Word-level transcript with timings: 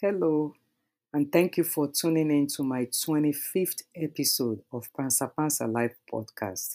Hello, 0.00 0.54
and 1.12 1.32
thank 1.32 1.56
you 1.56 1.64
for 1.64 1.90
tuning 1.90 2.30
in 2.30 2.46
to 2.46 2.62
my 2.62 2.84
25th 2.84 3.82
episode 3.96 4.60
of 4.72 4.88
Pansa 4.96 5.28
Pansa 5.36 5.66
Live 5.68 5.96
podcast. 6.08 6.74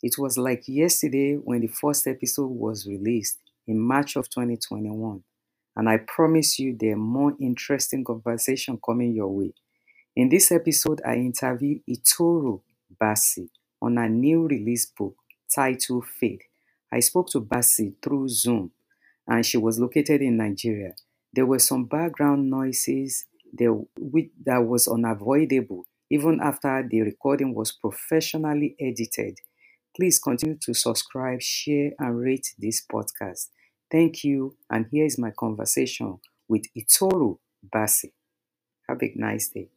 It 0.00 0.16
was 0.16 0.38
like 0.38 0.62
yesterday 0.68 1.34
when 1.34 1.62
the 1.62 1.66
first 1.66 2.06
episode 2.06 2.52
was 2.52 2.86
released 2.86 3.38
in 3.66 3.80
March 3.80 4.14
of 4.14 4.30
2021, 4.30 5.24
and 5.74 5.88
I 5.88 5.96
promise 5.96 6.60
you 6.60 6.76
there 6.78 6.92
are 6.92 6.96
more 6.96 7.34
interesting 7.40 8.04
conversation 8.04 8.78
coming 8.86 9.12
your 9.12 9.34
way. 9.36 9.54
In 10.14 10.28
this 10.28 10.52
episode, 10.52 11.02
I 11.04 11.16
interview 11.16 11.80
Itoro 11.90 12.60
Bassey 12.96 13.48
on 13.82 13.98
a 13.98 14.08
new 14.08 14.46
release 14.46 14.86
book 14.86 15.16
titled 15.52 16.06
Faith. 16.06 16.42
I 16.92 17.00
spoke 17.00 17.28
to 17.30 17.40
Bassey 17.40 17.94
through 18.00 18.28
Zoom, 18.28 18.70
and 19.26 19.44
she 19.44 19.56
was 19.56 19.80
located 19.80 20.22
in 20.22 20.36
Nigeria. 20.36 20.94
There 21.34 21.46
were 21.46 21.58
some 21.58 21.86
background 21.86 22.50
noises 22.50 23.24
there, 23.54 23.74
that 24.44 24.66
was 24.66 24.86
unavoidable 24.86 25.86
even 26.10 26.40
after 26.42 26.86
the 26.86 27.00
recording 27.00 27.54
was 27.54 27.72
professionally 27.72 28.76
edited. 28.78 29.38
Please 29.96 30.18
continue 30.18 30.58
to 30.60 30.74
subscribe, 30.74 31.40
share, 31.40 31.92
and 31.98 32.20
rate 32.20 32.54
this 32.58 32.84
podcast. 32.84 33.48
Thank 33.90 34.24
you, 34.24 34.56
and 34.68 34.84
here 34.90 35.06
is 35.06 35.18
my 35.18 35.30
conversation 35.30 36.18
with 36.48 36.64
Itoro 36.76 37.38
Bassey. 37.74 38.12
Have 38.86 39.02
a 39.02 39.12
nice 39.16 39.48
day. 39.48 39.70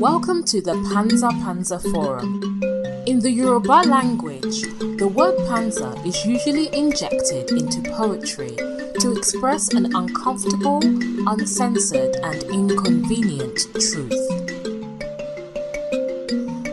Welcome 0.00 0.42
to 0.46 0.60
the 0.60 0.74
Panza 0.92 1.28
Panza 1.28 1.78
Forum. 1.78 2.77
In 3.18 3.24
the 3.24 3.32
Yoruba 3.32 3.82
language, 3.84 4.62
the 4.96 5.10
word 5.12 5.36
panza 5.48 5.92
is 6.06 6.24
usually 6.24 6.72
injected 6.72 7.50
into 7.50 7.82
poetry 7.90 8.54
to 9.00 9.12
express 9.16 9.74
an 9.74 9.92
uncomfortable, 9.96 10.78
uncensored, 11.26 12.14
and 12.22 12.40
inconvenient 12.44 13.58
truth. 13.74 14.22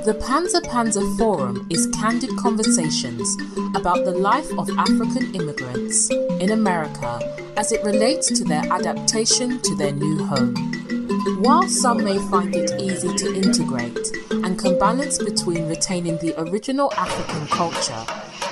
The 0.06 0.14
Panza 0.28 0.62
Panza 0.62 1.02
Forum 1.18 1.66
is 1.72 1.88
candid 1.88 2.30
conversations 2.38 3.36
about 3.74 4.06
the 4.06 4.12
life 4.16 4.52
of 4.60 4.70
African 4.78 5.34
immigrants 5.34 6.12
in 6.12 6.52
America 6.52 7.18
as 7.58 7.72
it 7.72 7.84
relates 7.84 8.28
to 8.28 8.44
their 8.44 8.72
adaptation 8.72 9.60
to 9.64 9.76
their 9.76 9.94
new 9.94 10.24
home. 10.26 10.85
While 11.06 11.68
some 11.68 12.04
may 12.04 12.18
find 12.30 12.56
it 12.56 12.82
easy 12.82 13.14
to 13.16 13.36
integrate 13.36 14.12
and 14.32 14.58
can 14.58 14.80
balance 14.80 15.20
between 15.20 15.68
retaining 15.68 16.18
the 16.18 16.34
original 16.42 16.92
African 16.96 17.46
culture 17.48 17.94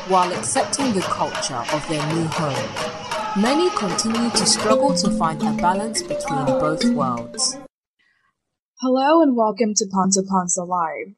while 0.08 0.32
accepting 0.32 0.94
the 0.94 1.02
culture 1.02 1.64
of 1.73 1.88
their 1.90 2.06
new 2.14 2.26
home, 2.26 3.42
many 3.42 3.72
continue 3.72 4.30
to 4.30 4.45
struggle 4.45 4.94
to 4.94 5.10
find 5.18 5.42
a 5.42 5.52
balance 5.60 6.04
between 6.04 6.45
both 6.45 6.86
worlds. 6.86 7.58
Hello 8.82 9.23
and 9.23 9.36
welcome 9.36 9.73
to 9.73 9.88
Panza 9.92 10.22
Panza 10.22 10.64
Live. 10.64 11.16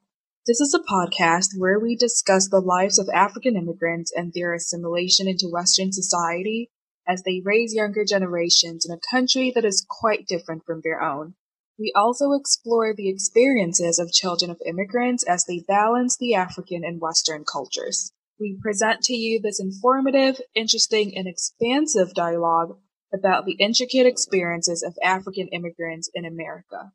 This 0.48 0.62
is 0.62 0.74
a 0.74 0.80
podcast 0.80 1.50
where 1.58 1.80
we 1.80 1.98
discuss 1.98 2.48
the 2.48 2.62
lives 2.62 2.98
of 2.98 3.10
African 3.14 3.58
immigrants 3.58 4.10
and 4.16 4.32
their 4.34 4.54
assimilation 4.54 5.28
into 5.28 5.50
Western 5.52 5.92
society 5.92 6.72
as 7.08 7.24
they 7.24 7.42
raise 7.44 7.74
younger 7.74 8.04
generations 8.04 8.86
in 8.86 8.96
a 8.96 9.00
country 9.12 9.52
that 9.54 9.66
is 9.66 9.86
quite 9.90 10.28
different 10.28 10.64
from 10.66 10.82
their 10.84 11.02
own. 11.02 11.36
We 11.78 11.92
also 11.96 12.32
explore 12.32 12.94
the 12.94 13.10
experiences 13.10 14.00
of 14.00 14.12
children 14.12 14.50
of 14.50 14.62
immigrants 14.66 15.24
as 15.24 15.44
they 15.46 15.64
balance 15.68 16.18
the 16.18 16.34
African 16.34 16.84
and 16.86 17.02
Western 17.02 17.44
cultures. 17.44 18.12
We 18.40 18.58
present 18.62 19.02
to 19.04 19.14
you 19.14 19.42
this 19.42 19.60
informative, 19.60 20.42
interesting, 20.54 21.18
and 21.18 21.28
expansive 21.28 22.14
dialogue 22.14 22.78
about 23.14 23.46
the 23.46 23.54
intricate 23.54 24.06
experiences 24.06 24.84
of 24.84 24.98
African 25.04 25.48
immigrants 25.50 26.10
in 26.14 26.26
America. 26.26 26.92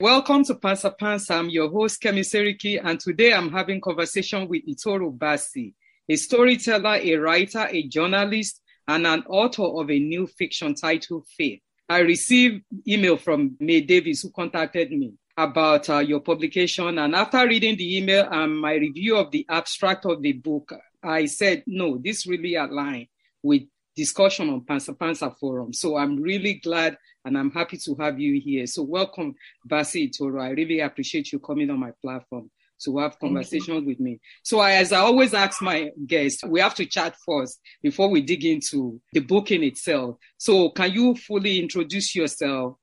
Welcome 0.00 0.44
to 0.44 0.54
Pansa 0.54 0.96
Pansa. 0.96 1.38
I'm 1.38 1.48
your 1.48 1.70
host, 1.70 2.02
Kemi 2.02 2.20
Seriki, 2.20 2.80
and 2.82 3.00
today 3.00 3.32
I'm 3.32 3.50
having 3.50 3.80
conversation 3.80 4.46
with 4.46 4.62
Itoro 4.66 5.16
Bassey, 5.16 5.74
a 6.08 6.16
storyteller, 6.16 7.00
a 7.02 7.16
writer, 7.16 7.66
a 7.70 7.88
journalist, 7.88 8.60
and 8.88 9.06
an 9.06 9.24
author 9.28 9.64
of 9.64 9.90
a 9.90 9.98
new 9.98 10.26
fiction 10.26 10.74
titled 10.74 11.26
Faith. 11.36 11.60
I 11.88 11.98
received 11.98 12.64
email 12.86 13.16
from 13.16 13.56
May 13.60 13.80
Davis 13.80 14.22
who 14.22 14.30
contacted 14.30 14.90
me 14.90 15.14
about 15.36 15.88
uh, 15.90 15.98
your 15.98 16.20
publication. 16.20 16.98
And 16.98 17.14
after 17.14 17.46
reading 17.46 17.76
the 17.76 17.98
email 17.98 18.26
and 18.30 18.58
my 18.58 18.74
review 18.74 19.16
of 19.16 19.30
the 19.30 19.46
abstract 19.48 20.06
of 20.06 20.22
the 20.22 20.32
book, 20.32 20.72
I 21.02 21.26
said, 21.26 21.62
no, 21.66 21.98
this 21.98 22.26
really 22.26 22.52
aligns 22.52 23.08
with 23.42 23.62
discussion 23.94 24.50
on 24.50 24.62
Pansa 24.62 24.96
Pansa 24.96 25.36
Forum. 25.38 25.72
So 25.72 25.96
I'm 25.96 26.16
really 26.20 26.54
glad 26.54 26.98
and 27.24 27.36
I'm 27.36 27.50
happy 27.50 27.76
to 27.78 27.94
have 28.00 28.18
you 28.18 28.40
here. 28.40 28.66
So 28.66 28.82
welcome, 28.82 29.34
Bassey 29.68 30.10
Toro. 30.16 30.42
I 30.42 30.50
really 30.50 30.80
appreciate 30.80 31.32
you 31.32 31.38
coming 31.38 31.70
on 31.70 31.80
my 31.80 31.92
platform 32.02 32.50
to 32.84 32.98
have 32.98 33.18
conversations 33.18 33.86
with 33.86 34.00
me. 34.00 34.20
So 34.42 34.60
I, 34.60 34.72
as 34.72 34.92
I 34.92 34.98
always 34.98 35.34
ask 35.34 35.62
my 35.62 35.90
guests, 36.06 36.44
we 36.44 36.60
have 36.60 36.74
to 36.76 36.86
chat 36.86 37.16
first 37.26 37.60
before 37.82 38.08
we 38.08 38.22
dig 38.22 38.44
into 38.44 39.00
the 39.12 39.20
book 39.20 39.50
in 39.50 39.62
itself. 39.62 40.16
So 40.38 40.70
can 40.70 40.92
you 40.92 41.14
fully 41.14 41.60
introduce 41.60 42.14
yourself? 42.14 42.76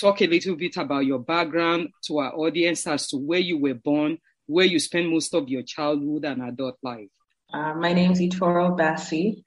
Talk 0.00 0.22
a 0.22 0.26
little 0.26 0.56
bit 0.56 0.76
about 0.76 1.04
your 1.04 1.18
background 1.18 1.88
to 2.06 2.18
our 2.18 2.32
audience 2.34 2.86
as 2.86 3.08
to 3.08 3.16
where 3.16 3.40
you 3.40 3.58
were 3.58 3.74
born, 3.74 4.18
where 4.46 4.66
you 4.66 4.78
spent 4.78 5.10
most 5.10 5.34
of 5.34 5.48
your 5.48 5.62
childhood 5.62 6.24
and 6.24 6.42
adult 6.42 6.76
life. 6.82 7.08
Uh, 7.52 7.74
my 7.74 7.92
name 7.92 8.12
is 8.12 8.20
Itoro 8.20 8.78
Bassey. 8.78 9.42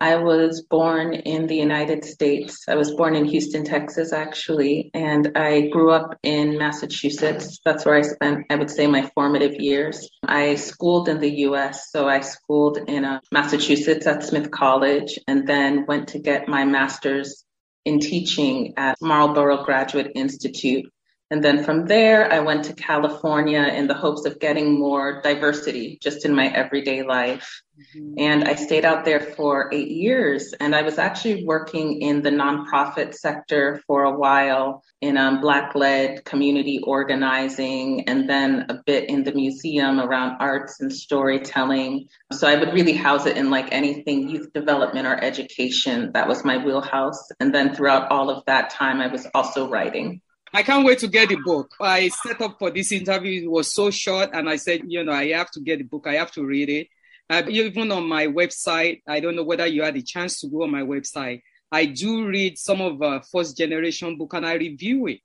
I 0.00 0.16
was 0.16 0.62
born 0.62 1.14
in 1.14 1.46
the 1.46 1.56
United 1.56 2.04
States. 2.04 2.64
I 2.68 2.74
was 2.74 2.94
born 2.94 3.16
in 3.16 3.24
Houston, 3.24 3.64
Texas, 3.64 4.12
actually, 4.12 4.90
and 4.92 5.32
I 5.34 5.68
grew 5.68 5.90
up 5.90 6.18
in 6.22 6.58
Massachusetts. 6.58 7.60
That's 7.64 7.86
where 7.86 7.96
I 7.96 8.02
spent, 8.02 8.44
I 8.50 8.56
would 8.56 8.70
say, 8.70 8.86
my 8.86 9.10
formative 9.14 9.54
years. 9.54 10.06
I 10.22 10.56
schooled 10.56 11.08
in 11.08 11.18
the 11.18 11.30
US, 11.46 11.90
so 11.90 12.08
I 12.08 12.20
schooled 12.20 12.78
in 12.86 13.06
uh, 13.06 13.20
Massachusetts 13.32 14.06
at 14.06 14.22
Smith 14.22 14.50
College 14.50 15.18
and 15.26 15.48
then 15.48 15.86
went 15.86 16.08
to 16.08 16.18
get 16.18 16.46
my 16.46 16.64
master's 16.64 17.44
in 17.86 18.00
teaching 18.00 18.74
at 18.76 18.98
Marlborough 19.00 19.64
Graduate 19.64 20.12
Institute 20.14 20.92
and 21.28 21.42
then 21.42 21.64
from 21.64 21.86
there, 21.86 22.32
I 22.32 22.38
went 22.38 22.64
to 22.66 22.72
California 22.72 23.62
in 23.62 23.88
the 23.88 23.94
hopes 23.94 24.24
of 24.26 24.38
getting 24.38 24.78
more 24.78 25.20
diversity 25.22 25.98
just 26.00 26.24
in 26.24 26.32
my 26.32 26.46
everyday 26.46 27.02
life. 27.02 27.62
Mm-hmm. 27.76 28.14
And 28.18 28.44
I 28.44 28.54
stayed 28.54 28.84
out 28.84 29.04
there 29.04 29.18
for 29.18 29.68
eight 29.72 29.88
years. 29.88 30.54
And 30.60 30.72
I 30.72 30.82
was 30.82 30.98
actually 30.98 31.44
working 31.44 32.00
in 32.00 32.22
the 32.22 32.30
nonprofit 32.30 33.12
sector 33.12 33.82
for 33.88 34.04
a 34.04 34.16
while 34.16 34.84
in 35.00 35.16
um, 35.16 35.40
Black 35.40 35.74
led 35.74 36.24
community 36.24 36.80
organizing, 36.84 38.08
and 38.08 38.30
then 38.30 38.66
a 38.68 38.74
bit 38.86 39.10
in 39.10 39.24
the 39.24 39.32
museum 39.32 39.98
around 39.98 40.36
arts 40.38 40.80
and 40.80 40.92
storytelling. 40.92 42.06
So 42.32 42.46
I 42.46 42.54
would 42.54 42.72
really 42.72 42.92
house 42.92 43.26
it 43.26 43.36
in 43.36 43.50
like 43.50 43.72
anything 43.72 44.28
youth 44.28 44.52
development 44.52 45.08
or 45.08 45.22
education. 45.22 46.12
That 46.14 46.28
was 46.28 46.44
my 46.44 46.64
wheelhouse. 46.64 47.28
And 47.40 47.52
then 47.52 47.74
throughout 47.74 48.12
all 48.12 48.30
of 48.30 48.44
that 48.46 48.70
time, 48.70 49.00
I 49.00 49.08
was 49.08 49.26
also 49.34 49.68
writing. 49.68 50.20
I 50.52 50.62
can't 50.62 50.86
wait 50.86 50.98
to 51.00 51.08
get 51.08 51.28
the 51.28 51.36
book. 51.36 51.74
I 51.80 52.08
set 52.08 52.40
up 52.40 52.58
for 52.58 52.70
this 52.70 52.92
interview. 52.92 53.44
It 53.44 53.50
was 53.50 53.74
so 53.74 53.90
short, 53.90 54.30
and 54.32 54.48
I 54.48 54.56
said, 54.56 54.82
you 54.86 55.04
know, 55.04 55.12
I 55.12 55.28
have 55.28 55.50
to 55.52 55.60
get 55.60 55.78
the 55.78 55.84
book. 55.84 56.06
I 56.06 56.14
have 56.14 56.32
to 56.32 56.44
read 56.44 56.68
it. 56.68 56.88
Uh, 57.28 57.42
even 57.48 57.90
on 57.90 58.08
my 58.08 58.26
website, 58.26 59.02
I 59.06 59.20
don't 59.20 59.34
know 59.34 59.42
whether 59.42 59.66
you 59.66 59.82
had 59.82 59.96
a 59.96 60.02
chance 60.02 60.40
to 60.40 60.48
go 60.48 60.62
on 60.62 60.70
my 60.70 60.82
website. 60.82 61.42
I 61.72 61.86
do 61.86 62.26
read 62.26 62.58
some 62.58 62.80
of 62.80 63.02
uh, 63.02 63.20
first 63.32 63.56
generation 63.56 64.16
book 64.16 64.34
and 64.34 64.46
I 64.46 64.54
review 64.54 65.08
it 65.08 65.20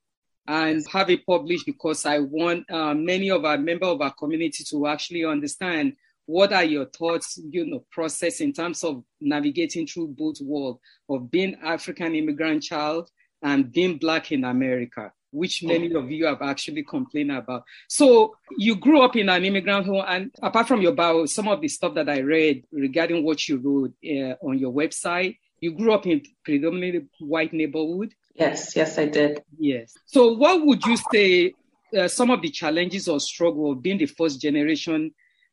and 0.47 0.83
have 0.91 1.11
it 1.11 1.25
published 1.25 1.67
because 1.67 2.05
I 2.05 2.19
want 2.19 2.69
uh, 2.71 2.95
many 2.95 3.29
of 3.29 3.45
our 3.45 3.59
member 3.59 3.85
of 3.85 4.01
our 4.01 4.11
community 4.13 4.63
to 4.71 4.87
actually 4.87 5.23
understand 5.23 5.93
what 6.25 6.51
are 6.53 6.63
your 6.63 6.85
thoughts, 6.85 7.39
you 7.49 7.65
know, 7.65 7.85
process 7.91 8.41
in 8.41 8.53
terms 8.53 8.83
of 8.83 9.03
navigating 9.19 9.85
through 9.85 10.15
both 10.17 10.41
world 10.41 10.79
of 11.09 11.29
being 11.29 11.57
African 11.63 12.15
immigrant 12.15 12.63
child 12.63 13.09
and 13.41 13.71
being 13.71 13.97
black 13.97 14.31
in 14.31 14.43
America 14.43 15.11
which 15.31 15.63
many 15.63 15.93
of 15.93 16.11
you 16.11 16.25
have 16.25 16.41
actually 16.41 16.83
complained 16.83 17.31
about. 17.31 17.63
So 17.87 18.35
you 18.57 18.75
grew 18.75 19.01
up 19.01 19.15
in 19.15 19.29
an 19.29 19.43
immigrant 19.43 19.85
home, 19.85 20.03
and 20.07 20.31
apart 20.41 20.67
from 20.67 20.81
your 20.81 20.91
bio, 20.91 21.25
some 21.25 21.47
of 21.47 21.61
the 21.61 21.67
stuff 21.67 21.95
that 21.95 22.09
I 22.09 22.19
read 22.19 22.63
regarding 22.71 23.23
what 23.23 23.47
you 23.47 23.57
wrote 23.57 23.93
uh, 24.05 24.35
on 24.45 24.59
your 24.59 24.73
website, 24.73 25.37
you 25.59 25.73
grew 25.73 25.93
up 25.93 26.05
in 26.05 26.21
predominantly 26.43 27.07
white 27.19 27.53
neighborhood. 27.53 28.13
Yes, 28.35 28.75
yes, 28.75 28.97
I 28.97 29.05
did. 29.05 29.43
Yes. 29.57 29.93
So 30.05 30.33
what 30.33 30.65
would 30.65 30.85
you 30.85 30.97
say 31.11 31.53
uh, 31.97 32.07
some 32.07 32.29
of 32.29 32.41
the 32.41 32.49
challenges 32.49 33.07
or 33.07 33.19
struggle 33.19 33.71
of 33.71 33.81
being 33.81 33.97
the 33.97 34.05
first 34.05 34.41
generation 34.41 35.11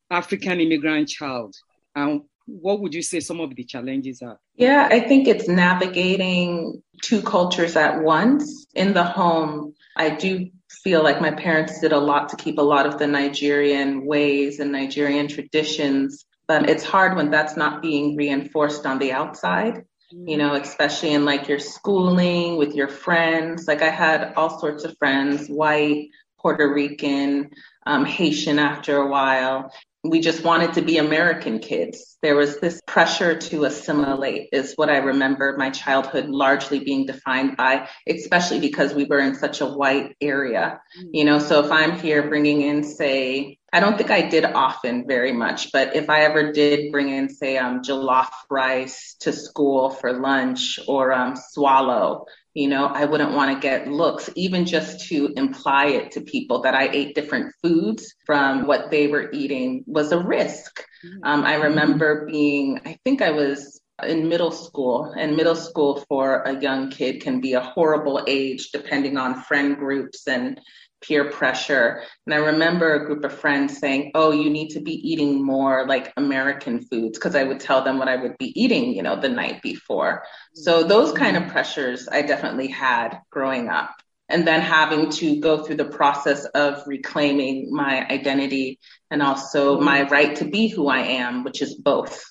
African 0.09 0.59
immigrant 0.59 1.09
child? 1.09 1.55
And 1.95 2.21
what 2.61 2.81
would 2.81 2.93
you 2.93 3.01
say 3.01 3.19
some 3.19 3.39
of 3.39 3.55
the 3.55 3.63
challenges 3.63 4.21
are? 4.21 4.39
Yeah, 4.55 4.87
I 4.91 4.99
think 4.99 5.27
it's 5.27 5.47
navigating 5.47 6.81
two 7.01 7.21
cultures 7.21 7.75
at 7.75 8.01
once. 8.01 8.65
In 8.75 8.93
the 8.93 9.03
home, 9.03 9.73
I 9.95 10.09
do 10.09 10.49
feel 10.83 11.03
like 11.03 11.21
my 11.21 11.31
parents 11.31 11.79
did 11.79 11.91
a 11.91 11.99
lot 11.99 12.29
to 12.29 12.35
keep 12.35 12.57
a 12.57 12.61
lot 12.61 12.85
of 12.85 12.99
the 12.99 13.07
Nigerian 13.07 14.05
ways 14.05 14.59
and 14.59 14.71
Nigerian 14.71 15.27
traditions 15.27 16.25
but 16.47 16.67
it's 16.67 16.83
hard 16.83 17.15
when 17.15 17.29
that's 17.29 17.55
not 17.55 17.79
being 17.79 18.15
reinforced 18.15 18.85
on 18.85 18.97
the 18.97 19.11
outside 19.11 19.83
you 20.11 20.37
know, 20.37 20.55
especially 20.55 21.13
in 21.13 21.25
like 21.25 21.47
your 21.47 21.59
schooling 21.59 22.57
with 22.57 22.73
your 22.73 22.87
friends. 22.87 23.67
Like 23.67 23.81
I 23.81 23.89
had 23.89 24.33
all 24.35 24.59
sorts 24.59 24.83
of 24.83 24.97
friends, 24.97 25.47
white, 25.47 26.09
Puerto 26.39 26.73
Rican, 26.73 27.51
um, 27.85 28.05
Haitian 28.05 28.59
after 28.59 28.97
a 28.97 29.07
while 29.07 29.71
we 30.03 30.21
just 30.21 30.43
wanted 30.43 30.73
to 30.73 30.81
be 30.81 30.97
American 30.97 31.59
kids. 31.59 32.17
There 32.21 32.35
was 32.35 32.59
this 32.59 32.79
pressure 32.87 33.37
to 33.37 33.65
assimilate, 33.65 34.49
is 34.53 34.73
what 34.75 34.89
I 34.89 34.97
remember 34.97 35.55
my 35.57 35.69
childhood 35.69 36.29
largely 36.29 36.79
being 36.79 37.05
defined 37.05 37.57
by, 37.57 37.89
especially 38.07 38.61
because 38.61 38.93
we 38.93 39.03
were 39.05 39.19
in 39.19 39.35
such 39.35 39.59
a 39.59 39.65
white 39.65 40.15
area. 40.21 40.79
Mm. 40.97 41.09
You 41.11 41.25
know, 41.25 41.39
so 41.39 41.63
if 41.63 41.71
I'm 41.71 41.99
here 41.99 42.29
bringing 42.29 42.61
in, 42.61 42.83
say, 42.83 43.58
I 43.71 43.79
don't 43.79 43.97
think 43.97 44.11
I 44.11 44.21
did 44.27 44.45
often 44.45 45.05
very 45.07 45.31
much, 45.31 45.71
but 45.71 45.95
if 45.95 46.09
I 46.09 46.21
ever 46.21 46.51
did 46.51 46.91
bring 46.91 47.09
in, 47.09 47.29
say, 47.29 47.57
um, 47.57 47.81
jollof 47.81 48.29
rice 48.49 49.15
to 49.21 49.31
school 49.31 49.89
for 49.91 50.13
lunch 50.13 50.79
or 50.87 51.13
um, 51.13 51.35
swallow, 51.35 52.25
you 52.53 52.67
know, 52.67 52.87
I 52.87 53.05
wouldn't 53.05 53.33
want 53.33 53.53
to 53.53 53.59
get 53.59 53.87
looks, 53.87 54.29
even 54.35 54.65
just 54.65 55.07
to 55.09 55.31
imply 55.35 55.87
it 55.87 56.11
to 56.11 56.21
people 56.21 56.61
that 56.63 56.73
I 56.73 56.89
ate 56.89 57.15
different 57.15 57.53
foods 57.61 58.15
from 58.25 58.65
what 58.65 58.89
they 58.89 59.07
were 59.07 59.31
eating 59.31 59.83
was 59.85 60.11
a 60.11 60.19
risk. 60.19 60.83
Mm-hmm. 61.05 61.23
Um, 61.23 61.43
I 61.43 61.55
remember 61.55 62.25
being, 62.25 62.81
I 62.85 62.97
think 63.03 63.21
I 63.21 63.31
was 63.31 63.79
in 64.03 64.29
middle 64.29 64.51
school, 64.51 65.13
and 65.17 65.35
middle 65.35 65.55
school 65.55 66.03
for 66.07 66.41
a 66.43 66.59
young 66.59 66.89
kid 66.89 67.21
can 67.21 67.39
be 67.41 67.53
a 67.53 67.61
horrible 67.61 68.23
age 68.27 68.71
depending 68.71 69.17
on 69.17 69.41
friend 69.43 69.77
groups 69.77 70.27
and 70.27 70.59
peer 71.01 71.31
pressure. 71.31 72.03
And 72.25 72.33
I 72.33 72.37
remember 72.37 72.93
a 72.93 73.05
group 73.05 73.23
of 73.23 73.33
friends 73.33 73.77
saying, 73.77 74.11
Oh, 74.15 74.31
you 74.31 74.49
need 74.49 74.69
to 74.69 74.79
be 74.79 74.93
eating 74.93 75.43
more 75.43 75.87
like 75.87 76.13
American 76.17 76.81
foods, 76.81 77.17
because 77.17 77.35
I 77.35 77.43
would 77.43 77.59
tell 77.59 77.83
them 77.83 77.97
what 77.97 78.07
I 78.07 78.15
would 78.15 78.37
be 78.37 78.59
eating, 78.59 78.93
you 78.93 79.03
know, 79.03 79.19
the 79.19 79.29
night 79.29 79.61
before. 79.61 80.23
So 80.53 80.83
those 80.83 81.11
kind 81.11 81.37
of 81.37 81.47
pressures 81.47 82.07
I 82.11 82.21
definitely 82.21 82.67
had 82.67 83.19
growing 83.29 83.69
up. 83.69 83.95
And 84.31 84.47
then 84.47 84.61
having 84.61 85.09
to 85.09 85.39
go 85.39 85.63
through 85.63 85.77
the 85.77 85.85
process 85.85 86.45
of 86.45 86.83
reclaiming 86.85 87.69
my 87.71 88.05
identity 88.07 88.77
and 89.09 89.23
also 89.23 89.79
my 89.79 90.07
right 90.07 90.35
to 90.35 90.45
be 90.45 90.67
who 90.67 90.87
I 90.87 90.99
am, 90.99 91.43
which 91.43 91.63
is 91.63 91.73
both. 91.73 92.23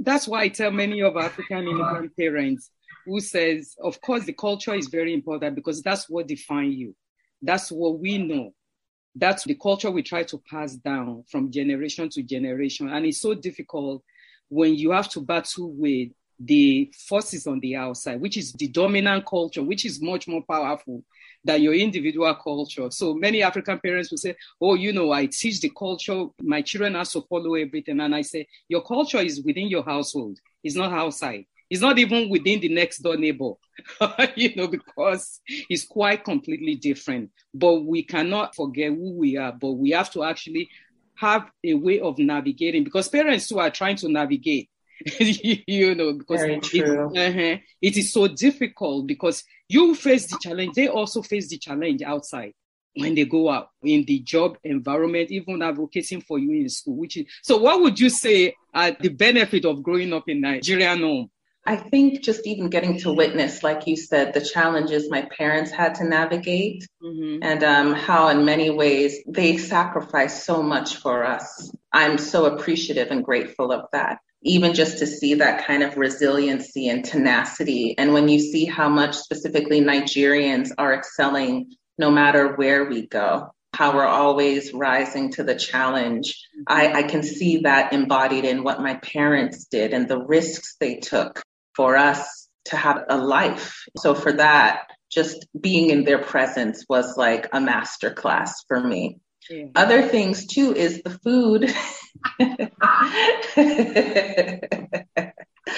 That's 0.00 0.28
why 0.28 0.42
I 0.42 0.48
tell 0.50 0.70
many 0.70 1.02
of 1.02 1.16
African 1.16 1.66
immigrant 1.66 2.16
parents 2.16 2.70
who 3.06 3.18
says, 3.18 3.74
of 3.82 4.00
course, 4.00 4.24
the 4.24 4.32
culture 4.32 4.74
is 4.74 4.86
very 4.86 5.12
important 5.12 5.56
because 5.56 5.82
that's 5.82 6.08
what 6.08 6.28
defines 6.28 6.76
you 6.76 6.94
that's 7.42 7.70
what 7.70 7.98
we 7.98 8.18
know. 8.18 8.54
That's 9.14 9.44
the 9.44 9.54
culture 9.54 9.90
we 9.90 10.02
try 10.02 10.22
to 10.22 10.38
pass 10.38 10.74
down 10.74 11.24
from 11.30 11.50
generation 11.50 12.08
to 12.10 12.22
generation. 12.22 12.88
And 12.88 13.04
it's 13.04 13.20
so 13.20 13.34
difficult 13.34 14.02
when 14.48 14.74
you 14.74 14.92
have 14.92 15.08
to 15.10 15.20
battle 15.20 15.72
with 15.72 16.10
the 16.38 16.92
forces 17.08 17.46
on 17.46 17.60
the 17.60 17.76
outside, 17.76 18.20
which 18.20 18.36
is 18.36 18.52
the 18.52 18.68
dominant 18.68 19.26
culture, 19.26 19.62
which 19.62 19.84
is 19.84 20.00
much 20.00 20.26
more 20.26 20.42
powerful 20.48 21.04
than 21.44 21.62
your 21.62 21.74
individual 21.74 22.34
culture. 22.34 22.90
So 22.90 23.14
many 23.14 23.42
African 23.42 23.78
parents 23.80 24.10
will 24.10 24.18
say, 24.18 24.36
Oh, 24.60 24.74
you 24.74 24.92
know, 24.92 25.12
I 25.12 25.26
teach 25.26 25.60
the 25.60 25.70
culture, 25.76 26.26
my 26.40 26.62
children 26.62 26.94
have 26.94 27.10
to 27.10 27.22
follow 27.22 27.54
everything. 27.54 28.00
And 28.00 28.14
I 28.14 28.22
say, 28.22 28.46
Your 28.68 28.82
culture 28.82 29.18
is 29.18 29.42
within 29.42 29.68
your 29.68 29.84
household, 29.84 30.38
it's 30.64 30.76
not 30.76 30.92
outside. 30.92 31.44
It's 31.72 31.80
not 31.80 31.98
even 31.98 32.28
within 32.28 32.60
the 32.60 32.68
next 32.68 32.98
door 32.98 33.16
neighbor, 33.16 33.52
you 34.36 34.54
know, 34.56 34.66
because 34.66 35.40
it's 35.48 35.86
quite 35.86 36.22
completely 36.22 36.74
different. 36.74 37.30
But 37.54 37.86
we 37.86 38.02
cannot 38.02 38.54
forget 38.54 38.90
who 38.90 39.16
we 39.16 39.38
are, 39.38 39.52
but 39.58 39.72
we 39.72 39.92
have 39.92 40.10
to 40.10 40.22
actually 40.22 40.68
have 41.14 41.50
a 41.64 41.72
way 41.72 41.98
of 41.98 42.18
navigating 42.18 42.84
because 42.84 43.08
parents 43.08 43.48
too 43.48 43.58
are 43.58 43.70
trying 43.70 43.96
to 43.96 44.10
navigate. 44.10 44.68
you 45.18 45.94
know, 45.94 46.12
because 46.12 46.42
it, 46.44 46.84
uh-huh, 46.86 47.62
it 47.80 47.96
is 47.96 48.12
so 48.12 48.28
difficult 48.28 49.06
because 49.06 49.42
you 49.66 49.94
face 49.94 50.26
the 50.26 50.36
challenge, 50.42 50.74
they 50.74 50.88
also 50.88 51.22
face 51.22 51.48
the 51.48 51.56
challenge 51.56 52.02
outside 52.02 52.52
when 52.96 53.14
they 53.14 53.24
go 53.24 53.48
out 53.48 53.68
in 53.82 54.04
the 54.04 54.18
job 54.18 54.58
environment, 54.62 55.30
even 55.30 55.62
advocating 55.62 56.20
for 56.20 56.38
you 56.38 56.50
in 56.50 56.68
school. 56.68 56.98
Which 56.98 57.16
is 57.16 57.24
so. 57.42 57.56
What 57.56 57.80
would 57.80 57.98
you 57.98 58.10
say 58.10 58.54
are 58.74 58.90
the 58.90 59.08
benefit 59.08 59.64
of 59.64 59.82
growing 59.82 60.12
up 60.12 60.28
in 60.28 60.42
Nigerian 60.42 61.00
home? 61.00 61.30
I 61.64 61.76
think 61.76 62.22
just 62.22 62.46
even 62.46 62.70
getting 62.70 62.98
to 63.00 63.12
witness, 63.12 63.62
like 63.62 63.86
you 63.86 63.96
said, 63.96 64.34
the 64.34 64.40
challenges 64.40 65.08
my 65.08 65.22
parents 65.22 65.70
had 65.70 65.94
to 65.96 66.04
navigate 66.04 66.88
mm-hmm. 67.00 67.38
and 67.40 67.62
um, 67.62 67.94
how, 67.94 68.28
in 68.28 68.44
many 68.44 68.70
ways, 68.70 69.18
they 69.28 69.58
sacrificed 69.58 70.44
so 70.44 70.62
much 70.62 70.96
for 70.96 71.24
us. 71.24 71.70
I'm 71.92 72.18
so 72.18 72.46
appreciative 72.46 73.12
and 73.12 73.24
grateful 73.24 73.70
of 73.70 73.86
that. 73.92 74.18
Even 74.42 74.74
just 74.74 74.98
to 74.98 75.06
see 75.06 75.34
that 75.34 75.64
kind 75.64 75.84
of 75.84 75.96
resiliency 75.96 76.88
and 76.88 77.04
tenacity. 77.04 77.94
And 77.96 78.12
when 78.12 78.28
you 78.28 78.40
see 78.40 78.64
how 78.64 78.88
much 78.88 79.14
specifically 79.14 79.80
Nigerians 79.80 80.70
are 80.76 80.94
excelling 80.94 81.76
no 81.96 82.10
matter 82.10 82.56
where 82.56 82.86
we 82.86 83.06
go, 83.06 83.52
how 83.72 83.94
we're 83.94 84.04
always 84.04 84.74
rising 84.74 85.30
to 85.32 85.44
the 85.44 85.54
challenge. 85.54 86.44
I, 86.66 86.92
I, 86.92 87.02
can 87.04 87.22
see 87.22 87.58
that 87.58 87.92
embodied 87.92 88.44
in 88.44 88.64
what 88.64 88.82
my 88.82 88.96
parents 88.96 89.64
did 89.64 89.94
and 89.94 90.06
the 90.06 90.18
risks 90.18 90.76
they 90.78 90.96
took 90.96 91.42
for 91.74 91.96
us 91.96 92.48
to 92.66 92.76
have 92.76 93.04
a 93.08 93.16
life. 93.16 93.84
So 93.98 94.14
for 94.14 94.32
that, 94.34 94.86
just 95.10 95.46
being 95.58 95.90
in 95.90 96.04
their 96.04 96.22
presence 96.22 96.84
was 96.88 97.16
like 97.16 97.48
a 97.52 97.60
master 97.60 98.12
class 98.12 98.64
for 98.66 98.80
me. 98.80 99.18
Yeah. 99.50 99.66
Other 99.74 100.08
things 100.08 100.46
too 100.46 100.74
is 100.74 101.02
the 101.02 101.10
food. 101.10 101.74
uh, 105.68 105.72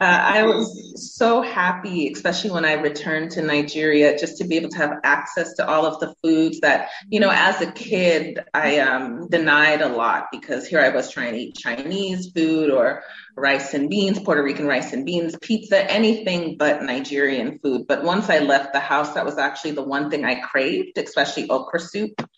I 0.00 0.42
was 0.44 1.14
so 1.14 1.42
happy, 1.42 2.10
especially 2.12 2.50
when 2.50 2.64
I 2.64 2.74
returned 2.74 3.32
to 3.32 3.42
Nigeria, 3.42 4.18
just 4.18 4.38
to 4.38 4.44
be 4.44 4.56
able 4.56 4.70
to 4.70 4.76
have 4.78 5.00
access 5.04 5.54
to 5.54 5.68
all 5.68 5.86
of 5.86 6.00
the 6.00 6.14
foods 6.22 6.60
that, 6.60 6.88
you 7.08 7.20
know, 7.20 7.30
as 7.32 7.60
a 7.60 7.70
kid, 7.70 8.40
I 8.52 8.78
um, 8.78 9.28
denied 9.28 9.82
a 9.82 9.88
lot 9.88 10.28
because 10.32 10.66
here 10.66 10.80
I 10.80 10.88
was 10.88 11.10
trying 11.10 11.32
to 11.32 11.38
eat 11.38 11.56
Chinese 11.56 12.30
food 12.32 12.70
or 12.70 13.02
rice 13.36 13.74
and 13.74 13.88
beans, 13.88 14.20
Puerto 14.20 14.42
Rican 14.42 14.66
rice 14.66 14.92
and 14.92 15.04
beans, 15.04 15.36
pizza, 15.40 15.90
anything 15.90 16.56
but 16.56 16.82
Nigerian 16.82 17.58
food. 17.58 17.86
But 17.86 18.04
once 18.04 18.30
I 18.30 18.40
left 18.40 18.72
the 18.72 18.80
house, 18.80 19.14
that 19.14 19.24
was 19.24 19.38
actually 19.38 19.72
the 19.72 19.82
one 19.82 20.10
thing 20.10 20.24
I 20.24 20.36
craved, 20.36 20.98
especially 20.98 21.48
okra 21.48 21.80
soup 21.80 22.28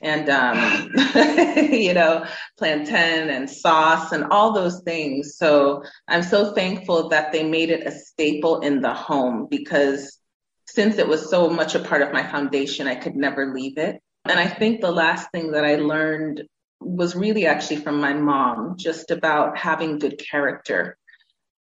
and 0.00 0.28
um, 0.28 0.92
you 1.72 1.94
know 1.94 2.24
plantain 2.58 3.30
and 3.30 3.48
sauce 3.48 4.12
and 4.12 4.24
all 4.24 4.52
those 4.52 4.80
things. 4.82 5.36
So 5.36 5.82
i'm 6.08 6.22
so 6.22 6.54
thankful 6.54 7.08
that 7.08 7.32
they 7.32 7.44
made 7.44 7.70
it 7.70 7.86
a 7.86 7.92
staple 7.92 8.60
in 8.60 8.80
the 8.80 8.94
home 8.94 9.46
because 9.50 10.18
since 10.66 10.98
it 10.98 11.08
was 11.08 11.28
so 11.28 11.50
much 11.50 11.74
a 11.74 11.80
part 11.80 12.02
of 12.02 12.12
my 12.12 12.22
foundation 12.22 12.86
i 12.86 12.94
could 12.94 13.16
never 13.16 13.52
leave 13.52 13.78
it. 13.78 14.00
And 14.24 14.38
i 14.38 14.46
think 14.46 14.80
the 14.80 14.92
last 14.92 15.30
thing 15.32 15.52
that 15.52 15.64
i 15.64 15.76
learned 15.76 16.44
was 16.84 17.14
really 17.14 17.46
actually 17.46 17.76
from 17.76 18.00
my 18.00 18.12
mom 18.12 18.76
just 18.76 19.10
about 19.10 19.56
having 19.56 19.98
good 19.98 20.18
character. 20.18 20.96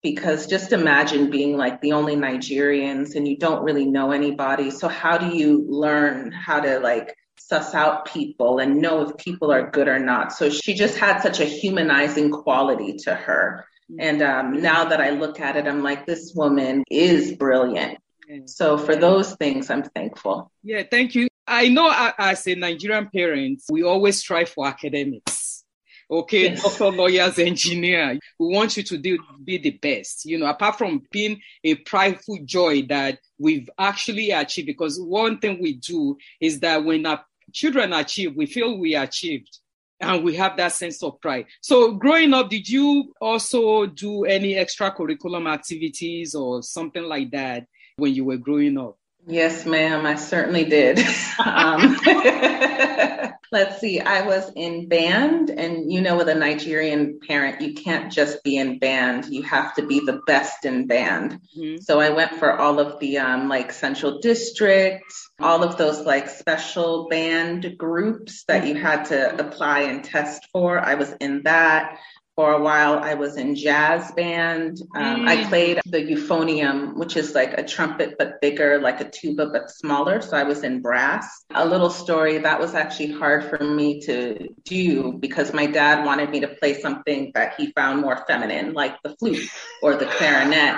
Because 0.02 0.48
just 0.48 0.72
imagine 0.72 1.30
being 1.30 1.58
like 1.58 1.82
the 1.82 1.92
only 1.92 2.16
Nigerians 2.16 3.16
and 3.16 3.28
you 3.28 3.38
don't 3.38 3.64
really 3.64 3.86
know 3.86 4.12
anybody. 4.12 4.72
So 4.72 4.88
how 4.88 5.18
do 5.18 5.36
you 5.36 5.66
learn 5.68 6.32
how 6.32 6.62
to 6.62 6.80
like 6.80 7.14
suss 7.40 7.74
out 7.74 8.06
people 8.06 8.60
and 8.60 8.82
know 8.82 9.02
if 9.02 9.18
people 9.18 9.52
are 9.52 9.70
good 9.70 9.88
or 9.88 10.00
not. 10.00 10.34
So 10.34 10.50
she 10.50 10.74
just 10.74 10.98
had 10.98 11.22
such 11.22 11.40
a 11.40 11.46
humanizing 11.46 12.30
quality 12.32 12.98
to 13.06 13.16
her. 13.16 13.66
And 13.98 14.22
um, 14.22 14.62
now 14.62 14.86
that 14.86 15.02
I 15.02 15.10
look 15.12 15.40
at 15.40 15.56
it, 15.56 15.68
I'm 15.68 15.82
like, 15.82 16.06
this 16.06 16.34
woman 16.36 16.84
is 16.92 17.36
brilliant. 17.36 17.98
So 18.46 18.78
for 18.78 18.96
those 18.96 19.34
things, 19.36 19.72
I'm 19.72 19.82
thankful. 19.82 20.52
Yeah, 20.62 20.84
thank 20.90 21.16
you. 21.16 21.28
I 21.48 21.70
know 21.70 21.92
as 22.20 22.48
a 22.48 22.54
Nigerian 22.54 23.10
parent, 23.10 23.64
we 23.72 23.82
always 23.82 24.20
strive 24.20 24.50
for 24.50 24.68
academics. 24.68 25.64
Okay, 26.12 26.50
yes. 26.50 26.64
doctor, 26.64 26.92
lawyers, 26.92 27.38
engineer. 27.38 28.20
We 28.40 28.48
want 28.54 28.78
you 28.78 28.84
to 28.84 28.98
do, 28.98 29.20
be 29.44 29.58
the 29.58 29.72
best. 29.72 30.26
You 30.26 30.40
know, 30.40 30.48
apart 30.48 30.78
from 30.78 31.04
being 31.12 31.40
a 31.64 31.76
prideful 31.76 32.40
joy 32.46 32.84
that 32.90 33.20
we've 33.38 33.70
actually 33.78 34.32
achieved, 34.32 34.68
because 34.68 35.00
one 35.00 35.40
thing 35.40 35.60
we 35.62 35.74
do 35.74 36.18
is 36.42 36.60
that 36.62 36.84
when 36.84 37.06
our 37.06 37.24
children 37.52 37.94
achieve, 37.94 38.36
we 38.36 38.46
feel 38.46 38.78
we 38.78 38.96
achieved 38.96 39.60
and 40.00 40.24
we 40.24 40.36
have 40.36 40.58
that 40.58 40.72
sense 40.72 41.02
of 41.04 41.20
pride. 41.22 41.46
So, 41.62 41.94
growing 41.94 42.34
up, 42.34 42.50
did 42.50 42.68
you 42.70 43.14
also 43.20 43.86
do 43.86 44.26
any 44.26 44.56
extracurriculum 44.56 45.52
activities 45.52 46.36
or 46.36 46.62
something 46.64 47.04
like 47.04 47.32
that 47.32 47.66
when 47.98 48.14
you 48.14 48.26
were 48.26 48.38
growing 48.38 48.78
up? 48.78 48.99
Yes, 49.28 49.66
ma'am, 49.66 50.06
I 50.06 50.16
certainly 50.16 50.66
did. 50.66 51.00
um, 51.46 51.98
let's 53.52 53.80
see, 53.80 54.00
I 54.00 54.22
was 54.26 54.52
in 54.56 54.88
band, 54.88 55.50
and 55.50 55.92
you 55.92 56.02
know, 56.02 56.18
with 56.18 56.30
a 56.30 56.36
Nigerian 56.36 57.20
parent, 57.26 57.62
you 57.62 57.74
can't 57.74 58.12
just 58.12 58.44
be 58.44 58.58
in 58.58 58.80
band, 58.80 59.26
you 59.26 59.44
have 59.44 59.76
to 59.76 59.86
be 59.86 60.00
the 60.00 60.22
best 60.26 60.66
in 60.66 60.88
band. 60.88 61.40
Mm-hmm. 61.58 61.82
So 61.82 62.00
I 62.00 62.10
went 62.10 62.36
for 62.36 62.54
all 62.54 62.80
of 62.80 63.00
the 63.00 63.20
um, 63.20 63.50
like 63.50 63.72
Central 63.72 64.20
District, 64.20 65.04
all 65.40 65.64
of 65.64 65.78
those 65.78 66.00
like 66.02 66.30
special 66.30 67.08
band 67.10 67.76
groups 67.78 68.44
that 68.48 68.68
you 68.68 68.76
had 68.76 69.06
to 69.06 69.40
apply 69.40 69.82
and 69.82 70.04
test 70.04 70.48
for. 70.52 70.80
I 70.80 70.96
was 70.96 71.12
in 71.20 71.44
that 71.44 72.00
For 72.40 72.54
a 72.54 72.62
while, 72.62 73.00
I 73.00 73.16
was 73.16 73.36
in 73.36 73.54
jazz 73.54 74.14
band. 74.14 74.82
Um, 74.96 75.28
I 75.28 75.36
Mm. 75.36 75.50
played 75.50 75.82
the 75.86 76.00
euphonium, 76.00 76.96
which 76.96 77.18
is 77.18 77.36
like 77.36 77.58
a 77.58 77.64
trumpet 77.64 78.16
but 78.18 78.40
bigger, 78.40 78.80
like 78.80 79.02
a 79.02 79.10
tuba 79.10 79.48
but 79.48 79.70
smaller. 79.70 80.22
So 80.22 80.38
I 80.38 80.44
was 80.44 80.64
in 80.64 80.82
brass. 80.82 81.44
A 81.54 81.66
little 81.68 81.90
story 81.90 82.38
that 82.38 82.58
was 82.58 82.76
actually 82.76 83.12
hard 83.12 83.44
for 83.50 83.62
me 83.62 84.00
to 84.04 84.48
do 84.64 85.12
because 85.20 85.52
my 85.54 85.66
dad 85.66 86.06
wanted 86.06 86.30
me 86.30 86.40
to 86.40 86.48
play 86.48 86.80
something 86.80 87.34
that 87.36 87.56
he 87.58 87.74
found 87.74 88.00
more 88.00 88.24
feminine, 88.26 88.72
like 88.74 88.96
the 89.04 89.18
flute 89.18 89.50
or 89.82 89.96
the 89.98 90.06
clarinet. 90.06 90.78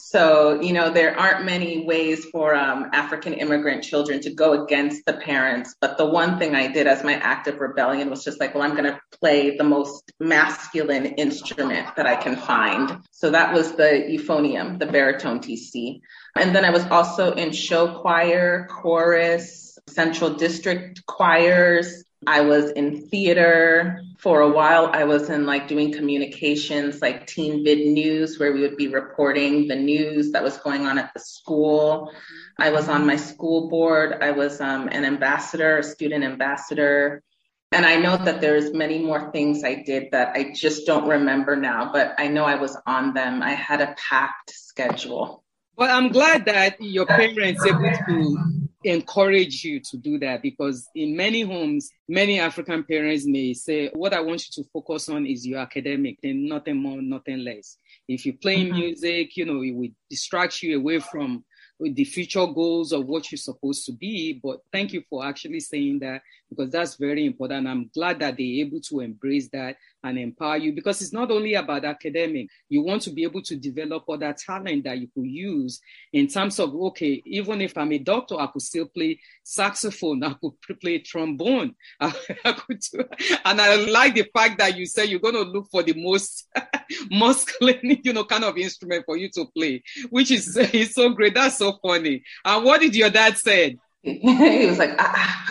So, 0.00 0.60
you 0.60 0.72
know, 0.72 0.90
there 0.90 1.18
aren't 1.18 1.44
many 1.44 1.84
ways 1.84 2.24
for 2.26 2.54
um, 2.54 2.88
African 2.92 3.32
immigrant 3.32 3.82
children 3.82 4.20
to 4.20 4.30
go 4.30 4.62
against 4.62 5.04
the 5.04 5.14
parents. 5.14 5.74
But 5.80 5.98
the 5.98 6.06
one 6.06 6.38
thing 6.38 6.54
I 6.54 6.68
did 6.68 6.86
as 6.86 7.02
my 7.02 7.14
act 7.14 7.48
of 7.48 7.58
rebellion 7.58 8.08
was 8.08 8.22
just 8.22 8.38
like, 8.38 8.54
well, 8.54 8.62
I'm 8.62 8.76
going 8.76 8.84
to 8.84 9.00
play 9.20 9.56
the 9.56 9.64
most 9.64 10.12
masculine 10.20 11.04
instrument 11.04 11.96
that 11.96 12.06
I 12.06 12.14
can 12.14 12.36
find. 12.36 13.00
So 13.10 13.30
that 13.30 13.52
was 13.52 13.72
the 13.72 14.06
euphonium, 14.08 14.78
the 14.78 14.86
baritone 14.86 15.40
TC. 15.40 16.00
And 16.36 16.54
then 16.54 16.64
I 16.64 16.70
was 16.70 16.86
also 16.86 17.32
in 17.32 17.50
show 17.50 18.00
choir, 18.00 18.68
chorus, 18.70 19.78
central 19.88 20.30
district 20.30 21.04
choirs. 21.06 22.04
I 22.26 22.40
was 22.40 22.70
in 22.72 23.06
theater 23.06 24.02
for 24.18 24.40
a 24.40 24.50
while. 24.50 24.90
I 24.92 25.04
was 25.04 25.30
in 25.30 25.46
like 25.46 25.68
doing 25.68 25.92
communications, 25.92 27.00
like 27.00 27.26
Teen 27.26 27.64
Vid 27.64 27.86
News, 27.86 28.38
where 28.38 28.52
we 28.52 28.60
would 28.60 28.76
be 28.76 28.88
reporting 28.88 29.68
the 29.68 29.76
news 29.76 30.32
that 30.32 30.42
was 30.42 30.58
going 30.58 30.86
on 30.86 30.98
at 30.98 31.12
the 31.14 31.20
school. 31.20 32.12
I 32.58 32.70
was 32.70 32.88
on 32.88 33.06
my 33.06 33.16
school 33.16 33.68
board. 33.68 34.18
I 34.20 34.32
was 34.32 34.60
um, 34.60 34.88
an 34.88 35.04
ambassador, 35.04 35.78
a 35.78 35.82
student 35.82 36.24
ambassador. 36.24 37.22
And 37.70 37.86
I 37.86 37.96
know 37.96 38.16
that 38.16 38.40
there's 38.40 38.72
many 38.72 38.98
more 38.98 39.30
things 39.30 39.62
I 39.62 39.74
did 39.74 40.10
that 40.12 40.32
I 40.34 40.52
just 40.54 40.86
don't 40.86 41.06
remember 41.06 41.54
now, 41.54 41.92
but 41.92 42.14
I 42.18 42.26
know 42.28 42.44
I 42.44 42.56
was 42.56 42.76
on 42.86 43.14
them. 43.14 43.42
I 43.42 43.52
had 43.52 43.80
a 43.80 43.94
packed 43.96 44.50
schedule. 44.50 45.44
Well, 45.76 45.96
I'm 45.96 46.08
glad 46.08 46.46
that 46.46 46.80
your 46.80 47.06
parents 47.06 47.64
able 47.64 47.78
to 47.78 48.57
encourage 48.88 49.64
you 49.64 49.80
to 49.80 49.96
do 49.96 50.18
that 50.18 50.42
because 50.42 50.88
in 50.94 51.16
many 51.16 51.42
homes, 51.42 51.90
many 52.08 52.40
African 52.40 52.84
parents 52.84 53.26
may 53.26 53.52
say, 53.54 53.90
What 53.92 54.14
I 54.14 54.20
want 54.20 54.44
you 54.46 54.62
to 54.62 54.68
focus 54.70 55.08
on 55.08 55.26
is 55.26 55.46
your 55.46 55.58
academic, 55.58 56.18
and 56.22 56.48
nothing 56.48 56.76
more, 56.76 57.00
nothing 57.02 57.44
less. 57.44 57.76
If 58.08 58.24
you 58.24 58.32
play 58.32 58.64
Mhm. 58.64 58.72
music, 58.72 59.36
you 59.36 59.44
know, 59.44 59.62
it 59.62 59.72
would 59.72 59.94
distract 60.08 60.62
you 60.62 60.78
away 60.78 61.00
from 61.00 61.44
the 61.80 62.04
future 62.04 62.46
goals 62.46 62.92
of 62.92 63.06
what 63.06 63.30
you're 63.30 63.36
supposed 63.36 63.84
to 63.86 63.92
be. 63.92 64.40
But 64.42 64.60
thank 64.72 64.92
you 64.92 65.02
for 65.08 65.24
actually 65.24 65.60
saying 65.60 66.00
that 66.00 66.22
because 66.48 66.70
that's 66.70 66.96
very 66.96 67.26
important. 67.26 67.66
I'm 67.66 67.90
glad 67.94 68.20
that 68.20 68.36
they're 68.36 68.46
able 68.46 68.80
to 68.80 69.00
embrace 69.00 69.48
that 69.50 69.76
and 70.04 70.18
empower 70.18 70.56
you 70.56 70.72
because 70.72 71.02
it's 71.02 71.12
not 71.12 71.30
only 71.30 71.54
about 71.54 71.84
academic. 71.84 72.48
You 72.68 72.82
want 72.82 73.02
to 73.02 73.10
be 73.10 73.24
able 73.24 73.42
to 73.42 73.56
develop 73.56 74.08
other 74.08 74.32
talent 74.32 74.84
that 74.84 74.98
you 74.98 75.08
could 75.14 75.26
use 75.26 75.80
in 76.12 76.28
terms 76.28 76.58
of 76.58 76.74
okay, 76.74 77.22
even 77.26 77.60
if 77.60 77.76
I'm 77.76 77.92
a 77.92 77.98
doctor, 77.98 78.38
I 78.38 78.46
could 78.46 78.62
still 78.62 78.86
play 78.86 79.20
saxophone, 79.42 80.22
I 80.24 80.34
could 80.34 80.80
play 80.80 80.98
trombone, 80.98 81.74
I, 82.00 82.12
could 82.44 82.80
do, 82.92 83.04
and 83.44 83.60
I 83.60 83.76
like 83.76 84.14
the 84.14 84.26
fact 84.32 84.58
that 84.58 84.76
you 84.76 84.86
say 84.86 85.06
you're 85.06 85.20
going 85.20 85.34
to 85.34 85.42
look 85.42 85.68
for 85.70 85.82
the 85.82 85.94
most 85.94 86.48
masculine, 87.10 88.00
you 88.02 88.12
know, 88.12 88.24
kind 88.24 88.44
of 88.44 88.56
instrument 88.56 89.04
for 89.04 89.16
you 89.16 89.28
to 89.34 89.46
play, 89.46 89.82
which 90.10 90.30
is 90.30 90.56
is 90.56 90.94
so 90.94 91.10
great. 91.10 91.34
That's 91.34 91.58
so 91.58 91.78
funny. 91.82 92.22
And 92.44 92.64
what 92.64 92.80
did 92.80 92.94
your 92.94 93.10
dad 93.10 93.36
say? 93.36 93.76
He 94.02 94.66
was 94.66 94.78
like, 94.78 94.94
ah. 94.98 95.44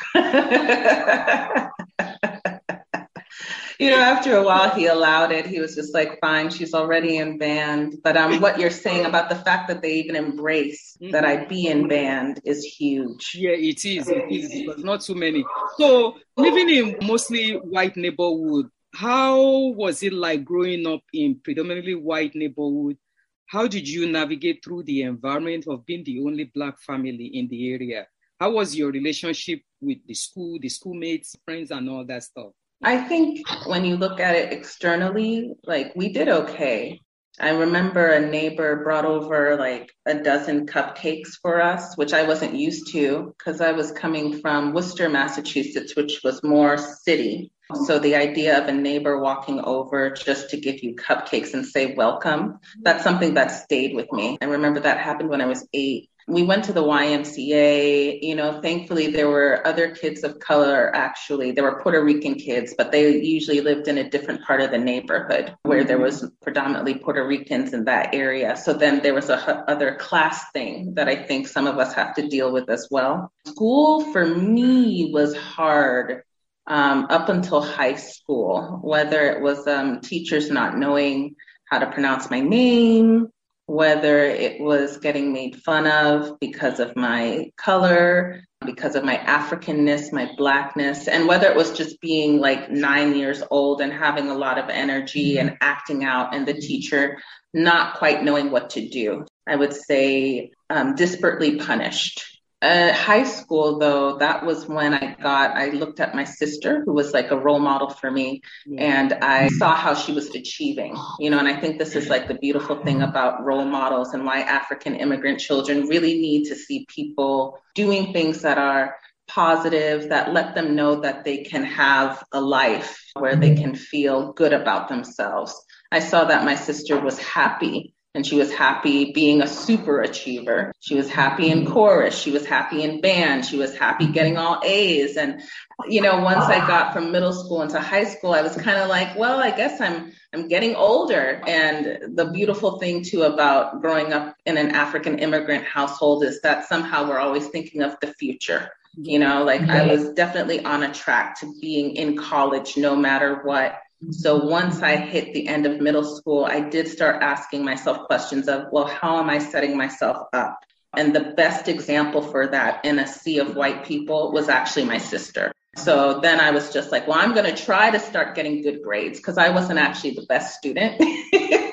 you 3.79 3.89
know, 3.91 3.97
after 3.97 4.35
a 4.37 4.43
while, 4.43 4.69
he 4.71 4.87
allowed 4.87 5.31
it. 5.31 5.45
He 5.45 5.59
was 5.59 5.75
just 5.75 5.93
like, 5.93 6.19
fine, 6.19 6.49
she's 6.49 6.73
already 6.73 7.17
in 7.17 7.37
band. 7.37 7.97
But 8.03 8.17
um, 8.17 8.41
what 8.41 8.59
you're 8.59 8.69
saying 8.69 9.05
about 9.05 9.29
the 9.29 9.35
fact 9.35 9.67
that 9.67 9.81
they 9.81 9.93
even 9.95 10.15
embrace 10.15 10.97
that 11.11 11.25
I 11.25 11.45
be 11.45 11.67
in 11.67 11.87
band 11.87 12.39
is 12.45 12.63
huge. 12.63 13.33
Yeah, 13.35 13.51
it 13.51 13.85
is. 13.85 14.07
It 14.07 14.25
is 14.31 14.51
because 14.51 14.83
not 14.83 15.01
too 15.01 15.15
many. 15.15 15.45
So 15.77 16.17
living 16.35 16.69
in 16.69 16.97
mostly 17.05 17.53
white 17.53 17.95
neighborhood, 17.97 18.67
how 18.93 19.39
was 19.73 20.01
it 20.01 20.13
like 20.13 20.43
growing 20.43 20.87
up 20.87 21.01
in 21.13 21.39
predominantly 21.43 21.95
white 21.95 22.33
neighborhood? 22.33 22.97
How 23.45 23.67
did 23.67 23.87
you 23.87 24.11
navigate 24.11 24.63
through 24.63 24.83
the 24.83 25.03
environment 25.03 25.65
of 25.67 25.85
being 25.85 26.03
the 26.03 26.21
only 26.25 26.45
black 26.45 26.79
family 26.79 27.31
in 27.33 27.47
the 27.47 27.71
area? 27.71 28.07
How 28.39 28.51
was 28.51 28.75
your 28.75 28.91
relationship 28.91 29.61
with 29.81 29.97
the 30.05 30.13
school, 30.13 30.59
the 30.61 30.69
schoolmates, 30.69 31.35
friends, 31.43 31.71
and 31.71 31.89
all 31.89 32.05
that 32.05 32.23
stuff? 32.23 32.51
I 32.83 32.97
think 32.97 33.39
when 33.65 33.83
you 33.83 33.97
look 33.97 34.19
at 34.19 34.35
it 34.35 34.53
externally, 34.53 35.55
like 35.63 35.93
we 35.95 36.09
did 36.09 36.29
okay. 36.29 37.01
I 37.39 37.49
remember 37.49 38.07
a 38.07 38.29
neighbor 38.29 38.83
brought 38.83 39.05
over 39.05 39.55
like 39.57 39.91
a 40.05 40.15
dozen 40.15 40.67
cupcakes 40.67 41.37
for 41.41 41.61
us, 41.61 41.95
which 41.97 42.13
I 42.13 42.27
wasn't 42.27 42.55
used 42.55 42.91
to 42.91 43.33
because 43.37 43.59
I 43.61 43.71
was 43.71 43.91
coming 43.91 44.39
from 44.39 44.73
Worcester, 44.73 45.09
Massachusetts, 45.09 45.95
which 45.95 46.21
was 46.23 46.43
more 46.43 46.77
city. 46.77 47.51
So 47.85 47.99
the 47.99 48.15
idea 48.15 48.61
of 48.61 48.67
a 48.67 48.71
neighbor 48.71 49.19
walking 49.19 49.59
over 49.59 50.11
just 50.11 50.51
to 50.51 50.59
give 50.59 50.83
you 50.83 50.95
cupcakes 50.95 51.53
and 51.53 51.65
say 51.65 51.95
welcome, 51.95 52.59
that's 52.81 53.03
something 53.03 53.33
that 53.33 53.51
stayed 53.51 53.95
with 53.95 54.11
me. 54.11 54.37
I 54.41 54.45
remember 54.45 54.79
that 54.81 54.99
happened 54.99 55.29
when 55.29 55.41
I 55.41 55.47
was 55.47 55.67
eight. 55.73 56.09
We 56.29 56.43
went 56.43 56.65
to 56.65 56.73
the 56.73 56.83
YMCA, 56.83 58.19
you 58.21 58.35
know, 58.35 58.59
thankfully 58.61 59.07
there 59.07 59.29
were 59.29 59.65
other 59.65 59.95
kids 59.95 60.25
of 60.25 60.39
color 60.39 60.93
actually. 60.93 61.51
There 61.51 61.63
were 61.63 61.81
Puerto 61.81 62.03
Rican 62.03 62.35
kids, 62.35 62.75
but 62.77 62.91
they 62.91 63.17
usually 63.21 63.61
lived 63.61 63.87
in 63.87 63.97
a 63.97 64.09
different 64.09 64.43
part 64.43 64.59
of 64.59 64.71
the 64.71 64.77
neighborhood 64.77 65.55
where 65.63 65.85
there 65.85 65.99
was 65.99 66.29
predominantly 66.41 66.95
Puerto 66.95 67.25
Ricans 67.25 67.73
in 67.73 67.85
that 67.85 68.13
area. 68.13 68.57
So 68.57 68.73
then 68.73 69.01
there 69.01 69.13
was 69.13 69.29
a 69.29 69.37
h- 69.37 69.63
other 69.69 69.95
class 69.95 70.51
thing 70.51 70.95
that 70.95 71.07
I 71.07 71.15
think 71.15 71.47
some 71.47 71.65
of 71.65 71.77
us 71.77 71.93
have 71.93 72.13
to 72.15 72.27
deal 72.27 72.51
with 72.51 72.69
as 72.69 72.89
well. 72.91 73.31
School 73.45 74.11
for 74.11 74.25
me 74.25 75.11
was 75.13 75.33
hard 75.33 76.23
um, 76.67 77.07
up 77.09 77.29
until 77.29 77.61
high 77.61 77.95
school, 77.95 78.79
whether 78.83 79.31
it 79.31 79.41
was 79.41 79.65
um, 79.65 80.01
teachers 80.01 80.49
not 80.49 80.77
knowing 80.77 81.35
how 81.69 81.79
to 81.79 81.89
pronounce 81.89 82.29
my 82.29 82.41
name, 82.41 83.27
whether 83.67 84.23
it 84.23 84.59
was 84.61 84.97
getting 84.97 85.33
made 85.33 85.61
fun 85.61 85.85
of 85.85 86.39
because 86.39 86.79
of 86.79 86.95
my 86.95 87.51
color, 87.57 88.41
because 88.65 88.95
of 88.95 89.03
my 89.03 89.17
Africanness, 89.17 90.11
my 90.11 90.31
blackness, 90.37 91.07
and 91.07 91.27
whether 91.27 91.47
it 91.47 91.55
was 91.55 91.71
just 91.71 91.99
being 92.01 92.39
like 92.39 92.71
nine 92.71 93.15
years 93.15 93.43
old 93.51 93.81
and 93.81 93.91
having 93.91 94.29
a 94.29 94.33
lot 94.33 94.57
of 94.57 94.69
energy 94.69 95.37
and 95.37 95.57
acting 95.61 96.05
out, 96.05 96.33
and 96.33 96.47
the 96.47 96.53
teacher 96.53 97.21
not 97.53 97.95
quite 97.95 98.23
knowing 98.23 98.51
what 98.51 98.71
to 98.71 98.87
do. 98.87 99.25
I 99.45 99.55
would 99.55 99.73
say 99.73 100.51
um, 100.69 100.95
disparately 100.95 101.63
punished. 101.65 102.36
Uh, 102.59 102.91
high 102.91 103.23
school, 103.23 103.77
though, 103.77 104.17
that 104.17 104.43
was 104.43 104.67
when 104.67 104.91
I 104.91 105.15
got, 105.21 105.51
I 105.51 105.69
looked 105.69 105.99
at 105.99 106.15
my 106.15 106.23
sister, 106.23 106.81
who 106.83 106.93
was 106.93 107.13
like 107.13 107.29
a 107.29 107.37
role 107.37 107.59
model 107.59 107.91
for 107.91 108.09
me, 108.09 108.41
and 108.79 109.13
I 109.13 109.49
saw 109.49 109.75
how 109.75 109.93
she 109.93 110.11
was 110.11 110.33
achieving, 110.33 110.97
you 111.19 111.29
know, 111.29 111.37
and 111.37 111.47
I 111.47 111.59
think 111.59 111.77
this 111.77 111.95
is 111.95 112.09
like 112.09 112.27
the 112.27 112.33
beautiful 112.33 112.83
thing 112.83 113.03
about 113.03 113.45
role 113.45 113.65
models 113.65 114.15
and 114.15 114.25
why 114.25 114.39
African 114.39 114.95
immigrant 114.95 115.39
children 115.39 115.85
really 115.85 116.19
need 116.19 116.45
to 116.45 116.55
see 116.55 116.87
people 116.89 117.59
doing 117.75 118.11
things 118.11 118.41
that 118.41 118.57
are 118.57 118.95
positive, 119.27 120.09
that 120.09 120.33
let 120.33 120.55
them 120.55 120.75
know 120.75 121.01
that 121.01 121.25
they 121.25 121.43
can 121.43 121.63
have 121.63 122.23
a 122.31 122.41
life 122.41 122.99
where 123.13 123.35
they 123.35 123.53
can 123.53 123.75
feel 123.75 124.33
good 124.33 124.53
about 124.53 124.87
themselves. 124.87 125.53
I 125.91 125.99
saw 125.99 126.25
that 126.25 126.43
my 126.43 126.55
sister 126.55 126.99
was 126.99 127.19
happy 127.19 127.93
and 128.17 128.25
she 128.25 128.35
was 128.35 128.51
happy 128.51 129.11
being 129.11 129.43
a 129.43 129.47
super 129.47 130.01
achiever. 130.01 130.73
She 130.79 130.95
was 130.95 131.07
happy 131.07 131.51
in 131.51 131.67
chorus. 131.67 132.17
She 132.17 132.31
was 132.31 132.47
happy 132.47 132.81
in 132.81 132.99
band. 132.99 133.45
She 133.45 133.57
was 133.57 133.77
happy 133.77 134.07
getting 134.07 134.37
all 134.37 134.59
A's. 134.65 135.17
And, 135.17 135.39
you 135.87 136.01
know, 136.01 136.21
once 136.21 136.45
I 136.45 136.65
got 136.65 136.93
from 136.93 137.11
middle 137.11 137.31
school 137.31 137.61
into 137.61 137.79
high 137.79 138.05
school, 138.05 138.33
I 138.33 138.41
was 138.41 138.55
kind 138.55 138.79
of 138.79 138.89
like, 138.89 139.15
well, 139.15 139.39
I 139.39 139.51
guess 139.51 139.79
I'm, 139.79 140.11
I'm 140.33 140.47
getting 140.47 140.73
older. 140.73 141.43
And 141.45 142.17
the 142.17 142.31
beautiful 142.31 142.79
thing 142.79 143.03
too 143.03 143.21
about 143.21 143.81
growing 143.81 144.11
up 144.13 144.35
in 144.47 144.57
an 144.57 144.71
African 144.71 145.19
immigrant 145.19 145.65
household 145.65 146.23
is 146.23 146.41
that 146.41 146.67
somehow 146.67 147.07
we're 147.07 147.19
always 147.19 147.45
thinking 147.49 147.83
of 147.83 147.97
the 148.01 148.07
future. 148.15 148.71
You 148.99 149.19
know, 149.19 149.43
like 149.43 149.61
I 149.61 149.85
was 149.85 150.13
definitely 150.13 150.65
on 150.65 150.81
a 150.81 150.91
track 150.91 151.39
to 151.41 151.53
being 151.61 151.95
in 151.97 152.17
college 152.17 152.77
no 152.77 152.95
matter 152.95 153.41
what. 153.43 153.79
So 154.11 154.45
once 154.45 154.81
I 154.81 154.95
hit 154.95 155.33
the 155.33 155.47
end 155.47 155.65
of 155.65 155.81
middle 155.81 156.03
school, 156.03 156.45
I 156.45 156.59
did 156.59 156.87
start 156.87 157.23
asking 157.23 157.65
myself 157.65 158.05
questions 158.07 158.47
of, 158.47 158.65
well, 158.71 158.85
how 158.85 159.19
am 159.19 159.29
I 159.29 159.39
setting 159.39 159.75
myself 159.75 160.27
up? 160.33 160.59
And 160.95 161.15
the 161.15 161.33
best 161.35 161.67
example 161.67 162.21
for 162.21 162.47
that 162.47 162.85
in 162.85 162.99
a 162.99 163.07
sea 163.07 163.39
of 163.39 163.55
white 163.55 163.85
people 163.85 164.31
was 164.31 164.49
actually 164.49 164.85
my 164.85 164.97
sister. 164.97 165.51
So 165.75 166.19
then 166.21 166.39
I 166.39 166.51
was 166.51 166.73
just 166.73 166.91
like, 166.91 167.07
well, 167.07 167.19
I'm 167.19 167.33
going 167.33 167.45
to 167.53 167.63
try 167.63 167.91
to 167.91 167.99
start 167.99 168.35
getting 168.35 168.63
good 168.63 168.81
grades 168.81 169.19
because 169.19 169.37
I 169.37 169.49
wasn't 169.49 169.79
actually 169.79 170.11
the 170.11 170.25
best 170.27 170.57
student. 170.57 170.99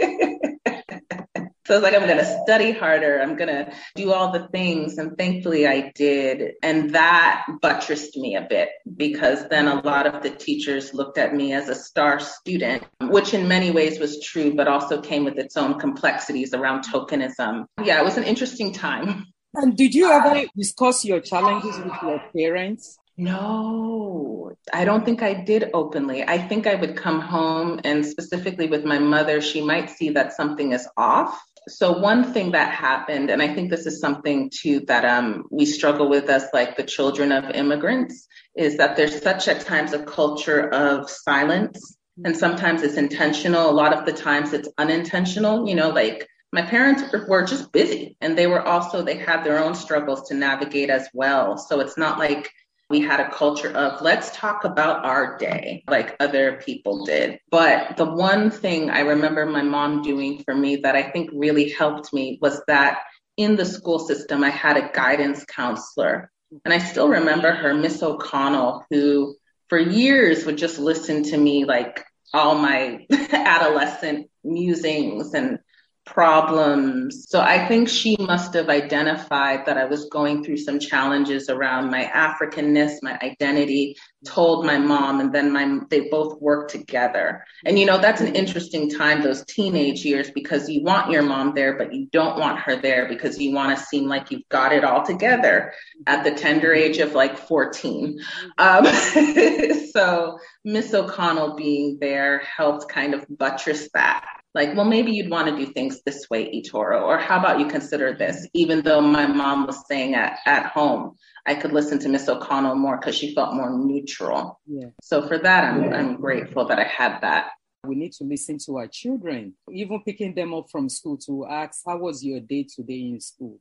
so 1.74 1.80
I 1.80 1.82
was 1.82 1.92
like, 1.92 2.00
I'm 2.00 2.06
going 2.06 2.24
to 2.24 2.42
study 2.44 2.70
harder. 2.70 3.20
I'm 3.20 3.36
going 3.36 3.48
to 3.48 3.72
do 3.96 4.12
all 4.12 4.30
the 4.30 4.46
things. 4.48 4.98
And 4.98 5.18
thankfully 5.18 5.66
I 5.66 5.90
did. 5.96 6.52
And 6.62 6.94
that 6.94 7.46
buttressed 7.60 8.16
me 8.16 8.36
a 8.36 8.46
bit 8.48 8.68
because 8.96 9.48
then 9.48 9.66
a 9.66 9.80
lot 9.80 10.06
of 10.06 10.22
the 10.22 10.30
teachers 10.30 10.94
looked 10.94 11.18
at 11.18 11.34
me 11.34 11.52
as 11.52 11.68
a 11.68 11.74
star 11.74 12.20
student, 12.20 12.84
which 13.00 13.34
in 13.34 13.48
many 13.48 13.72
ways 13.72 13.98
was 13.98 14.22
true, 14.22 14.54
but 14.54 14.68
also 14.68 15.00
came 15.00 15.24
with 15.24 15.36
its 15.36 15.56
own 15.56 15.80
complexities 15.80 16.54
around 16.54 16.84
tokenism. 16.84 17.66
Yeah, 17.82 18.00
it 18.00 18.04
was 18.04 18.18
an 18.18 18.24
interesting 18.24 18.72
time. 18.72 19.26
And 19.54 19.76
did 19.76 19.94
you 19.94 20.06
ah. 20.06 20.20
ever 20.24 20.46
discuss 20.56 21.04
your 21.04 21.20
challenges 21.20 21.76
with 21.78 21.94
your 22.02 22.22
parents? 22.36 22.98
No, 23.16 24.52
I 24.72 24.84
don't 24.84 25.04
think 25.04 25.22
I 25.22 25.34
did 25.34 25.70
openly. 25.72 26.24
I 26.24 26.38
think 26.38 26.66
I 26.66 26.74
would 26.74 26.96
come 26.96 27.20
home 27.20 27.80
and 27.84 28.04
specifically 28.04 28.66
with 28.66 28.84
my 28.84 28.98
mother, 28.98 29.40
she 29.40 29.60
might 29.60 29.90
see 29.90 30.10
that 30.10 30.32
something 30.32 30.72
is 30.72 30.88
off. 30.96 31.40
So 31.68 31.98
one 31.98 32.32
thing 32.32 32.52
that 32.52 32.72
happened, 32.72 33.30
and 33.30 33.40
I 33.40 33.54
think 33.54 33.70
this 33.70 33.86
is 33.86 34.00
something 34.00 34.50
too 34.50 34.80
that 34.80 35.04
um, 35.04 35.44
we 35.50 35.64
struggle 35.64 36.08
with 36.10 36.28
as 36.28 36.48
like 36.52 36.76
the 36.76 36.82
children 36.82 37.32
of 37.32 37.50
immigrants, 37.50 38.26
is 38.56 38.76
that 38.76 38.96
there's 38.96 39.22
such 39.22 39.48
at 39.48 39.62
times 39.62 39.92
a 39.92 40.04
culture 40.04 40.68
of 40.68 41.08
silence. 41.08 41.96
And 42.24 42.36
sometimes 42.36 42.82
it's 42.82 42.96
intentional. 42.96 43.68
A 43.68 43.72
lot 43.72 43.92
of 43.92 44.04
the 44.04 44.12
times 44.12 44.52
it's 44.52 44.68
unintentional, 44.78 45.68
you 45.68 45.74
know, 45.74 45.88
like 45.88 46.28
my 46.52 46.62
parents 46.62 47.02
were 47.26 47.44
just 47.44 47.72
busy 47.72 48.16
and 48.20 48.38
they 48.38 48.46
were 48.46 48.62
also, 48.62 49.02
they 49.02 49.16
had 49.16 49.42
their 49.42 49.58
own 49.58 49.74
struggles 49.74 50.28
to 50.28 50.34
navigate 50.34 50.90
as 50.90 51.08
well. 51.12 51.58
So 51.58 51.80
it's 51.80 51.98
not 51.98 52.20
like 52.20 52.48
we 52.90 53.00
had 53.00 53.20
a 53.20 53.30
culture 53.30 53.70
of 53.70 54.02
let's 54.02 54.30
talk 54.36 54.64
about 54.64 55.04
our 55.04 55.38
day 55.38 55.84
like 55.88 56.16
other 56.20 56.60
people 56.64 57.04
did. 57.04 57.38
But 57.50 57.96
the 57.96 58.04
one 58.04 58.50
thing 58.50 58.90
I 58.90 59.00
remember 59.00 59.46
my 59.46 59.62
mom 59.62 60.02
doing 60.02 60.42
for 60.44 60.54
me 60.54 60.76
that 60.76 60.94
I 60.94 61.02
think 61.02 61.30
really 61.32 61.70
helped 61.70 62.12
me 62.12 62.38
was 62.40 62.60
that 62.68 63.00
in 63.36 63.56
the 63.56 63.64
school 63.64 63.98
system, 63.98 64.44
I 64.44 64.50
had 64.50 64.76
a 64.76 64.90
guidance 64.92 65.44
counselor. 65.44 66.30
And 66.64 66.72
I 66.72 66.78
still 66.78 67.08
remember 67.08 67.52
her, 67.52 67.74
Miss 67.74 68.02
O'Connell, 68.02 68.84
who 68.90 69.34
for 69.68 69.78
years 69.78 70.44
would 70.44 70.58
just 70.58 70.78
listen 70.78 71.24
to 71.24 71.36
me 71.36 71.64
like 71.64 72.04
all 72.32 72.54
my 72.54 73.06
adolescent 73.10 74.30
musings 74.44 75.34
and 75.34 75.58
problems. 76.06 77.26
So 77.28 77.40
I 77.40 77.66
think 77.66 77.88
she 77.88 78.16
must 78.18 78.54
have 78.54 78.68
identified 78.68 79.66
that 79.66 79.78
I 79.78 79.86
was 79.86 80.06
going 80.10 80.44
through 80.44 80.58
some 80.58 80.78
challenges 80.78 81.48
around 81.48 81.90
my 81.90 82.04
Africanness, 82.04 82.98
my 83.02 83.18
identity, 83.22 83.96
told 84.24 84.66
my 84.66 84.78
mom, 84.78 85.20
and 85.20 85.32
then 85.32 85.52
my 85.52 85.80
they 85.90 86.08
both 86.08 86.40
worked 86.40 86.70
together. 86.70 87.44
And 87.64 87.78
you 87.78 87.86
know, 87.86 87.98
that's 87.98 88.20
an 88.20 88.34
interesting 88.34 88.90
time, 88.90 89.22
those 89.22 89.44
teenage 89.46 90.04
years, 90.04 90.30
because 90.30 90.68
you 90.68 90.82
want 90.82 91.10
your 91.10 91.22
mom 91.22 91.54
there, 91.54 91.76
but 91.76 91.92
you 91.92 92.06
don't 92.12 92.38
want 92.38 92.58
her 92.60 92.76
there 92.76 93.08
because 93.08 93.38
you 93.38 93.54
want 93.54 93.76
to 93.76 93.84
seem 93.84 94.06
like 94.06 94.30
you've 94.30 94.48
got 94.48 94.72
it 94.72 94.84
all 94.84 95.04
together 95.04 95.72
at 96.06 96.24
the 96.24 96.32
tender 96.32 96.72
age 96.72 96.98
of 96.98 97.14
like 97.14 97.38
14. 97.38 98.20
Um, 98.58 98.86
so 99.92 100.38
Miss 100.64 100.92
O'Connell 100.92 101.56
being 101.56 101.98
there 102.00 102.38
helped 102.38 102.88
kind 102.88 103.14
of 103.14 103.24
buttress 103.28 103.88
that 103.94 104.24
like, 104.54 104.76
well, 104.76 104.84
maybe 104.84 105.10
you'd 105.10 105.30
want 105.30 105.48
to 105.48 105.56
do 105.56 105.72
things 105.72 106.00
this 106.06 106.30
way, 106.30 106.48
Itoro, 106.52 107.02
or 107.02 107.18
how 107.18 107.40
about 107.40 107.58
you 107.58 107.66
consider 107.66 108.14
this? 108.14 108.46
Even 108.54 108.82
though 108.82 109.00
my 109.00 109.26
mom 109.26 109.66
was 109.66 109.80
staying 109.80 110.14
at, 110.14 110.38
at 110.46 110.66
home, 110.66 111.16
I 111.44 111.56
could 111.56 111.72
listen 111.72 111.98
to 112.00 112.08
Miss 112.08 112.28
O'Connell 112.28 112.76
more 112.76 112.96
because 112.96 113.16
she 113.16 113.34
felt 113.34 113.54
more 113.54 113.76
neutral. 113.76 114.60
Yeah. 114.66 114.90
So 115.02 115.26
for 115.26 115.38
that, 115.38 115.64
I'm, 115.64 115.84
yeah. 115.84 115.96
I'm 115.96 116.16
grateful 116.16 116.66
that 116.68 116.78
I 116.78 116.84
had 116.84 117.20
that. 117.22 117.50
We 117.84 117.96
need 117.96 118.12
to 118.12 118.24
listen 118.24 118.58
to 118.66 118.78
our 118.78 118.86
children, 118.86 119.54
even 119.70 120.02
picking 120.04 120.34
them 120.34 120.54
up 120.54 120.70
from 120.70 120.88
school 120.88 121.18
to 121.26 121.46
ask, 121.46 121.82
how 121.84 121.98
was 121.98 122.24
your 122.24 122.40
day 122.40 122.66
today 122.74 123.10
in 123.10 123.20
school? 123.20 123.58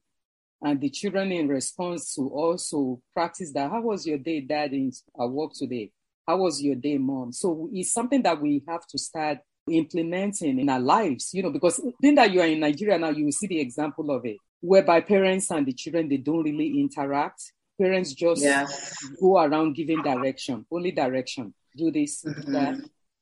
And 0.61 0.79
the 0.79 0.89
children 0.89 1.31
in 1.33 1.49
response 1.49 2.13
to 2.15 2.29
also 2.29 3.01
practice 3.13 3.51
that, 3.53 3.69
how 3.69 3.81
was 3.81 4.05
your 4.05 4.19
day, 4.19 4.39
dad, 4.39 4.71
in, 4.71 4.91
at 5.19 5.29
work 5.29 5.51
today? 5.53 5.91
How 6.25 6.37
was 6.37 6.61
your 6.61 6.75
day, 6.75 6.97
mom? 6.97 7.33
So 7.33 7.69
it's 7.73 7.91
something 7.91 8.21
that 8.21 8.41
we 8.41 8.63
have 8.65 8.87
to 8.87 8.97
start 8.97 9.39
implementing 9.69 10.59
in 10.59 10.69
our 10.69 10.79
lives, 10.79 11.33
you 11.33 11.43
know, 11.43 11.51
because 11.51 11.81
being 12.01 12.15
that 12.15 12.31
you 12.31 12.41
are 12.41 12.47
in 12.47 12.59
Nigeria 12.59 12.97
now, 12.97 13.09
you 13.09 13.25
will 13.25 13.31
see 13.31 13.47
the 13.47 13.59
example 13.59 14.11
of 14.11 14.25
it, 14.25 14.37
whereby 14.61 15.01
parents 15.01 15.51
and 15.51 15.65
the 15.65 15.73
children, 15.73 16.09
they 16.09 16.17
don't 16.17 16.43
really 16.43 16.79
interact. 16.79 17.53
Parents 17.79 18.13
just 18.13 18.41
yes. 18.41 18.95
go 19.19 19.39
around 19.41 19.73
giving 19.73 20.01
direction, 20.01 20.65
only 20.71 20.91
direction, 20.91 21.53
do 21.75 21.91
this, 21.91 22.23
mm-hmm. 22.23 22.53
that. 22.53 22.77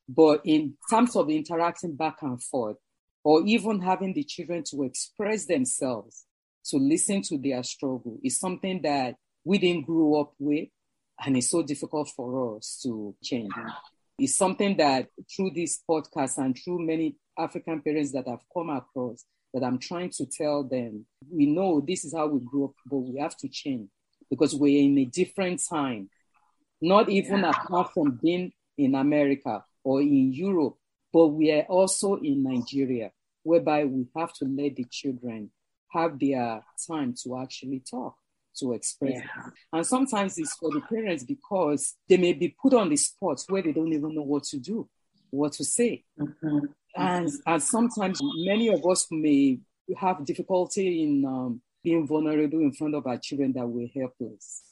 But 0.08 0.42
in 0.44 0.74
terms 0.90 1.16
of 1.16 1.30
interacting 1.30 1.96
back 1.96 2.18
and 2.22 2.42
forth, 2.42 2.76
or 3.24 3.42
even 3.46 3.80
having 3.80 4.12
the 4.12 4.24
children 4.24 4.64
to 4.70 4.82
express 4.82 5.46
themselves, 5.46 6.26
to 6.66 6.76
listen 6.76 7.22
to 7.22 7.38
their 7.38 7.62
struggle, 7.62 8.18
is 8.22 8.38
something 8.38 8.82
that 8.82 9.14
we 9.44 9.58
didn't 9.58 9.86
grow 9.86 10.20
up 10.20 10.32
with, 10.38 10.68
and 11.24 11.36
it's 11.36 11.50
so 11.50 11.62
difficult 11.62 12.10
for 12.14 12.56
us 12.56 12.80
to 12.82 13.14
change 13.22 13.52
is 14.18 14.36
something 14.36 14.76
that 14.76 15.08
through 15.34 15.50
this 15.54 15.80
podcast 15.88 16.38
and 16.38 16.56
through 16.56 16.84
many 16.84 17.16
African 17.38 17.80
parents 17.80 18.12
that 18.12 18.28
I've 18.28 18.44
come 18.54 18.70
across, 18.70 19.24
that 19.54 19.64
I'm 19.64 19.78
trying 19.78 20.10
to 20.10 20.26
tell 20.26 20.64
them, 20.64 21.06
we 21.30 21.46
know 21.46 21.80
this 21.86 22.04
is 22.04 22.14
how 22.14 22.26
we 22.26 22.40
grew 22.40 22.66
up, 22.66 22.72
but 22.86 22.98
we 22.98 23.20
have 23.20 23.36
to 23.38 23.48
change 23.48 23.88
because 24.30 24.54
we're 24.54 24.82
in 24.82 24.98
a 24.98 25.04
different 25.04 25.62
time. 25.68 26.08
Not 26.80 27.08
even 27.08 27.44
apart 27.44 27.92
from 27.92 28.18
being 28.22 28.52
in 28.78 28.94
America 28.94 29.64
or 29.84 30.00
in 30.00 30.32
Europe, 30.32 30.76
but 31.12 31.28
we 31.28 31.52
are 31.52 31.62
also 31.64 32.16
in 32.16 32.42
Nigeria, 32.42 33.12
whereby 33.42 33.84
we 33.84 34.06
have 34.16 34.32
to 34.34 34.46
let 34.46 34.76
the 34.76 34.86
children 34.90 35.50
have 35.90 36.18
their 36.18 36.62
time 36.88 37.14
to 37.22 37.38
actually 37.38 37.80
talk 37.80 38.16
to 38.58 38.72
express. 38.72 39.12
Yeah. 39.14 39.50
And 39.72 39.86
sometimes 39.86 40.38
it's 40.38 40.54
for 40.54 40.70
the 40.70 40.80
parents 40.80 41.24
because 41.24 41.96
they 42.08 42.16
may 42.16 42.32
be 42.32 42.54
put 42.60 42.74
on 42.74 42.88
the 42.88 42.96
spot 42.96 43.42
where 43.48 43.62
they 43.62 43.72
don't 43.72 43.92
even 43.92 44.14
know 44.14 44.22
what 44.22 44.44
to 44.44 44.58
do, 44.58 44.88
what 45.30 45.52
to 45.52 45.64
say. 45.64 46.04
Mm-hmm. 46.18 46.58
And, 46.94 47.30
and 47.46 47.62
sometimes 47.62 48.20
many 48.22 48.68
of 48.68 48.84
us 48.86 49.06
may 49.10 49.60
have 49.98 50.24
difficulty 50.24 51.02
in 51.02 51.24
um, 51.24 51.62
being 51.82 52.06
vulnerable 52.06 52.60
in 52.60 52.72
front 52.72 52.94
of 52.94 53.06
our 53.06 53.18
children 53.18 53.52
that 53.54 53.66
we're 53.66 53.88
helpless. 53.94 54.62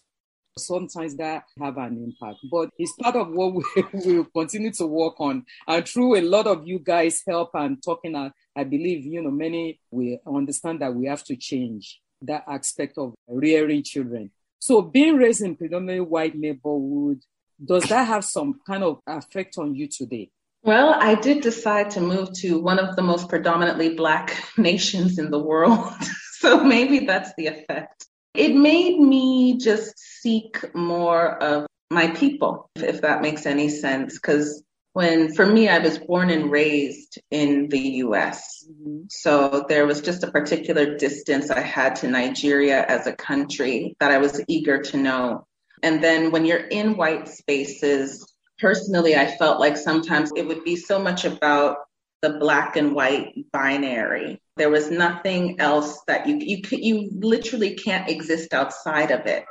Sometimes 0.59 1.17
that 1.17 1.45
have 1.61 1.79
an 1.79 1.97
impact, 2.05 2.41
but 2.51 2.71
it's 2.77 2.93
part 3.01 3.17
of 3.17 3.31
what 3.31 3.55
we 3.55 3.65
will 3.95 4.25
continue 4.25 4.73
to 4.73 4.87
work 4.87 5.19
on. 5.19 5.45
And 5.67 5.89
through 5.89 6.19
a 6.19 6.23
lot 6.23 6.47
of 6.47 6.67
you 6.67 6.81
guys 6.81 7.23
help 7.27 7.51
and 7.55 7.83
talking, 7.83 8.15
I, 8.15 8.33
I 8.55 8.65
believe, 8.65 9.07
you 9.07 9.23
know, 9.23 9.31
many 9.31 9.81
will 9.91 10.19
understand 10.27 10.83
that 10.83 10.95
we 10.95 11.07
have 11.07 11.25
to 11.25 11.37
change 11.37 12.01
that 12.23 12.45
aspect 12.47 12.99
of 12.99 13.15
rearing 13.29 13.83
children. 13.83 14.31
So 14.59 14.83
being 14.83 15.17
raised 15.17 15.43
in 15.43 15.57
predominantly 15.57 16.01
white 16.01 16.37
neighborhood, 16.37 17.23
does 17.65 17.85
that 17.85 18.07
have 18.07 18.25
some 18.25 18.61
kind 18.67 18.85
of 18.85 19.01
effect 19.07 19.57
on 19.59 19.75
you 19.75 19.89
today? 19.89 20.31
Well, 20.63 20.95
I 20.99 21.15
did 21.15 21.43
decide 21.43 21.91
to 21.93 22.01
move 22.01 22.33
to 22.41 22.61
one 22.61 22.79
of 22.79 22.95
the 22.95 23.03
most 23.03 23.29
predominantly 23.29 23.95
black 23.95 24.43
nations 24.59 25.19
in 25.19 25.31
the 25.31 25.39
world. 25.39 25.93
so 26.39 26.63
maybe 26.63 27.07
that's 27.07 27.33
the 27.37 27.47
effect. 27.47 28.07
It 28.35 28.55
made 28.55 29.01
me 29.01 29.59
just 29.59 29.99
seek 29.99 30.75
more 30.75 31.43
of 31.43 31.67
my 31.91 32.09
people, 32.09 32.71
if 32.77 33.01
that 33.01 33.23
makes 33.23 33.47
any 33.47 33.69
sense. 33.69 34.15
Because 34.15 34.63
when 34.93 35.35
for 35.35 35.47
me, 35.47 35.69
I 35.69 35.79
was 35.79 35.99
born 35.99 36.31
and 36.31 36.51
raised 36.51 37.19
in 37.31 37.69
the 37.69 37.79
US. 37.79 38.67
Mm-hmm. 38.69 39.03
So 39.09 39.65
there 39.69 39.87
was 39.87 40.01
just 40.01 40.25
a 40.25 40.31
particular 40.31 40.97
distance 40.97 41.51
I 41.51 41.61
had 41.61 41.97
to 41.97 42.09
Nigeria 42.09 42.85
as 42.85 43.07
a 43.07 43.15
country 43.15 43.97
that 44.01 44.11
I 44.11 44.19
was 44.19 44.43
eager 44.49 44.83
to 44.83 44.97
know. 44.97 45.47
And 45.83 46.03
then 46.03 46.31
when 46.31 46.45
you're 46.45 46.59
in 46.59 46.97
white 46.97 47.29
spaces, 47.29 48.27
personally, 48.59 49.17
I 49.17 49.37
felt 49.37 49.61
like 49.61 49.77
sometimes 49.77 50.33
it 50.37 50.47
would 50.47 50.65
be 50.65 50.77
so 50.77 50.99
much 50.99 51.25
about 51.25 51.79
the 52.23 52.39
black 52.39 52.77
and 52.77 52.95
white 52.95 53.35
binary. 53.53 54.43
There 54.57 54.71
was 54.71 54.91
nothing 54.91 55.59
else 55.59 56.03
that 56.07 56.29
you 56.29 56.37
you 56.37 56.63
could 56.63 56.81
you 56.81 57.09
literally 57.13 57.77
can't 57.77 58.11
exist 58.11 58.53
outside 58.53 59.11
of 59.11 59.27
it. 59.27 59.45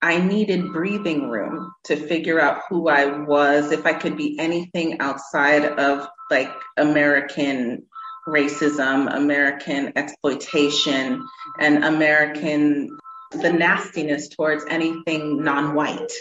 I 0.00 0.18
needed 0.18 0.72
breathing 0.72 1.28
room 1.28 1.72
to 1.84 1.96
figure 1.96 2.40
out 2.40 2.62
who 2.68 2.88
I 2.88 3.06
was, 3.20 3.72
if 3.72 3.84
I 3.84 3.94
could 3.94 4.16
be 4.16 4.38
anything 4.38 5.00
outside 5.00 5.64
of 5.64 6.08
like 6.30 6.52
American 6.76 7.84
racism, 8.28 9.12
American 9.14 9.92
exploitation, 9.96 11.26
and 11.58 11.84
American, 11.84 12.96
the 13.32 13.52
nastiness 13.52 14.28
towards 14.28 14.64
anything 14.68 15.42
non 15.42 15.74
white. 15.74 16.12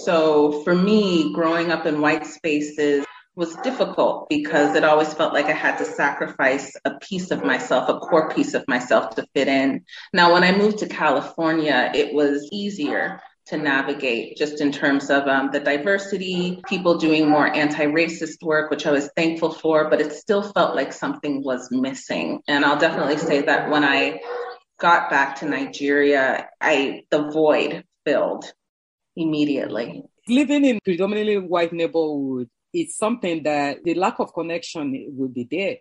So 0.00 0.62
for 0.62 0.74
me, 0.74 1.32
growing 1.34 1.70
up 1.70 1.84
in 1.86 2.00
white 2.00 2.26
spaces, 2.26 3.04
was 3.34 3.56
difficult 3.56 4.28
because 4.28 4.76
it 4.76 4.84
always 4.84 5.12
felt 5.14 5.32
like 5.32 5.46
I 5.46 5.52
had 5.52 5.78
to 5.78 5.84
sacrifice 5.84 6.76
a 6.84 6.98
piece 6.98 7.30
of 7.30 7.44
myself, 7.44 7.88
a 7.88 7.98
core 7.98 8.28
piece 8.30 8.54
of 8.54 8.64
myself 8.68 9.14
to 9.16 9.26
fit 9.34 9.48
in. 9.48 9.84
Now, 10.12 10.32
when 10.32 10.44
I 10.44 10.56
moved 10.56 10.78
to 10.78 10.88
California, 10.88 11.90
it 11.94 12.12
was 12.12 12.48
easier 12.52 13.20
to 13.46 13.56
navigate 13.56 14.36
just 14.36 14.60
in 14.60 14.70
terms 14.70 15.10
of 15.10 15.26
um, 15.26 15.50
the 15.52 15.60
diversity, 15.60 16.62
people 16.68 16.98
doing 16.98 17.28
more 17.28 17.46
anti 17.46 17.86
racist 17.86 18.42
work, 18.42 18.70
which 18.70 18.86
I 18.86 18.92
was 18.92 19.10
thankful 19.16 19.52
for, 19.52 19.88
but 19.90 20.00
it 20.00 20.12
still 20.12 20.42
felt 20.42 20.76
like 20.76 20.92
something 20.92 21.42
was 21.42 21.70
missing. 21.70 22.40
And 22.46 22.64
I'll 22.64 22.78
definitely 22.78 23.18
say 23.18 23.42
that 23.42 23.70
when 23.70 23.82
I 23.82 24.20
got 24.78 25.10
back 25.10 25.36
to 25.36 25.46
Nigeria, 25.46 26.48
I 26.60 27.02
the 27.10 27.30
void 27.30 27.84
filled 28.04 28.44
immediately. 29.16 30.04
Living 30.28 30.64
in 30.64 30.78
predominantly 30.84 31.38
white 31.38 31.72
neighborhood, 31.72 32.48
it's 32.72 32.96
something 32.96 33.42
that 33.42 33.84
the 33.84 33.94
lack 33.94 34.18
of 34.18 34.32
connection 34.32 35.06
will 35.16 35.28
be 35.28 35.46
there. 35.50 35.76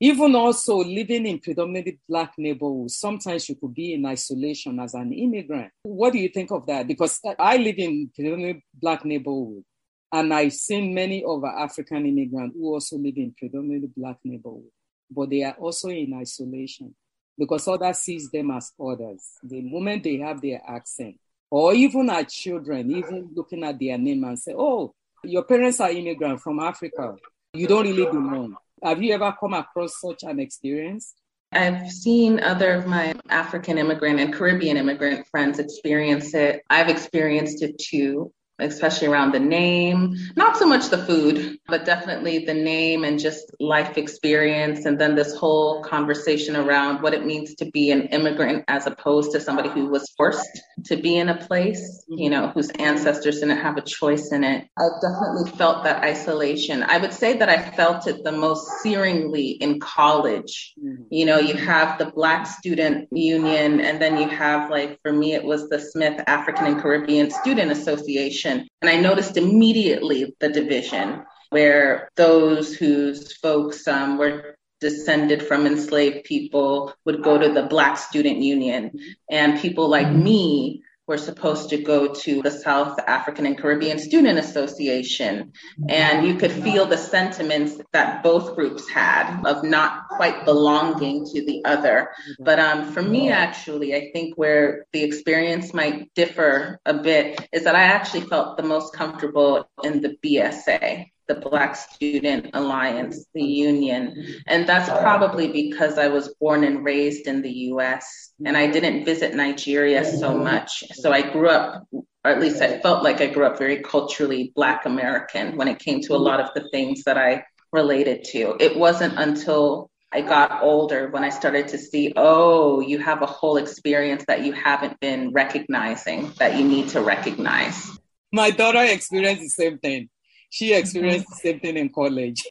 Even 0.00 0.34
also 0.34 0.78
living 0.78 1.26
in 1.26 1.38
predominantly 1.38 2.00
black 2.08 2.32
neighborhoods, 2.36 2.96
sometimes 2.96 3.48
you 3.48 3.54
could 3.54 3.72
be 3.72 3.94
in 3.94 4.04
isolation 4.04 4.80
as 4.80 4.94
an 4.94 5.12
immigrant. 5.12 5.70
What 5.84 6.12
do 6.12 6.18
you 6.18 6.28
think 6.28 6.50
of 6.50 6.66
that? 6.66 6.88
Because 6.88 7.20
I 7.38 7.56
live 7.56 7.78
in 7.78 8.10
predominantly 8.12 8.64
black 8.74 9.04
neighborhood, 9.04 9.62
and 10.10 10.34
I've 10.34 10.54
seen 10.54 10.92
many 10.92 11.22
of 11.22 11.44
our 11.44 11.56
African 11.56 12.04
immigrants 12.04 12.56
who 12.56 12.74
also 12.74 12.96
live 12.98 13.16
in 13.16 13.32
predominantly 13.38 13.90
black 13.96 14.16
neighborhood, 14.24 14.70
but 15.08 15.30
they 15.30 15.44
are 15.44 15.54
also 15.54 15.88
in 15.90 16.12
isolation 16.14 16.92
because 17.38 17.68
others 17.68 17.98
sees 17.98 18.28
them 18.30 18.50
as 18.50 18.72
others. 18.80 19.24
The 19.44 19.60
moment 19.60 20.02
they 20.02 20.16
have 20.18 20.40
their 20.40 20.60
accent, 20.66 21.16
or 21.48 21.74
even 21.74 22.10
our 22.10 22.24
children, 22.24 22.90
even 22.90 23.30
looking 23.34 23.62
at 23.62 23.78
their 23.78 23.98
name 23.98 24.24
and 24.24 24.38
say, 24.38 24.52
"Oh, 24.56 24.94
your 25.24 25.44
parents 25.44 25.80
are 25.80 25.90
immigrants 25.90 26.42
from 26.42 26.60
Africa. 26.60 27.16
You 27.54 27.66
don't 27.66 27.86
really 27.86 28.06
belong." 28.06 28.56
Have 28.82 29.02
you 29.02 29.14
ever 29.14 29.34
come 29.38 29.54
across 29.54 30.00
such 30.00 30.22
an 30.24 30.40
experience? 30.40 31.14
I've 31.52 31.90
seen 31.90 32.40
other 32.40 32.72
of 32.72 32.86
my 32.86 33.14
African 33.28 33.78
immigrant 33.78 34.18
and 34.18 34.32
Caribbean 34.32 34.76
immigrant 34.76 35.26
friends 35.30 35.58
experience 35.58 36.34
it. 36.34 36.62
I've 36.70 36.88
experienced 36.88 37.62
it 37.62 37.78
too 37.78 38.32
especially 38.62 39.08
around 39.08 39.32
the 39.32 39.40
name, 39.40 40.16
not 40.36 40.56
so 40.56 40.66
much 40.66 40.88
the 40.88 40.98
food, 40.98 41.58
but 41.66 41.84
definitely 41.84 42.44
the 42.44 42.54
name 42.54 43.04
and 43.04 43.18
just 43.18 43.54
life 43.60 43.98
experience. 43.98 44.84
And 44.84 44.98
then 44.98 45.14
this 45.14 45.34
whole 45.34 45.82
conversation 45.82 46.56
around 46.56 47.02
what 47.02 47.14
it 47.14 47.24
means 47.24 47.54
to 47.56 47.70
be 47.70 47.90
an 47.90 48.02
immigrant 48.08 48.64
as 48.68 48.86
opposed 48.86 49.32
to 49.32 49.40
somebody 49.40 49.68
who 49.68 49.86
was 49.88 50.12
forced 50.16 50.62
to 50.84 50.96
be 50.96 51.16
in 51.16 51.28
a 51.28 51.36
place, 51.36 52.04
you 52.08 52.30
know, 52.30 52.48
whose 52.48 52.70
ancestors 52.78 53.40
didn't 53.40 53.58
have 53.58 53.76
a 53.76 53.82
choice 53.82 54.32
in 54.32 54.44
it. 54.44 54.66
I've 54.78 55.00
definitely 55.00 55.50
felt 55.56 55.84
that 55.84 56.02
isolation. 56.02 56.82
I 56.82 56.98
would 56.98 57.12
say 57.12 57.36
that 57.36 57.48
I 57.48 57.70
felt 57.70 58.06
it 58.06 58.24
the 58.24 58.32
most 58.32 58.68
searingly 58.84 59.58
in 59.58 59.80
college. 59.80 60.74
Mm-hmm. 60.82 61.04
You 61.10 61.26
know, 61.26 61.38
you 61.38 61.54
have 61.54 61.98
the 61.98 62.06
Black 62.06 62.46
Student 62.46 63.08
Union, 63.12 63.80
and 63.80 64.00
then 64.00 64.16
you 64.16 64.28
have, 64.28 64.70
like, 64.70 65.00
for 65.02 65.12
me, 65.12 65.34
it 65.34 65.44
was 65.44 65.68
the 65.68 65.78
Smith 65.78 66.22
African 66.26 66.66
and 66.66 66.80
Caribbean 66.80 67.30
Student 67.30 67.70
Association 67.70 68.51
division. 68.52 68.68
And 68.80 68.90
I 68.90 69.00
noticed 69.00 69.36
immediately 69.36 70.34
the 70.40 70.48
division 70.48 71.24
where 71.50 72.08
those 72.16 72.74
whose 72.74 73.36
folks 73.36 73.86
um, 73.86 74.18
were 74.18 74.56
descended 74.80 75.46
from 75.46 75.66
enslaved 75.66 76.24
people 76.24 76.94
would 77.04 77.22
go 77.22 77.38
to 77.38 77.52
the 77.52 77.62
Black 77.64 77.98
Student 77.98 78.38
Union, 78.38 78.90
and 79.30 79.60
people 79.60 79.88
like 79.88 80.10
me 80.10 80.82
were 81.06 81.18
supposed 81.18 81.70
to 81.70 81.82
go 81.82 82.14
to 82.14 82.42
the 82.42 82.50
South 82.50 82.98
African 83.06 83.46
and 83.46 83.58
Caribbean 83.58 83.98
Student 83.98 84.38
Association. 84.38 85.52
And 85.88 86.26
you 86.26 86.34
could 86.36 86.52
feel 86.52 86.86
the 86.86 86.96
sentiments 86.96 87.80
that 87.92 88.22
both 88.22 88.54
groups 88.54 88.88
had 88.88 89.42
of 89.44 89.64
not 89.64 90.08
quite 90.08 90.44
belonging 90.44 91.26
to 91.26 91.44
the 91.44 91.64
other. 91.64 92.10
But 92.38 92.58
um, 92.58 92.92
for 92.92 93.02
me, 93.02 93.30
actually, 93.30 93.94
I 93.94 94.10
think 94.12 94.36
where 94.36 94.86
the 94.92 95.02
experience 95.02 95.74
might 95.74 96.12
differ 96.14 96.80
a 96.86 96.94
bit 96.94 97.48
is 97.52 97.64
that 97.64 97.74
I 97.74 97.82
actually 97.82 98.22
felt 98.22 98.56
the 98.56 98.62
most 98.62 98.94
comfortable 98.94 99.68
in 99.82 100.00
the 100.00 100.16
BSA 100.24 101.11
the 101.28 101.34
Black 101.36 101.76
Student 101.76 102.50
Alliance, 102.54 103.26
the 103.34 103.42
union. 103.42 104.24
And 104.46 104.68
that's 104.68 104.88
probably 104.88 105.48
because 105.52 105.98
I 105.98 106.08
was 106.08 106.34
born 106.40 106.64
and 106.64 106.84
raised 106.84 107.26
in 107.26 107.42
the 107.42 107.52
US 107.72 108.32
and 108.44 108.56
I 108.56 108.66
didn't 108.66 109.04
visit 109.04 109.34
Nigeria 109.34 110.04
so 110.04 110.36
much. 110.36 110.84
So 110.94 111.12
I 111.12 111.22
grew 111.22 111.48
up, 111.48 111.86
or 111.92 112.30
at 112.30 112.40
least 112.40 112.60
I 112.60 112.80
felt 112.80 113.02
like 113.02 113.20
I 113.20 113.26
grew 113.26 113.46
up 113.46 113.58
very 113.58 113.82
culturally 113.82 114.52
Black 114.54 114.84
American 114.86 115.56
when 115.56 115.68
it 115.68 115.78
came 115.78 116.00
to 116.02 116.14
a 116.14 116.16
lot 116.18 116.40
of 116.40 116.50
the 116.54 116.68
things 116.70 117.04
that 117.04 117.18
I 117.18 117.44
related 117.72 118.24
to. 118.32 118.56
It 118.60 118.76
wasn't 118.76 119.18
until 119.18 119.90
I 120.14 120.20
got 120.20 120.62
older 120.62 121.08
when 121.08 121.24
I 121.24 121.30
started 121.30 121.68
to 121.68 121.78
see, 121.78 122.12
oh, 122.16 122.80
you 122.80 122.98
have 122.98 123.22
a 123.22 123.26
whole 123.26 123.56
experience 123.56 124.24
that 124.28 124.44
you 124.44 124.52
haven't 124.52 125.00
been 125.00 125.32
recognizing 125.32 126.32
that 126.38 126.58
you 126.58 126.68
need 126.68 126.90
to 126.90 127.00
recognize. 127.00 127.98
My 128.30 128.50
daughter 128.50 128.82
experienced 128.82 129.42
the 129.42 129.48
same 129.48 129.78
thing 129.78 130.10
she 130.52 130.74
experienced 130.74 131.30
the 131.30 131.36
same 131.36 131.60
thing 131.60 131.78
in 131.78 131.88
college. 131.88 132.42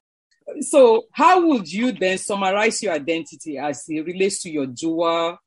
So, 0.61 1.03
how 1.13 1.45
would 1.45 1.71
you 1.71 1.91
then 1.91 2.17
summarize 2.17 2.81
your 2.81 2.93
identity 2.93 3.59
as 3.59 3.85
it 3.87 4.03
relates 4.03 4.41
to 4.41 4.49
your 4.49 4.65
dual 4.65 5.37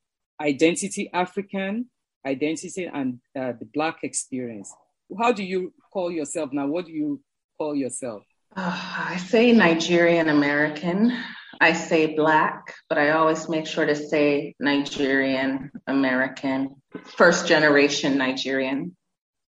identity, 0.40 1.10
African 1.12 1.90
identity, 2.24 2.84
and 2.86 3.18
uh, 3.36 3.54
the 3.58 3.66
Black 3.74 3.98
experience? 4.04 4.72
How 5.18 5.32
do 5.32 5.42
you 5.42 5.74
call 5.92 6.12
yourself 6.12 6.50
now? 6.52 6.68
What 6.68 6.86
do 6.86 6.92
you 6.92 7.20
call 7.58 7.74
yourself? 7.74 8.22
Uh, 8.56 8.70
I 8.98 9.16
say 9.16 9.50
Nigerian 9.50 10.28
American. 10.28 11.12
I 11.60 11.72
say 11.72 12.14
Black, 12.14 12.72
but 12.88 12.98
I 12.98 13.10
always 13.10 13.48
make 13.48 13.66
sure 13.66 13.84
to 13.84 13.96
say 13.96 14.54
Nigerian 14.60 15.72
American, 15.88 16.76
first 17.16 17.48
generation 17.48 18.16
Nigerian 18.16 18.96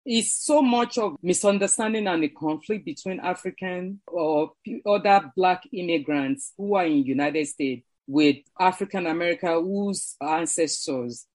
is 0.06 0.36
so 0.36 0.62
much 0.62 0.98
of 0.98 1.16
misunderstanding 1.22 2.06
and 2.06 2.22
a 2.22 2.28
conflict 2.28 2.84
between 2.84 3.18
African 3.20 4.00
or 4.06 4.52
other 4.86 5.32
Black 5.36 5.64
immigrants 5.72 6.52
who 6.56 6.76
are 6.76 6.86
in 6.86 7.04
United 7.04 7.46
States 7.46 7.84
with 8.06 8.36
African 8.58 9.06
America 9.06 9.60
whose 9.60 10.14
ancestors 10.20 11.26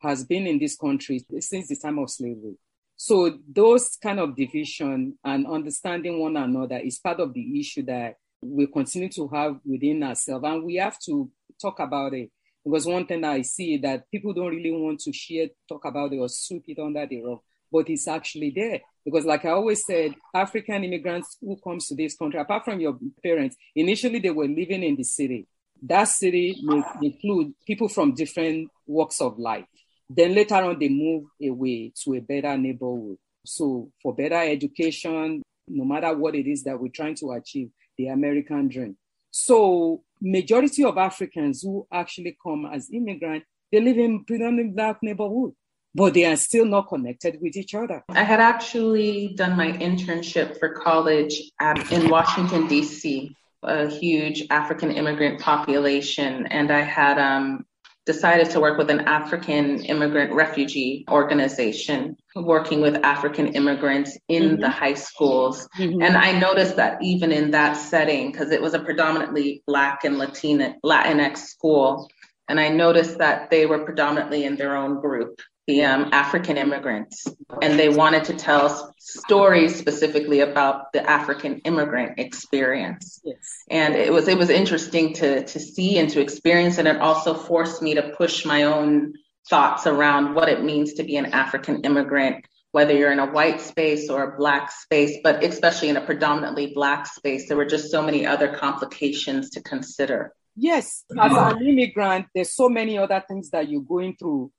has 0.00 0.24
been 0.24 0.46
in 0.46 0.58
this 0.58 0.76
country 0.76 1.24
since 1.40 1.68
the 1.68 1.76
time 1.76 1.98
of 1.98 2.10
slavery. 2.10 2.56
So 2.96 3.38
those 3.50 3.96
kind 3.96 4.20
of 4.20 4.36
division 4.36 5.18
and 5.24 5.46
understanding 5.46 6.20
one 6.20 6.36
another 6.36 6.78
is 6.78 6.98
part 6.98 7.20
of 7.20 7.32
the 7.32 7.60
issue 7.60 7.84
that 7.84 8.16
we 8.42 8.66
continue 8.66 9.08
to 9.10 9.26
have 9.28 9.58
within 9.64 10.02
ourselves, 10.02 10.44
and 10.44 10.64
we 10.64 10.76
have 10.76 10.98
to 11.06 11.30
talk 11.60 11.80
about 11.80 12.12
it. 12.14 12.30
Because 12.64 12.86
one 12.86 13.06
thing 13.06 13.24
I 13.24 13.42
see 13.42 13.78
that 13.78 14.10
people 14.10 14.34
don't 14.34 14.54
really 14.54 14.70
want 14.70 15.00
to 15.00 15.12
share, 15.12 15.48
talk 15.68 15.84
about 15.86 16.12
it, 16.12 16.18
or 16.18 16.28
sweep 16.28 16.64
it 16.66 16.78
under 16.78 17.06
the 17.06 17.22
rug 17.22 17.40
but 17.70 17.88
it's 17.88 18.08
actually 18.08 18.52
there. 18.54 18.80
Because 19.04 19.24
like 19.24 19.44
I 19.44 19.50
always 19.50 19.84
said, 19.86 20.14
African 20.34 20.84
immigrants 20.84 21.36
who 21.40 21.56
comes 21.62 21.86
to 21.88 21.94
this 21.94 22.16
country, 22.16 22.40
apart 22.40 22.64
from 22.64 22.80
your 22.80 22.98
parents, 23.22 23.56
initially 23.74 24.18
they 24.18 24.30
were 24.30 24.46
living 24.46 24.82
in 24.82 24.96
the 24.96 25.04
city. 25.04 25.46
That 25.82 26.04
city 26.04 26.56
may 26.62 26.82
include 27.02 27.54
people 27.66 27.88
from 27.88 28.14
different 28.14 28.70
walks 28.86 29.20
of 29.20 29.38
life. 29.38 29.64
Then 30.10 30.34
later 30.34 30.56
on, 30.56 30.78
they 30.78 30.88
move 30.88 31.24
away 31.42 31.92
to 32.04 32.14
a 32.14 32.20
better 32.20 32.56
neighborhood. 32.56 33.18
So 33.44 33.90
for 34.02 34.14
better 34.14 34.36
education, 34.36 35.42
no 35.68 35.84
matter 35.84 36.14
what 36.16 36.34
it 36.34 36.46
is 36.46 36.64
that 36.64 36.80
we're 36.80 36.88
trying 36.88 37.14
to 37.16 37.32
achieve, 37.32 37.70
the 37.96 38.08
American 38.08 38.68
dream. 38.68 38.96
So 39.30 40.02
majority 40.20 40.84
of 40.84 40.98
Africans 40.98 41.62
who 41.62 41.86
actually 41.92 42.36
come 42.42 42.66
as 42.66 42.90
immigrants, 42.92 43.46
they 43.70 43.80
live 43.80 43.98
in 43.98 44.24
predominantly 44.24 44.72
black 44.72 44.98
neighborhood 45.02 45.52
but 45.98 46.14
they 46.14 46.24
are 46.24 46.36
still 46.36 46.64
not 46.64 46.88
connected 46.88 47.38
with 47.42 47.56
each 47.56 47.74
other. 47.74 48.04
I 48.08 48.22
had 48.22 48.40
actually 48.40 49.34
done 49.36 49.56
my 49.56 49.72
internship 49.72 50.58
for 50.58 50.70
college 50.70 51.34
at, 51.60 51.92
in 51.92 52.08
Washington, 52.08 52.68
D.C., 52.68 53.34
a 53.64 53.88
huge 53.88 54.44
African 54.50 54.92
immigrant 54.92 55.40
population, 55.40 56.46
and 56.46 56.70
I 56.70 56.82
had 56.82 57.18
um, 57.18 57.66
decided 58.08 58.48
to 58.48 58.58
work 58.58 58.78
with 58.78 58.88
an 58.88 59.00
African 59.00 59.84
immigrant 59.84 60.32
refugee 60.32 61.04
organization 61.10 62.16
working 62.36 62.80
with 62.80 62.94
African 63.04 63.48
immigrants 63.48 64.16
in 64.28 64.44
mm-hmm. 64.44 64.60
the 64.62 64.70
high 64.70 64.94
schools. 64.94 65.68
Mm-hmm. 65.78 66.00
And 66.00 66.16
I 66.16 66.38
noticed 66.38 66.76
that 66.76 67.02
even 67.02 67.32
in 67.32 67.50
that 67.50 67.74
setting, 67.74 68.32
because 68.32 68.50
it 68.50 68.62
was 68.62 68.72
a 68.72 68.78
predominantly 68.78 69.62
Black 69.66 70.04
and 70.04 70.16
Latina, 70.16 70.76
Latinx 70.84 71.38
school, 71.38 72.08
and 72.48 72.58
I 72.58 72.68
noticed 72.68 73.18
that 73.18 73.50
they 73.50 73.66
were 73.66 73.84
predominantly 73.84 74.44
in 74.44 74.56
their 74.56 74.76
own 74.76 75.00
group 75.00 75.40
the 75.68 75.84
um, 75.84 76.08
African 76.12 76.56
immigrants, 76.56 77.26
and 77.60 77.78
they 77.78 77.90
wanted 77.90 78.24
to 78.24 78.34
tell 78.34 78.94
stories 78.98 79.76
specifically 79.76 80.40
about 80.40 80.94
the 80.94 81.08
African 81.08 81.58
immigrant 81.58 82.18
experience. 82.18 83.20
Yes. 83.22 83.36
And 83.70 83.94
it 83.94 84.10
was 84.10 84.28
it 84.28 84.38
was 84.38 84.48
interesting 84.48 85.12
to 85.14 85.44
to 85.44 85.60
see 85.60 85.98
and 85.98 86.08
to 86.08 86.22
experience, 86.22 86.78
and 86.78 86.88
it 86.88 86.96
also 86.96 87.34
forced 87.34 87.82
me 87.82 87.94
to 87.94 88.14
push 88.16 88.46
my 88.46 88.62
own 88.62 89.12
thoughts 89.50 89.86
around 89.86 90.34
what 90.34 90.48
it 90.48 90.64
means 90.64 90.94
to 90.94 91.02
be 91.02 91.16
an 91.16 91.26
African 91.26 91.82
immigrant, 91.82 92.46
whether 92.72 92.94
you're 92.94 93.12
in 93.12 93.18
a 93.18 93.30
white 93.30 93.60
space 93.60 94.08
or 94.08 94.22
a 94.22 94.38
black 94.38 94.72
space, 94.72 95.18
but 95.22 95.44
especially 95.44 95.90
in 95.90 95.98
a 95.98 96.04
predominantly 96.04 96.72
black 96.74 97.06
space. 97.06 97.46
There 97.46 97.58
were 97.58 97.66
just 97.66 97.90
so 97.90 98.00
many 98.00 98.26
other 98.26 98.56
complications 98.56 99.50
to 99.50 99.62
consider. 99.62 100.32
Yes, 100.60 101.04
as 101.16 101.32
an 101.32 101.66
immigrant, 101.66 102.26
there's 102.34 102.52
so 102.52 102.68
many 102.68 102.98
other 102.98 103.22
things 103.26 103.48
that 103.50 103.68
you're 103.68 103.80
going 103.80 104.16
through 104.16 104.50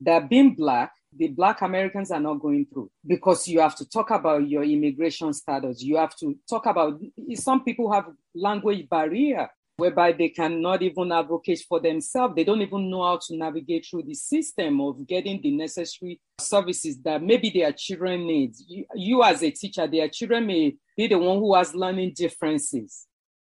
that 0.00 0.28
being 0.30 0.54
black, 0.54 0.92
the 1.16 1.28
Black 1.28 1.60
Americans 1.60 2.10
are 2.10 2.20
not 2.20 2.40
going 2.40 2.66
through 2.66 2.90
because 3.06 3.46
you 3.46 3.60
have 3.60 3.76
to 3.76 3.88
talk 3.88 4.10
about 4.10 4.48
your 4.48 4.64
immigration 4.64 5.32
status. 5.32 5.82
You 5.82 5.96
have 5.98 6.16
to 6.16 6.36
talk 6.48 6.66
about 6.66 6.98
some 7.34 7.62
people 7.62 7.92
have 7.92 8.06
language 8.34 8.88
barrier 8.88 9.48
whereby 9.76 10.12
they 10.12 10.28
cannot 10.28 10.82
even 10.82 11.12
advocate 11.12 11.62
for 11.68 11.80
themselves. 11.80 12.34
They 12.34 12.44
don't 12.44 12.62
even 12.62 12.90
know 12.90 13.04
how 13.04 13.18
to 13.26 13.36
navigate 13.36 13.86
through 13.88 14.04
the 14.04 14.14
system 14.14 14.80
of 14.80 15.06
getting 15.06 15.40
the 15.42 15.50
necessary 15.50 16.20
services 16.40 16.98
that 17.02 17.22
maybe 17.22 17.50
their 17.50 17.72
children 17.72 18.26
need. 18.26 18.54
You, 18.66 18.84
you 18.94 19.22
as 19.22 19.42
a 19.42 19.50
teacher, 19.50 19.86
their 19.86 20.08
children 20.08 20.46
may 20.46 20.76
be 20.96 21.06
the 21.06 21.18
one 21.18 21.38
who 21.38 21.54
has 21.54 21.74
learning 21.74 22.14
differences. 22.16 23.06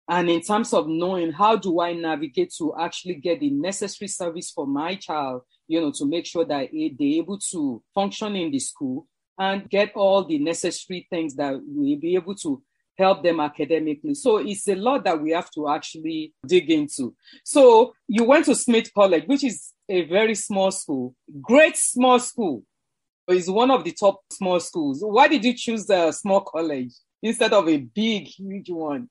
And 0.08 0.28
in 0.28 0.40
terms 0.40 0.72
of 0.72 0.88
knowing 0.88 1.32
how 1.32 1.56
do 1.56 1.80
I 1.80 1.92
navigate 1.92 2.52
to 2.58 2.74
actually 2.78 3.14
get 3.14 3.40
the 3.40 3.50
necessary 3.50 4.08
service 4.08 4.50
for 4.50 4.66
my 4.66 4.96
child, 4.96 5.42
you 5.68 5.80
know, 5.80 5.92
to 5.96 6.06
make 6.06 6.26
sure 6.26 6.44
that 6.44 6.68
eh, 6.74 6.88
they're 6.98 7.18
able 7.20 7.38
to 7.52 7.82
function 7.94 8.34
in 8.36 8.50
the 8.50 8.58
school 8.58 9.06
and 9.38 9.68
get 9.70 9.92
all 9.94 10.24
the 10.24 10.38
necessary 10.38 11.06
things 11.08 11.34
that 11.36 11.54
will 11.54 11.96
be 11.98 12.14
able 12.14 12.34
to 12.34 12.62
help 12.98 13.22
them 13.22 13.40
academically. 13.40 14.14
So 14.14 14.38
it's 14.38 14.68
a 14.68 14.74
lot 14.74 15.04
that 15.04 15.20
we 15.20 15.30
have 15.30 15.50
to 15.52 15.68
actually 15.68 16.34
dig 16.46 16.70
into. 16.70 17.14
So 17.44 17.94
you 18.06 18.24
went 18.24 18.44
to 18.46 18.54
Smith 18.54 18.92
College, 18.92 19.24
which 19.26 19.44
is 19.44 19.72
a 19.88 20.04
very 20.04 20.34
small 20.34 20.70
school, 20.70 21.14
great 21.40 21.76
small 21.76 22.18
school. 22.18 22.64
It's 23.28 23.48
one 23.48 23.70
of 23.70 23.84
the 23.84 23.92
top 23.92 24.20
small 24.30 24.60
schools. 24.60 25.00
Why 25.02 25.28
did 25.28 25.44
you 25.44 25.54
choose 25.54 25.88
a 25.88 26.12
small 26.12 26.42
college 26.42 26.92
instead 27.22 27.52
of 27.52 27.68
a 27.68 27.78
big, 27.78 28.26
huge 28.26 28.68
one? 28.68 29.08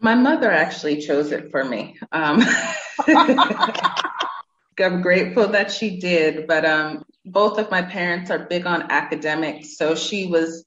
My 0.00 0.14
mother 0.14 0.50
actually 0.50 1.00
chose 1.00 1.32
it 1.32 1.50
for 1.50 1.64
me. 1.64 1.98
Um, 2.12 2.42
I'm 4.80 5.02
grateful 5.02 5.48
that 5.48 5.72
she 5.72 5.98
did, 5.98 6.46
but 6.46 6.64
um, 6.64 7.04
both 7.24 7.58
of 7.58 7.70
my 7.70 7.82
parents 7.82 8.30
are 8.30 8.46
big 8.46 8.66
on 8.66 8.90
academics. 8.90 9.76
So 9.76 9.94
she 9.94 10.26
was 10.26 10.64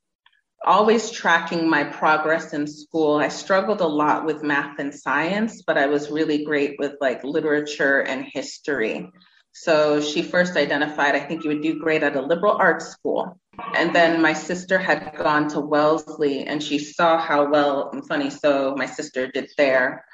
always 0.65 1.09
tracking 1.11 1.69
my 1.69 1.83
progress 1.83 2.53
in 2.53 2.67
school. 2.67 3.17
I 3.17 3.29
struggled 3.29 3.81
a 3.81 3.87
lot 3.87 4.25
with 4.25 4.43
math 4.43 4.79
and 4.79 4.93
science, 4.93 5.63
but 5.65 5.77
I 5.77 5.87
was 5.87 6.11
really 6.11 6.43
great 6.43 6.75
with 6.77 6.93
like 7.01 7.23
literature 7.23 8.01
and 8.01 8.25
history. 8.31 9.09
So 9.53 10.01
she 10.01 10.21
first 10.21 10.55
identified, 10.55 11.15
I 11.15 11.19
think 11.19 11.43
you 11.43 11.49
would 11.49 11.61
do 11.61 11.79
great 11.79 12.03
at 12.03 12.15
a 12.15 12.21
liberal 12.21 12.53
arts 12.53 12.87
school. 12.87 13.39
And 13.75 13.93
then 13.93 14.21
my 14.21 14.33
sister 14.33 14.77
had 14.77 15.15
gone 15.17 15.49
to 15.49 15.59
Wellesley 15.59 16.45
and 16.45 16.63
she 16.63 16.79
saw 16.79 17.17
how 17.17 17.49
well, 17.49 17.89
and 17.91 18.05
funny, 18.07 18.29
so 18.29 18.75
my 18.77 18.85
sister 18.85 19.27
did 19.27 19.49
there. 19.57 20.05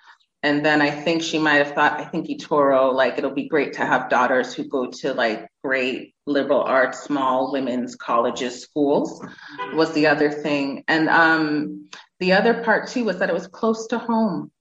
And 0.43 0.65
then 0.65 0.81
I 0.81 0.91
think 0.91 1.23
she 1.23 1.39
might 1.39 1.65
have 1.65 1.73
thought, 1.73 1.99
I 1.99 2.05
think 2.05 2.27
Itoro, 2.27 2.93
like 2.93 3.17
it'll 3.17 3.31
be 3.31 3.47
great 3.47 3.73
to 3.73 3.85
have 3.85 4.09
daughters 4.09 4.53
who 4.53 4.63
go 4.65 4.91
to 4.91 5.13
like 5.13 5.47
great 5.63 6.13
liberal 6.25 6.61
arts, 6.61 7.03
small 7.03 7.51
women's 7.51 7.95
colleges, 7.95 8.61
schools 8.61 9.23
was 9.73 9.93
the 9.93 10.07
other 10.07 10.31
thing. 10.31 10.83
And 10.87 11.09
um, 11.09 11.89
the 12.19 12.33
other 12.33 12.63
part 12.63 12.89
too 12.89 13.05
was 13.05 13.19
that 13.19 13.29
it 13.29 13.33
was 13.33 13.47
close 13.47 13.87
to 13.87 13.99
home. 13.99 14.51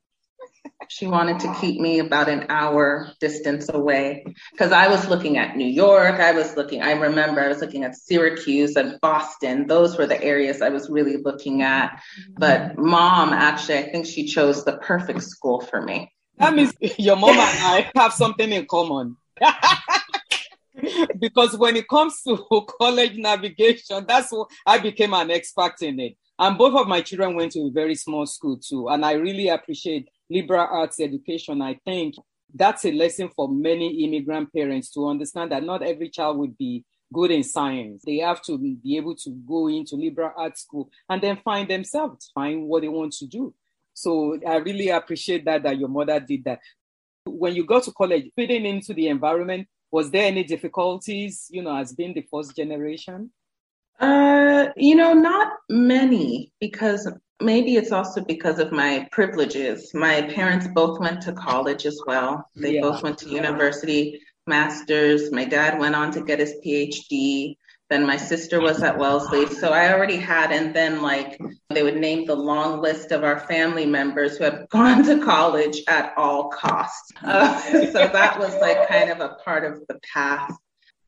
She 0.89 1.07
wanted 1.07 1.41
to 1.41 1.55
keep 1.61 1.81
me 1.81 1.99
about 1.99 2.29
an 2.29 2.47
hour 2.49 3.09
distance 3.21 3.69
away 3.69 4.25
because 4.53 4.73
I 4.73 4.89
was 4.89 5.09
looking 5.09 5.39
at 5.39 5.57
New 5.57 5.67
York. 5.67 6.21
I 6.21 6.33
was 6.33 6.57
looking, 6.57 6.83
I 6.83 6.93
remember 6.93 7.41
I 7.41 7.49
was 7.49 7.61
looking 7.61 7.85
at 7.85 7.97
Syracuse 7.97 8.77
and 8.77 9.01
Boston. 9.01 9.67
Those 9.67 9.99
were 9.99 10.07
the 10.07 10.23
areas 10.23 10.63
I 10.63 10.69
was 10.69 10.89
really 10.89 11.17
looking 11.17 11.63
at. 11.63 12.01
But 12.39 12.79
mom, 12.79 13.33
actually, 13.33 13.79
I 13.79 13.91
think 13.91 14.07
she 14.07 14.27
chose 14.27 14.65
the 14.65 14.79
perfect 14.79 15.23
school 15.23 15.61
for 15.61 15.83
me. 15.83 16.13
That 16.39 16.55
means 16.55 16.73
your 16.99 17.17
mom 17.17 17.31
and 17.31 17.41
I 17.41 17.91
have 17.95 18.13
something 18.13 18.53
in 18.53 18.67
common. 18.67 19.17
because 21.19 21.57
when 21.57 21.77
it 21.77 21.89
comes 21.89 22.23
to 22.23 22.45
college 22.81 23.17
navigation, 23.17 24.05
that's 24.07 24.31
what 24.33 24.49
I 24.67 24.79
became 24.79 25.15
an 25.15 25.31
expert 25.31 25.75
in 25.81 26.01
it. 26.01 26.17
And 26.39 26.59
both 26.59 26.79
of 26.79 26.87
my 26.87 27.01
children 27.01 27.35
went 27.35 27.53
to 27.53 27.61
a 27.61 27.71
very 27.71 27.95
small 27.95 28.27
school 28.27 28.59
too. 28.59 28.89
And 28.89 29.05
I 29.05 29.13
really 29.13 29.49
appreciate 29.49 30.09
liberal 30.31 30.67
arts 30.71 31.01
education. 31.01 31.63
I 31.63 31.79
think 31.85 32.15
that's 32.55 32.85
a 32.85 32.93
lesson 32.93 33.31
for 33.35 33.49
many 33.49 34.05
immigrant 34.05 34.53
parents 34.53 34.91
to 34.93 35.09
understand 35.09 35.53
that 35.53 35.65
not 35.65 35.83
every 35.83 36.09
child 36.09 36.39
would 36.39 36.57
be 36.57 36.85
good 37.13 37.31
in 37.31 37.43
science. 37.43 38.03
They 38.05 38.19
have 38.19 38.43
to 38.43 38.59
be 38.59 38.97
able 38.97 39.17
to 39.17 39.31
go 39.47 39.69
into 39.69 39.97
liberal 39.97 40.33
arts 40.37 40.63
school 40.63 40.91
and 41.09 41.23
then 41.23 41.39
find 41.45 41.69
themselves, 41.69 42.31
find 42.35 42.67
what 42.67 42.83
they 42.83 42.89
want 42.89 43.13
to 43.15 43.27
do. 43.27 43.55
So 43.95 44.39
I 44.47 44.57
really 44.57 44.89
appreciate 44.89 45.45
that 45.47 45.63
that 45.63 45.79
your 45.79 45.89
mother 45.89 46.21
did 46.21 46.45
that. 46.45 46.61
When 47.25 47.55
you 47.55 47.65
go 47.65 47.81
to 47.81 47.93
college, 47.93 48.31
fitting 48.37 48.67
into 48.67 48.95
the 48.95 49.09
environment, 49.09 49.69
was 49.91 50.11
there 50.11 50.27
any 50.27 50.45
difficulties, 50.45 51.47
you 51.51 51.63
know, 51.63 51.77
as 51.77 51.93
being 51.93 52.15
the 52.15 52.27
first 52.31 52.55
generation? 52.55 53.31
Uh, 53.99 54.69
you 54.77 54.95
know, 54.95 55.15
not 55.15 55.55
many 55.71 56.53
because 56.61 57.11
maybe 57.41 57.77
it's 57.77 57.93
also 57.93 58.23
because 58.23 58.59
of 58.59 58.73
my 58.73 59.09
privileges. 59.13 59.93
My 59.95 60.23
parents 60.23 60.67
both 60.75 61.01
went 61.01 61.23
to 61.23 61.33
college 61.33 61.87
as 61.87 62.01
well. 62.07 62.49
They 62.57 62.75
yeah. 62.75 62.81
both 62.83 63.03
went 63.03 63.19
to 63.19 63.29
university, 63.29 64.21
masters. 64.47 65.31
My 65.33 65.45
dad 65.45 65.79
went 65.79 65.95
on 65.95 66.13
to 66.13 66.23
get 66.23 66.39
his 66.39 66.55
PhD. 66.65 67.57
Then 67.89 68.05
my 68.05 68.17
sister 68.17 68.61
was 68.61 68.83
at 68.83 68.99
Wellesley. 68.99 69.47
So 69.47 69.69
I 69.71 69.93
already 69.93 70.17
had, 70.17 70.51
and 70.51 70.75
then 70.75 71.03
like 71.03 71.39
they 71.71 71.85
would 71.85 71.97
name 71.97 72.27
the 72.27 72.35
long 72.35 72.81
list 72.81 73.13
of 73.13 73.23
our 73.23 73.39
family 73.39 73.87
members 73.87 74.37
who 74.37 74.45
have 74.45 74.69
gone 74.71 75.05
to 75.05 75.25
college 75.25 75.83
at 75.87 76.13
all 76.17 76.49
costs. 76.49 77.13
Uh, 77.23 77.61
so 77.93 78.09
that 78.09 78.39
was 78.39 78.55
like 78.57 78.89
kind 78.89 79.11
of 79.11 79.21
a 79.21 79.37
part 79.45 79.65
of 79.65 79.87
the 79.89 80.01
path 80.13 80.57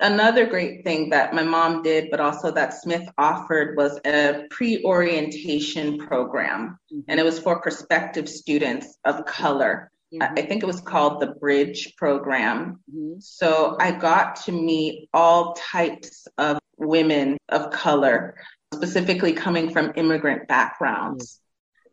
another 0.00 0.46
great 0.46 0.84
thing 0.84 1.10
that 1.10 1.34
my 1.34 1.42
mom 1.42 1.82
did, 1.82 2.10
but 2.10 2.20
also 2.20 2.50
that 2.52 2.74
Smith 2.74 3.08
offered 3.18 3.76
was 3.76 3.98
a 4.04 4.44
pre 4.50 4.82
orientation 4.84 5.98
program. 5.98 6.78
Mm-hmm. 6.92 7.00
And 7.08 7.20
it 7.20 7.24
was 7.24 7.38
for 7.38 7.60
prospective 7.60 8.28
students 8.28 8.96
of 9.04 9.24
color. 9.26 9.90
Mm-hmm. 10.12 10.38
I 10.38 10.42
think 10.42 10.62
it 10.62 10.66
was 10.66 10.80
called 10.80 11.20
the 11.20 11.28
Bridge 11.28 11.94
Program. 11.96 12.80
Mm-hmm. 12.90 13.20
So 13.20 13.76
I 13.80 13.92
got 13.92 14.36
to 14.44 14.52
meet 14.52 15.08
all 15.12 15.54
types 15.54 16.26
of 16.38 16.58
women 16.76 17.36
of 17.48 17.70
color, 17.70 18.36
specifically 18.74 19.32
coming 19.32 19.70
from 19.70 19.92
immigrant 19.96 20.48
backgrounds. 20.48 21.40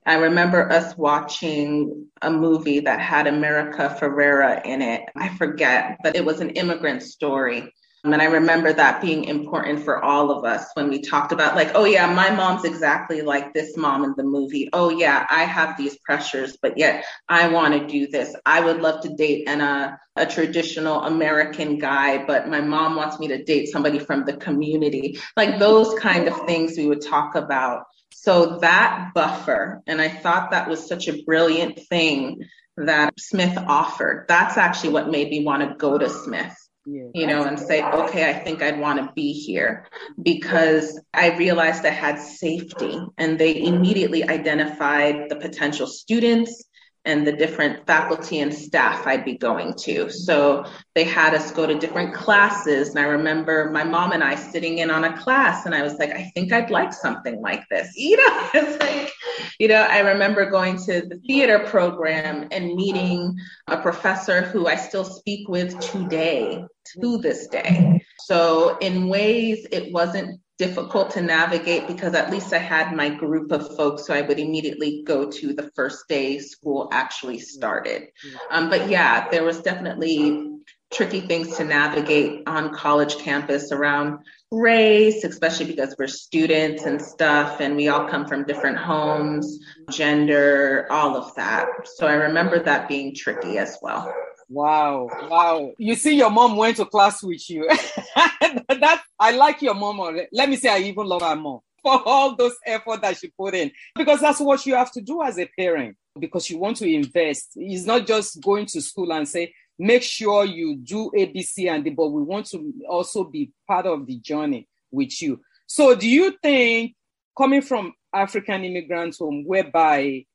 I 0.07 0.15
remember 0.15 0.71
us 0.71 0.95
watching 0.95 2.07
a 2.21 2.29
movie 2.29 2.81
that 2.81 2.99
had 2.99 3.25
America 3.25 3.97
Ferrera 3.99 4.63
in 4.63 4.83
it. 4.83 5.01
I 5.15 5.35
forget, 5.35 5.97
but 6.03 6.15
it 6.15 6.23
was 6.23 6.41
an 6.41 6.51
immigrant 6.51 7.01
story. 7.01 7.73
And 8.13 8.21
I 8.21 8.25
remember 8.25 8.71
that 8.71 9.01
being 9.01 9.23
important 9.23 9.83
for 9.83 10.03
all 10.03 10.29
of 10.29 10.45
us 10.45 10.67
when 10.75 10.89
we 10.89 11.01
talked 11.01 11.31
about, 11.31 11.55
like, 11.55 11.71
oh, 11.73 11.85
yeah, 11.85 12.13
my 12.13 12.29
mom's 12.29 12.63
exactly 12.63 13.21
like 13.21 13.51
this 13.51 13.75
mom 13.75 14.03
in 14.03 14.13
the 14.15 14.23
movie. 14.23 14.69
Oh, 14.71 14.89
yeah, 14.89 15.25
I 15.27 15.45
have 15.45 15.75
these 15.75 15.97
pressures, 15.97 16.55
but 16.61 16.77
yet 16.77 17.03
I 17.27 17.47
want 17.47 17.73
to 17.73 17.87
do 17.87 18.05
this. 18.05 18.35
I 18.45 18.61
would 18.61 18.79
love 18.79 19.01
to 19.01 19.15
date 19.15 19.49
an, 19.49 19.59
uh, 19.59 19.97
a 20.15 20.27
traditional 20.27 21.01
American 21.01 21.79
guy, 21.79 22.23
but 22.23 22.47
my 22.47 22.61
mom 22.61 22.95
wants 22.95 23.19
me 23.19 23.29
to 23.29 23.43
date 23.43 23.69
somebody 23.69 23.97
from 23.97 24.23
the 24.23 24.37
community. 24.37 25.19
Like 25.35 25.57
those 25.57 25.97
kind 25.99 26.27
of 26.27 26.45
things 26.45 26.77
we 26.77 26.85
would 26.85 27.01
talk 27.01 27.33
about. 27.33 27.85
So 28.13 28.59
that 28.59 29.11
buffer, 29.15 29.81
and 29.87 29.99
I 29.99 30.09
thought 30.09 30.51
that 30.51 30.69
was 30.69 30.87
such 30.87 31.07
a 31.07 31.23
brilliant 31.23 31.79
thing 31.87 32.45
that 32.77 33.19
Smith 33.19 33.57
offered. 33.57 34.25
That's 34.27 34.57
actually 34.57 34.93
what 34.93 35.09
made 35.09 35.29
me 35.29 35.43
want 35.43 35.67
to 35.67 35.75
go 35.75 35.97
to 35.97 36.09
Smith 36.09 36.55
yeah, 36.85 37.07
you 37.13 37.25
know, 37.25 37.43
and 37.43 37.59
say, 37.59 37.83
okay, 37.83 38.29
I 38.29 38.33
think 38.33 38.61
I'd 38.61 38.79
want 38.79 38.99
to 38.99 39.11
be 39.13 39.33
here 39.33 39.87
because 40.21 40.99
I 41.13 41.35
realized 41.35 41.85
I 41.85 41.89
had 41.89 42.19
safety. 42.19 42.99
And 43.17 43.39
they 43.39 43.63
immediately 43.63 44.23
identified 44.23 45.29
the 45.29 45.35
potential 45.37 45.87
students 45.87 46.63
and 47.05 47.25
the 47.25 47.31
different 47.31 47.85
faculty 47.85 48.39
and 48.39 48.53
staff 48.53 49.05
I'd 49.05 49.23
be 49.23 49.37
going 49.37 49.75
to. 49.81 50.09
So 50.09 50.65
they 50.95 51.03
had 51.03 51.35
us 51.35 51.51
go 51.51 51.67
to 51.67 51.77
different 51.77 52.15
classes. 52.15 52.89
And 52.89 52.99
I 52.99 53.03
remember 53.03 53.69
my 53.71 53.83
mom 53.83 54.11
and 54.11 54.23
I 54.23 54.35
sitting 54.35 54.79
in 54.79 54.89
on 54.89 55.03
a 55.03 55.17
class, 55.17 55.65
and 55.65 55.75
I 55.75 55.83
was 55.83 55.95
like, 55.95 56.11
I 56.11 56.31
think 56.33 56.51
I'd 56.51 56.71
like 56.71 56.93
something 56.93 57.41
like 57.41 57.63
this. 57.69 57.93
You 58.05 58.17
know, 58.17 58.49
it's 58.53 58.79
like, 58.81 59.11
you 59.59 59.67
know, 59.67 59.81
I 59.81 59.99
remember 59.99 60.49
going 60.49 60.77
to 60.85 61.01
the 61.01 61.19
theater 61.27 61.59
program 61.59 62.47
and 62.51 62.75
meeting 62.75 63.35
a 63.67 63.77
professor 63.77 64.43
who 64.43 64.67
I 64.67 64.75
still 64.75 65.03
speak 65.03 65.49
with 65.49 65.77
today, 65.79 66.63
to 67.01 67.17
this 67.17 67.47
day. 67.47 68.01
So, 68.19 68.77
in 68.77 69.07
ways, 69.07 69.65
it 69.71 69.91
wasn't 69.91 70.39
difficult 70.57 71.11
to 71.11 71.21
navigate 71.21 71.87
because 71.87 72.13
at 72.13 72.31
least 72.31 72.53
I 72.53 72.59
had 72.59 72.95
my 72.95 73.09
group 73.09 73.51
of 73.51 73.75
folks, 73.75 74.07
so 74.07 74.13
I 74.13 74.21
would 74.21 74.39
immediately 74.39 75.03
go 75.05 75.29
to 75.29 75.53
the 75.53 75.69
first 75.75 76.07
day 76.07 76.39
school 76.39 76.87
actually 76.91 77.39
started. 77.39 78.07
Um, 78.49 78.69
but 78.69 78.89
yeah, 78.89 79.29
there 79.29 79.43
was 79.43 79.61
definitely 79.61 80.51
tricky 80.93 81.21
things 81.21 81.57
to 81.57 81.65
navigate 81.65 82.43
on 82.47 82.73
college 82.73 83.17
campus 83.17 83.71
around 83.71 84.19
race, 84.51 85.23
especially 85.23 85.65
because 85.65 85.95
we're 85.99 86.07
students 86.07 86.83
and 86.83 87.01
stuff, 87.01 87.59
and 87.59 87.75
we 87.75 87.89
all 87.89 88.07
come 88.07 88.25
from 88.25 88.45
different 88.45 88.77
homes, 88.77 89.59
gender, 89.89 90.87
all 90.89 91.17
of 91.17 91.35
that. 91.35 91.67
So 91.95 92.07
I 92.07 92.13
remember 92.13 92.63
that 92.63 92.87
being 92.87 93.13
tricky 93.13 93.57
as 93.57 93.77
well. 93.81 94.13
Wow, 94.49 95.09
wow. 95.29 95.71
You 95.77 95.95
see, 95.95 96.15
your 96.15 96.29
mom 96.29 96.55
went 96.55 96.77
to 96.77 96.85
class 96.85 97.23
with 97.23 97.49
you. 97.49 97.67
that 98.15 99.01
I 99.19 99.31
like 99.31 99.61
your 99.61 99.73
mom. 99.73 100.19
Let 100.31 100.49
me 100.49 100.55
say, 100.55 100.69
I 100.69 100.79
even 100.79 101.05
love 101.07 101.21
her 101.21 101.35
more 101.35 101.61
for 101.83 102.01
all 102.05 102.35
those 102.35 102.55
effort 102.65 103.01
that 103.01 103.17
she 103.17 103.31
put 103.37 103.55
in 103.55 103.71
because 103.95 104.21
that's 104.21 104.39
what 104.39 104.65
you 104.65 104.75
have 104.75 104.91
to 104.93 105.01
do 105.01 105.21
as 105.23 105.39
a 105.39 105.49
parent 105.57 105.95
because 106.19 106.49
you 106.49 106.57
want 106.57 106.77
to 106.77 106.91
invest. 106.91 107.51
It's 107.55 107.85
not 107.85 108.05
just 108.05 108.41
going 108.41 108.67
to 108.67 108.81
school 108.81 109.11
and 109.11 109.27
say, 109.27 109.53
make 109.77 110.03
sure 110.03 110.45
you 110.45 110.77
do 110.77 111.11
ABC 111.15 111.69
and 111.69 111.83
but 111.95 112.07
we 112.07 112.21
want 112.21 112.45
to 112.47 112.73
also 112.87 113.23
be 113.23 113.51
part 113.67 113.85
of 113.85 114.05
the 114.05 114.19
journey 114.19 114.67
with 114.91 115.21
you. 115.21 115.41
So, 115.67 115.95
do 115.95 116.07
you 116.07 116.35
think 116.41 116.95
coming 117.37 117.61
from 117.61 117.93
African 118.13 118.63
immigrant 118.63 119.15
home, 119.19 119.43
whereby 119.45 120.25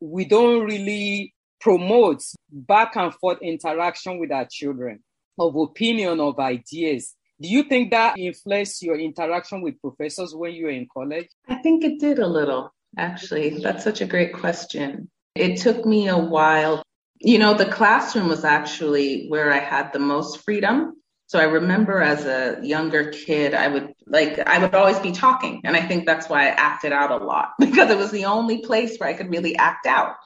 we 0.00 0.24
don't 0.24 0.64
really 0.64 1.34
promote 1.60 2.22
back 2.50 2.96
and 2.96 3.14
forth 3.14 3.38
interaction 3.42 4.18
with 4.18 4.32
our 4.32 4.46
children 4.50 5.00
of 5.38 5.56
opinion, 5.56 6.20
of 6.20 6.38
ideas, 6.38 7.14
do 7.40 7.48
you 7.48 7.62
think 7.62 7.92
that 7.92 8.18
influenced 8.18 8.82
your 8.82 8.98
interaction 8.98 9.62
with 9.62 9.80
professors 9.80 10.34
when 10.34 10.52
you 10.52 10.64
were 10.64 10.70
in 10.70 10.88
college? 10.92 11.28
I 11.48 11.56
think 11.56 11.84
it 11.84 12.00
did 12.00 12.18
a 12.18 12.26
little, 12.26 12.74
actually. 12.96 13.50
That's 13.50 13.84
such 13.84 14.00
a 14.00 14.06
great 14.06 14.32
question. 14.32 15.08
It 15.36 15.60
took 15.60 15.86
me 15.86 16.08
a 16.08 16.18
while. 16.18 16.82
You 17.20 17.38
know, 17.38 17.54
the 17.54 17.66
classroom 17.66 18.28
was 18.28 18.44
actually 18.44 19.28
where 19.28 19.52
I 19.52 19.60
had 19.60 19.92
the 19.92 20.00
most 20.00 20.42
freedom. 20.42 20.94
So 21.26 21.38
I 21.38 21.44
remember 21.44 22.00
as 22.00 22.24
a 22.24 22.58
younger 22.62 23.12
kid, 23.12 23.54
I 23.54 23.68
would 23.68 23.92
like, 24.06 24.40
I 24.40 24.58
would 24.58 24.74
always 24.74 24.98
be 24.98 25.12
talking. 25.12 25.60
And 25.64 25.76
I 25.76 25.86
think 25.86 26.06
that's 26.06 26.28
why 26.28 26.46
I 26.46 26.48
acted 26.48 26.92
out 26.92 27.10
a 27.10 27.24
lot 27.24 27.50
because 27.60 27.90
it 27.90 27.98
was 27.98 28.10
the 28.10 28.24
only 28.24 28.62
place 28.62 28.96
where 28.96 29.08
I 29.08 29.12
could 29.12 29.30
really 29.30 29.54
act 29.56 29.86
out. 29.86 30.16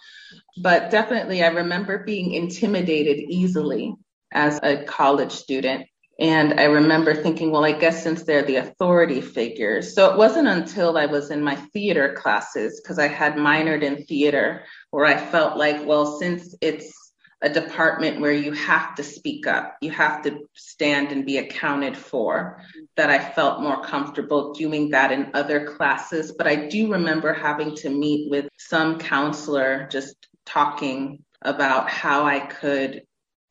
But 0.58 0.90
definitely, 0.90 1.42
I 1.42 1.48
remember 1.48 2.04
being 2.04 2.34
intimidated 2.34 3.18
easily 3.18 3.94
as 4.32 4.60
a 4.62 4.84
college 4.84 5.32
student. 5.32 5.86
And 6.20 6.60
I 6.60 6.64
remember 6.64 7.14
thinking, 7.14 7.50
well, 7.50 7.64
I 7.64 7.72
guess 7.72 8.02
since 8.02 8.22
they're 8.22 8.44
the 8.44 8.56
authority 8.56 9.20
figures. 9.20 9.94
So 9.94 10.10
it 10.12 10.18
wasn't 10.18 10.46
until 10.46 10.98
I 10.98 11.06
was 11.06 11.30
in 11.30 11.42
my 11.42 11.56
theater 11.56 12.12
classes, 12.12 12.80
because 12.80 12.98
I 12.98 13.08
had 13.08 13.34
minored 13.34 13.82
in 13.82 14.04
theater, 14.04 14.64
where 14.90 15.06
I 15.06 15.16
felt 15.16 15.56
like, 15.56 15.84
well, 15.86 16.18
since 16.18 16.54
it's 16.60 16.92
a 17.40 17.48
department 17.48 18.20
where 18.20 18.32
you 18.32 18.52
have 18.52 18.94
to 18.94 19.02
speak 19.02 19.48
up, 19.48 19.76
you 19.80 19.90
have 19.90 20.22
to 20.22 20.46
stand 20.54 21.10
and 21.10 21.26
be 21.26 21.38
accounted 21.38 21.96
for, 21.96 22.62
that 22.96 23.10
I 23.10 23.18
felt 23.18 23.62
more 23.62 23.82
comfortable 23.82 24.52
doing 24.52 24.90
that 24.90 25.10
in 25.10 25.30
other 25.34 25.66
classes. 25.66 26.32
But 26.38 26.46
I 26.46 26.68
do 26.68 26.92
remember 26.92 27.32
having 27.32 27.74
to 27.76 27.90
meet 27.90 28.30
with 28.30 28.48
some 28.58 28.98
counselor 28.98 29.88
just 29.90 30.14
talking 30.46 31.24
about 31.42 31.88
how 31.88 32.24
I 32.24 32.40
could 32.40 33.02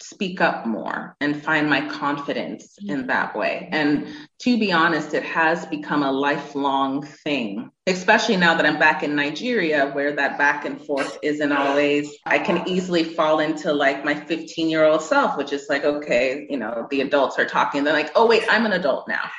speak 0.02 0.42
up 0.42 0.66
more 0.66 1.16
and 1.22 1.42
find 1.42 1.70
my 1.70 1.88
confidence 1.88 2.76
in 2.88 3.08
that 3.08 3.36
way. 3.36 3.70
And 3.72 4.08
to 4.40 4.58
be 4.58 4.72
honest, 4.72 5.14
it 5.14 5.24
has 5.24 5.66
become 5.68 6.02
a 6.02 6.12
lifelong 6.12 7.06
thing, 7.06 7.70
especially 7.86 8.38
now 8.38 8.56
that 8.56 8.66
I'm 8.66 8.80
back 8.80 9.04
in 9.04 9.16
Nigeria, 9.16 9.92
where 9.92 10.16
that 10.16 10.38
back 10.38 10.66
and 10.66 10.84
forth 10.84 11.20
isn't 11.22 11.52
always, 11.52 12.16
I 12.26 12.40
can 12.40 12.68
easily 12.68 13.04
fall 13.04 13.40
into 13.40 13.72
like 13.72 14.04
my 14.04 14.16
15 14.16 14.70
year 14.70 14.86
old 14.86 15.04
self, 15.04 15.38
which 15.38 15.54
is 15.54 15.68
like, 15.70 15.84
okay, 15.84 16.48
you 16.50 16.58
know, 16.58 16.88
the 16.90 17.02
adults 17.02 17.38
are 17.38 17.46
talking. 17.46 17.84
They're 17.84 17.94
like, 17.94 18.12
oh, 18.16 18.26
wait, 18.26 18.44
I'm 18.50 18.66
an 18.66 18.74
adult 18.74 19.08
now. 19.08 19.30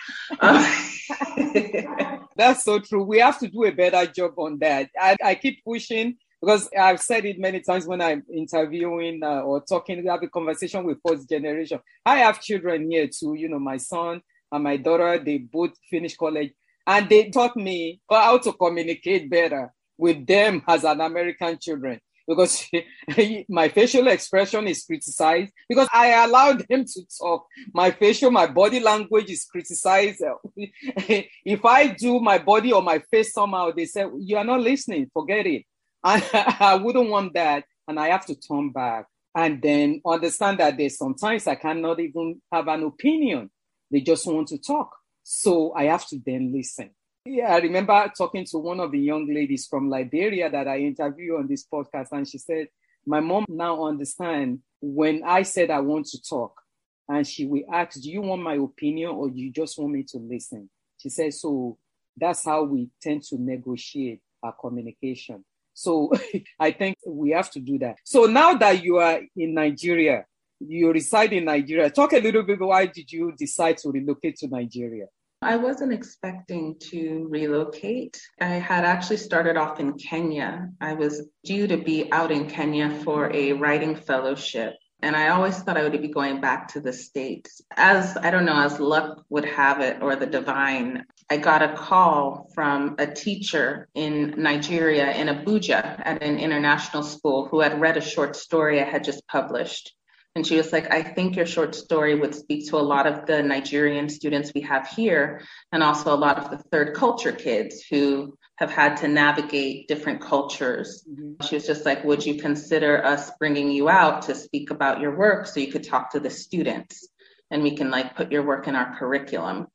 Um, 0.40 0.64
That's 2.36 2.64
so 2.64 2.78
true. 2.78 3.02
We 3.02 3.18
have 3.18 3.38
to 3.40 3.48
do 3.48 3.64
a 3.64 3.72
better 3.72 4.06
job 4.10 4.38
on 4.38 4.58
that. 4.60 4.90
I, 4.98 5.16
I 5.22 5.34
keep 5.34 5.64
pushing 5.64 6.16
because 6.42 6.68
I've 6.76 7.00
said 7.00 7.24
it 7.24 7.38
many 7.38 7.60
times 7.60 7.86
when 7.86 8.00
I'm 8.00 8.24
interviewing 8.34 9.22
uh, 9.22 9.42
or 9.42 9.62
talking, 9.62 10.02
we 10.02 10.08
have 10.08 10.24
a 10.24 10.28
conversation 10.28 10.84
with 10.84 10.98
first 11.06 11.28
generation. 11.28 11.78
I 12.04 12.18
have 12.18 12.42
children 12.42 12.90
here 12.90 13.06
too, 13.06 13.34
you 13.34 13.48
know, 13.48 13.60
my 13.60 13.76
son 13.76 14.20
and 14.50 14.64
my 14.64 14.76
daughter, 14.76 15.22
they 15.24 15.38
both 15.38 15.70
finished 15.88 16.18
college 16.18 16.52
and 16.84 17.08
they 17.08 17.30
taught 17.30 17.56
me 17.56 18.00
how 18.10 18.38
to 18.38 18.52
communicate 18.54 19.30
better 19.30 19.72
with 19.96 20.26
them 20.26 20.62
as 20.66 20.82
an 20.82 21.00
American 21.00 21.58
children 21.60 22.00
because 22.26 22.68
my 23.48 23.68
facial 23.68 24.08
expression 24.08 24.66
is 24.66 24.84
criticized 24.84 25.52
because 25.68 25.88
I 25.92 26.24
allowed 26.24 26.66
them 26.68 26.84
to 26.84 27.02
talk. 27.20 27.46
My 27.72 27.92
facial, 27.92 28.32
my 28.32 28.46
body 28.46 28.80
language 28.80 29.30
is 29.30 29.44
criticized. 29.44 30.24
if 30.56 31.64
I 31.64 31.88
do 31.88 32.18
my 32.18 32.38
body 32.38 32.72
or 32.72 32.82
my 32.82 32.98
face 33.10 33.32
somehow, 33.32 33.70
they 33.70 33.86
say, 33.86 34.06
You 34.18 34.38
are 34.38 34.44
not 34.44 34.60
listening, 34.60 35.08
forget 35.12 35.46
it. 35.46 35.64
I, 36.04 36.56
I 36.60 36.74
wouldn't 36.76 37.10
want 37.10 37.34
that. 37.34 37.64
And 37.88 37.98
I 37.98 38.08
have 38.08 38.26
to 38.26 38.34
turn 38.34 38.70
back 38.70 39.06
and 39.34 39.60
then 39.60 40.00
understand 40.06 40.60
that 40.60 40.76
there's 40.76 40.98
sometimes 40.98 41.46
I 41.46 41.54
cannot 41.54 42.00
even 42.00 42.40
have 42.52 42.68
an 42.68 42.84
opinion. 42.84 43.50
They 43.90 44.00
just 44.00 44.26
want 44.26 44.48
to 44.48 44.58
talk. 44.58 44.90
So 45.22 45.72
I 45.74 45.84
have 45.84 46.06
to 46.08 46.20
then 46.24 46.52
listen. 46.52 46.90
Yeah, 47.24 47.54
I 47.54 47.58
remember 47.58 48.10
talking 48.16 48.44
to 48.46 48.58
one 48.58 48.80
of 48.80 48.90
the 48.90 48.98
young 48.98 49.32
ladies 49.32 49.66
from 49.66 49.88
Liberia 49.88 50.50
that 50.50 50.66
I 50.66 50.78
interviewed 50.78 51.38
on 51.38 51.46
this 51.46 51.64
podcast, 51.72 52.08
and 52.10 52.28
she 52.28 52.38
said, 52.38 52.66
My 53.06 53.20
mom 53.20 53.44
now 53.48 53.84
understands 53.84 54.60
when 54.80 55.22
I 55.22 55.42
said 55.42 55.70
I 55.70 55.80
want 55.80 56.06
to 56.06 56.22
talk, 56.22 56.60
and 57.08 57.26
she 57.26 57.46
will 57.46 57.62
ask, 57.72 58.00
Do 58.00 58.10
you 58.10 58.22
want 58.22 58.42
my 58.42 58.54
opinion 58.54 59.10
or 59.10 59.28
you 59.28 59.52
just 59.52 59.78
want 59.78 59.92
me 59.92 60.02
to 60.08 60.18
listen? 60.18 60.68
She 60.98 61.10
said, 61.10 61.32
So 61.32 61.78
that's 62.16 62.44
how 62.44 62.64
we 62.64 62.90
tend 63.00 63.22
to 63.24 63.40
negotiate 63.40 64.20
our 64.42 64.52
communication. 64.60 65.44
So 65.74 66.12
I 66.60 66.70
think 66.72 66.96
we 67.06 67.30
have 67.30 67.50
to 67.52 67.60
do 67.60 67.78
that. 67.78 67.96
So 68.04 68.24
now 68.24 68.54
that 68.54 68.82
you 68.82 68.98
are 68.98 69.20
in 69.36 69.54
Nigeria, 69.54 70.26
you 70.60 70.92
reside 70.92 71.32
in 71.32 71.44
Nigeria, 71.46 71.90
talk 71.90 72.12
a 72.12 72.20
little 72.20 72.42
bit 72.42 72.60
why 72.60 72.86
did 72.86 73.10
you 73.10 73.32
decide 73.36 73.78
to 73.78 73.90
relocate 73.90 74.36
to 74.36 74.48
Nigeria? 74.48 75.06
I 75.44 75.56
wasn't 75.56 75.92
expecting 75.92 76.76
to 76.92 77.26
relocate. 77.28 78.20
I 78.40 78.46
had 78.46 78.84
actually 78.84 79.16
started 79.16 79.56
off 79.56 79.80
in 79.80 79.94
Kenya. 79.94 80.68
I 80.80 80.92
was 80.92 81.26
due 81.44 81.66
to 81.66 81.76
be 81.76 82.12
out 82.12 82.30
in 82.30 82.48
Kenya 82.48 82.90
for 83.02 83.28
a 83.34 83.52
writing 83.54 83.96
fellowship. 83.96 84.74
And 85.02 85.16
I 85.16 85.28
always 85.28 85.58
thought 85.58 85.76
I 85.76 85.82
would 85.82 86.00
be 86.00 86.08
going 86.08 86.40
back 86.40 86.68
to 86.68 86.80
the 86.80 86.92
States. 86.92 87.60
As 87.76 88.16
I 88.16 88.30
don't 88.30 88.44
know, 88.44 88.60
as 88.60 88.78
luck 88.78 89.24
would 89.30 89.44
have 89.44 89.80
it, 89.80 90.00
or 90.00 90.14
the 90.14 90.26
divine, 90.26 91.04
I 91.28 91.38
got 91.38 91.62
a 91.62 91.74
call 91.74 92.48
from 92.54 92.94
a 92.98 93.06
teacher 93.06 93.88
in 93.94 94.34
Nigeria, 94.36 95.10
in 95.12 95.26
Abuja, 95.26 96.00
at 96.04 96.22
an 96.22 96.38
international 96.38 97.02
school, 97.02 97.48
who 97.48 97.60
had 97.60 97.80
read 97.80 97.96
a 97.96 98.00
short 98.00 98.36
story 98.36 98.80
I 98.80 98.84
had 98.84 99.02
just 99.02 99.26
published. 99.26 99.92
And 100.36 100.46
she 100.46 100.56
was 100.56 100.72
like, 100.72 100.90
I 100.90 101.02
think 101.02 101.36
your 101.36 101.46
short 101.46 101.74
story 101.74 102.14
would 102.14 102.34
speak 102.34 102.70
to 102.70 102.76
a 102.76 102.88
lot 102.94 103.06
of 103.06 103.26
the 103.26 103.42
Nigerian 103.42 104.08
students 104.08 104.52
we 104.54 104.62
have 104.62 104.86
here, 104.86 105.42
and 105.72 105.82
also 105.82 106.14
a 106.14 106.16
lot 106.16 106.38
of 106.38 106.50
the 106.50 106.58
third 106.70 106.94
culture 106.94 107.32
kids 107.32 107.84
who 107.90 108.38
have 108.62 108.70
had 108.70 108.96
to 108.98 109.08
navigate 109.08 109.88
different 109.88 110.20
cultures. 110.20 111.04
Mm-hmm. 111.10 111.44
She 111.44 111.56
was 111.56 111.66
just 111.66 111.84
like, 111.84 112.04
Would 112.04 112.24
you 112.24 112.36
consider 112.36 113.04
us 113.04 113.32
bringing 113.38 113.72
you 113.72 113.88
out 113.88 114.22
to 114.22 114.36
speak 114.36 114.70
about 114.70 115.00
your 115.00 115.16
work 115.16 115.46
so 115.46 115.58
you 115.58 115.72
could 115.72 115.82
talk 115.82 116.12
to 116.12 116.20
the 116.20 116.30
students 116.30 117.08
and 117.50 117.62
we 117.62 117.76
can 117.76 117.90
like 117.90 118.14
put 118.14 118.30
your 118.30 118.44
work 118.44 118.68
in 118.68 118.76
our 118.76 118.96
curriculum? 118.96 119.66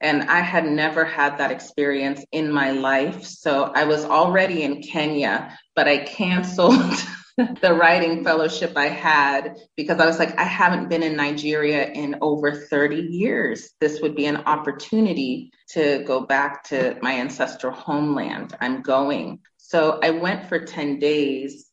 And 0.00 0.24
I 0.24 0.40
had 0.40 0.66
never 0.66 1.06
had 1.06 1.38
that 1.38 1.50
experience 1.52 2.22
in 2.32 2.52
my 2.52 2.72
life. 2.72 3.24
So 3.24 3.72
I 3.74 3.84
was 3.84 4.04
already 4.04 4.62
in 4.62 4.82
Kenya, 4.82 5.58
but 5.74 5.88
I 5.88 6.04
canceled 6.04 7.02
the 7.60 7.74
writing 7.74 8.22
fellowship 8.22 8.76
I 8.76 8.88
had 8.88 9.56
because 9.76 9.98
I 9.98 10.06
was 10.06 10.18
like, 10.18 10.38
I 10.38 10.44
haven't 10.44 10.88
been 10.88 11.02
in 11.02 11.16
Nigeria 11.16 11.90
in 11.90 12.16
over 12.20 12.52
30 12.52 12.96
years. 12.96 13.70
This 13.80 14.00
would 14.00 14.14
be 14.14 14.26
an 14.26 14.36
opportunity 14.36 15.50
to 15.70 16.04
go 16.04 16.20
back 16.26 16.64
to 16.64 16.96
my 17.02 17.14
ancestral 17.14 17.72
homeland. 17.72 18.56
I'm 18.60 18.82
going. 18.82 19.40
So 19.56 19.98
I 20.02 20.10
went 20.10 20.48
for 20.48 20.60
10 20.60 21.00
days 21.00 21.66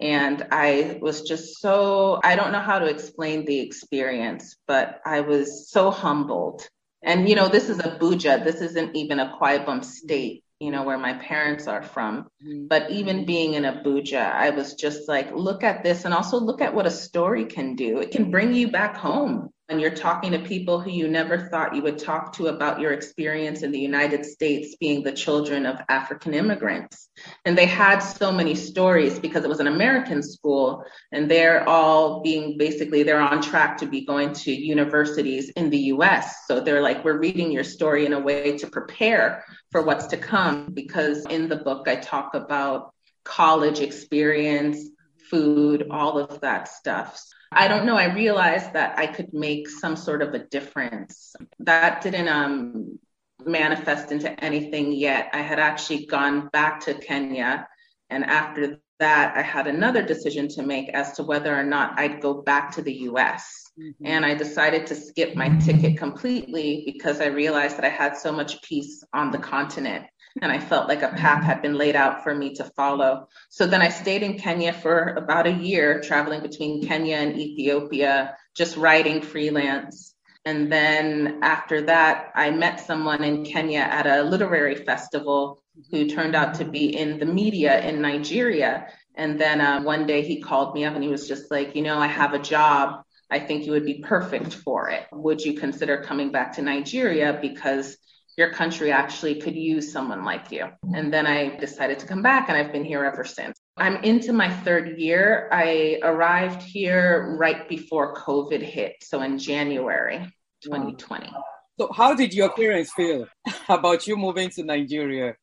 and 0.00 0.46
I 0.52 0.98
was 1.02 1.22
just 1.22 1.60
so, 1.60 2.20
I 2.22 2.36
don't 2.36 2.52
know 2.52 2.60
how 2.60 2.78
to 2.78 2.86
explain 2.86 3.44
the 3.44 3.58
experience, 3.60 4.56
but 4.68 5.00
I 5.04 5.20
was 5.20 5.70
so 5.70 5.90
humbled 5.90 6.68
and, 7.02 7.28
you 7.28 7.34
know, 7.34 7.48
this 7.48 7.68
is 7.68 7.78
Abuja. 7.78 8.44
This 8.44 8.60
isn't 8.60 8.94
even 8.94 9.18
Akwa 9.18 9.64
Ibom 9.64 9.84
state, 9.84 10.44
you 10.60 10.70
know, 10.70 10.82
where 10.82 10.98
my 10.98 11.14
parents 11.14 11.66
are 11.66 11.82
from. 11.82 12.28
Mm-hmm. 12.44 12.66
But 12.68 12.90
even 12.90 13.24
being 13.24 13.54
in 13.54 13.64
Abuja, 13.64 14.30
I 14.32 14.50
was 14.50 14.74
just 14.74 15.08
like, 15.08 15.32
look 15.34 15.64
at 15.64 15.82
this 15.82 16.04
and 16.04 16.12
also 16.12 16.38
look 16.38 16.60
at 16.60 16.74
what 16.74 16.86
a 16.86 16.90
story 16.90 17.46
can 17.46 17.74
do. 17.74 17.98
It 17.98 18.10
can 18.10 18.30
bring 18.30 18.52
you 18.52 18.70
back 18.70 18.96
home 18.96 19.48
and 19.70 19.80
you're 19.80 19.94
talking 19.94 20.32
to 20.32 20.40
people 20.40 20.80
who 20.80 20.90
you 20.90 21.06
never 21.06 21.38
thought 21.38 21.76
you 21.76 21.82
would 21.82 21.98
talk 21.98 22.32
to 22.32 22.48
about 22.48 22.80
your 22.80 22.92
experience 22.92 23.62
in 23.62 23.70
the 23.70 23.78
United 23.78 24.26
States 24.26 24.74
being 24.80 25.04
the 25.04 25.12
children 25.12 25.64
of 25.64 25.80
African 25.88 26.34
immigrants. 26.34 27.08
And 27.44 27.56
they 27.56 27.66
had 27.66 28.00
so 28.00 28.32
many 28.32 28.56
stories 28.56 29.20
because 29.20 29.44
it 29.44 29.48
was 29.48 29.60
an 29.60 29.68
American 29.68 30.24
school 30.24 30.84
and 31.12 31.30
they're 31.30 31.68
all 31.68 32.20
being 32.20 32.58
basically 32.58 33.04
they're 33.04 33.20
on 33.20 33.40
track 33.40 33.78
to 33.78 33.86
be 33.86 34.04
going 34.04 34.32
to 34.32 34.52
universities 34.52 35.50
in 35.50 35.70
the 35.70 35.78
US. 35.94 36.48
So 36.48 36.58
they're 36.58 36.82
like 36.82 37.04
we're 37.04 37.18
reading 37.18 37.52
your 37.52 37.64
story 37.64 38.06
in 38.06 38.12
a 38.12 38.20
way 38.20 38.58
to 38.58 38.66
prepare 38.66 39.44
for 39.70 39.82
what's 39.82 40.08
to 40.08 40.16
come 40.16 40.72
because 40.74 41.26
in 41.26 41.48
the 41.48 41.56
book 41.56 41.86
I 41.86 41.94
talk 41.94 42.34
about 42.34 42.92
college 43.24 43.78
experience 43.78 44.84
food, 45.30 45.86
all 45.92 46.18
of 46.18 46.40
that 46.40 46.66
stuff. 46.66 47.22
I 47.52 47.68
don't 47.68 47.84
know. 47.84 47.96
I 47.96 48.14
realized 48.14 48.72
that 48.74 48.98
I 48.98 49.06
could 49.06 49.32
make 49.34 49.68
some 49.68 49.96
sort 49.96 50.22
of 50.22 50.34
a 50.34 50.38
difference. 50.38 51.34
That 51.58 52.00
didn't 52.00 52.28
um, 52.28 52.98
manifest 53.44 54.12
into 54.12 54.32
anything 54.42 54.92
yet. 54.92 55.30
I 55.32 55.42
had 55.42 55.58
actually 55.58 56.06
gone 56.06 56.48
back 56.52 56.80
to 56.80 56.94
Kenya. 56.94 57.66
And 58.08 58.24
after 58.24 58.78
that, 59.00 59.36
I 59.36 59.42
had 59.42 59.66
another 59.66 60.02
decision 60.02 60.46
to 60.48 60.62
make 60.62 60.90
as 60.90 61.12
to 61.12 61.24
whether 61.24 61.56
or 61.56 61.64
not 61.64 61.98
I'd 61.98 62.20
go 62.20 62.42
back 62.42 62.72
to 62.72 62.82
the 62.82 62.92
US. 62.92 63.64
Mm-hmm. 63.78 64.06
And 64.06 64.24
I 64.24 64.34
decided 64.34 64.86
to 64.86 64.94
skip 64.94 65.34
my 65.34 65.48
ticket 65.58 65.96
completely 65.96 66.82
because 66.86 67.20
I 67.20 67.26
realized 67.26 67.76
that 67.78 67.84
I 67.84 67.88
had 67.90 68.16
so 68.16 68.30
much 68.30 68.62
peace 68.62 69.02
on 69.12 69.30
the 69.30 69.38
continent 69.38 70.06
and 70.40 70.52
I 70.52 70.58
felt 70.58 70.88
like 70.88 71.02
a 71.02 71.08
path 71.08 71.44
had 71.44 71.62
been 71.62 71.76
laid 71.76 71.96
out 71.96 72.22
for 72.22 72.34
me 72.34 72.54
to 72.54 72.64
follow. 72.64 73.28
So 73.48 73.66
then 73.66 73.82
I 73.82 73.88
stayed 73.88 74.22
in 74.22 74.38
Kenya 74.38 74.72
for 74.72 75.14
about 75.16 75.46
a 75.46 75.52
year, 75.52 76.00
traveling 76.00 76.42
between 76.42 76.86
Kenya 76.86 77.16
and 77.16 77.38
Ethiopia, 77.38 78.36
just 78.54 78.76
writing 78.76 79.22
freelance. 79.22 80.14
And 80.44 80.72
then 80.72 81.40
after 81.42 81.82
that, 81.82 82.30
I 82.34 82.50
met 82.50 82.80
someone 82.80 83.22
in 83.22 83.44
Kenya 83.44 83.80
at 83.80 84.06
a 84.06 84.22
literary 84.22 84.76
festival 84.76 85.62
who 85.90 86.08
turned 86.08 86.34
out 86.34 86.54
to 86.54 86.64
be 86.64 86.96
in 86.96 87.18
the 87.18 87.26
media 87.26 87.80
in 87.86 88.00
Nigeria. 88.00 88.86
And 89.14 89.38
then 89.38 89.60
uh, 89.60 89.82
one 89.82 90.06
day 90.06 90.22
he 90.22 90.40
called 90.40 90.74
me 90.74 90.84
up 90.84 90.94
and 90.94 91.04
he 91.04 91.10
was 91.10 91.28
just 91.28 91.50
like, 91.50 91.76
you 91.76 91.82
know, 91.82 91.98
I 91.98 92.06
have 92.06 92.32
a 92.32 92.38
job. 92.38 93.02
I 93.30 93.38
think 93.38 93.66
you 93.66 93.72
would 93.72 93.84
be 93.84 94.02
perfect 94.02 94.54
for 94.54 94.88
it. 94.88 95.06
Would 95.12 95.40
you 95.42 95.54
consider 95.54 96.02
coming 96.02 96.32
back 96.32 96.54
to 96.54 96.62
Nigeria? 96.62 97.38
Because 97.40 97.96
your 98.36 98.52
country 98.52 98.90
actually 98.92 99.40
could 99.40 99.54
use 99.54 99.92
someone 99.92 100.24
like 100.24 100.50
you. 100.50 100.66
And 100.94 101.12
then 101.12 101.26
I 101.26 101.56
decided 101.56 101.98
to 102.00 102.06
come 102.06 102.22
back 102.22 102.48
and 102.48 102.56
I've 102.56 102.72
been 102.72 102.84
here 102.84 103.04
ever 103.04 103.24
since. 103.24 103.58
I'm 103.76 103.96
into 104.04 104.32
my 104.32 104.50
third 104.50 104.98
year. 104.98 105.48
I 105.52 105.98
arrived 106.02 106.62
here 106.62 107.36
right 107.38 107.68
before 107.68 108.14
COVID 108.14 108.62
hit, 108.62 108.96
so 109.02 109.22
in 109.22 109.38
January 109.38 110.32
2020. 110.62 111.30
So, 111.78 111.90
how 111.92 112.14
did 112.14 112.34
your 112.34 112.50
parents 112.50 112.92
feel 112.92 113.26
about 113.68 114.06
you 114.06 114.16
moving 114.16 114.50
to 114.50 114.62
Nigeria? 114.64 115.36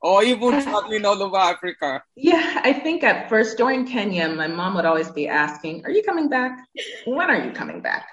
Or 0.00 0.24
even 0.24 0.62
traveling 0.62 1.04
all 1.04 1.22
over 1.22 1.36
Africa? 1.36 2.02
Yeah, 2.16 2.60
I 2.64 2.72
think 2.72 3.04
at 3.04 3.28
first 3.28 3.56
during 3.56 3.86
Kenya, 3.86 4.28
my 4.28 4.48
mom 4.48 4.74
would 4.74 4.86
always 4.86 5.10
be 5.10 5.28
asking, 5.28 5.84
Are 5.84 5.90
you 5.90 6.02
coming 6.02 6.28
back? 6.28 6.58
When 7.04 7.30
are 7.30 7.44
you 7.44 7.52
coming 7.52 7.82
back? 7.82 8.06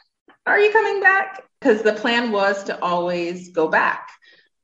Are 0.46 0.60
you 0.60 0.72
coming 0.72 1.00
back? 1.02 1.42
Because 1.60 1.82
the 1.82 1.94
plan 1.94 2.32
was 2.32 2.64
to 2.66 2.82
always 2.84 3.50
go 3.50 3.68
back. 3.68 4.10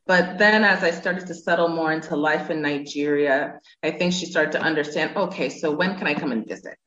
But 0.07 0.37
then 0.37 0.63
as 0.63 0.83
I 0.83 0.91
started 0.91 1.25
to 1.27 1.33
settle 1.33 1.67
more 1.67 1.91
into 1.91 2.15
life 2.15 2.49
in 2.49 2.61
Nigeria, 2.61 3.59
I 3.81 3.91
think 3.91 4.13
she 4.13 4.27
started 4.27 4.51
to 4.53 4.61
understand 4.61 5.17
okay, 5.17 5.49
so 5.49 5.71
when 5.71 5.97
can 5.97 6.07
I 6.07 6.13
come 6.13 6.31
and 6.31 6.47
visit? 6.47 6.77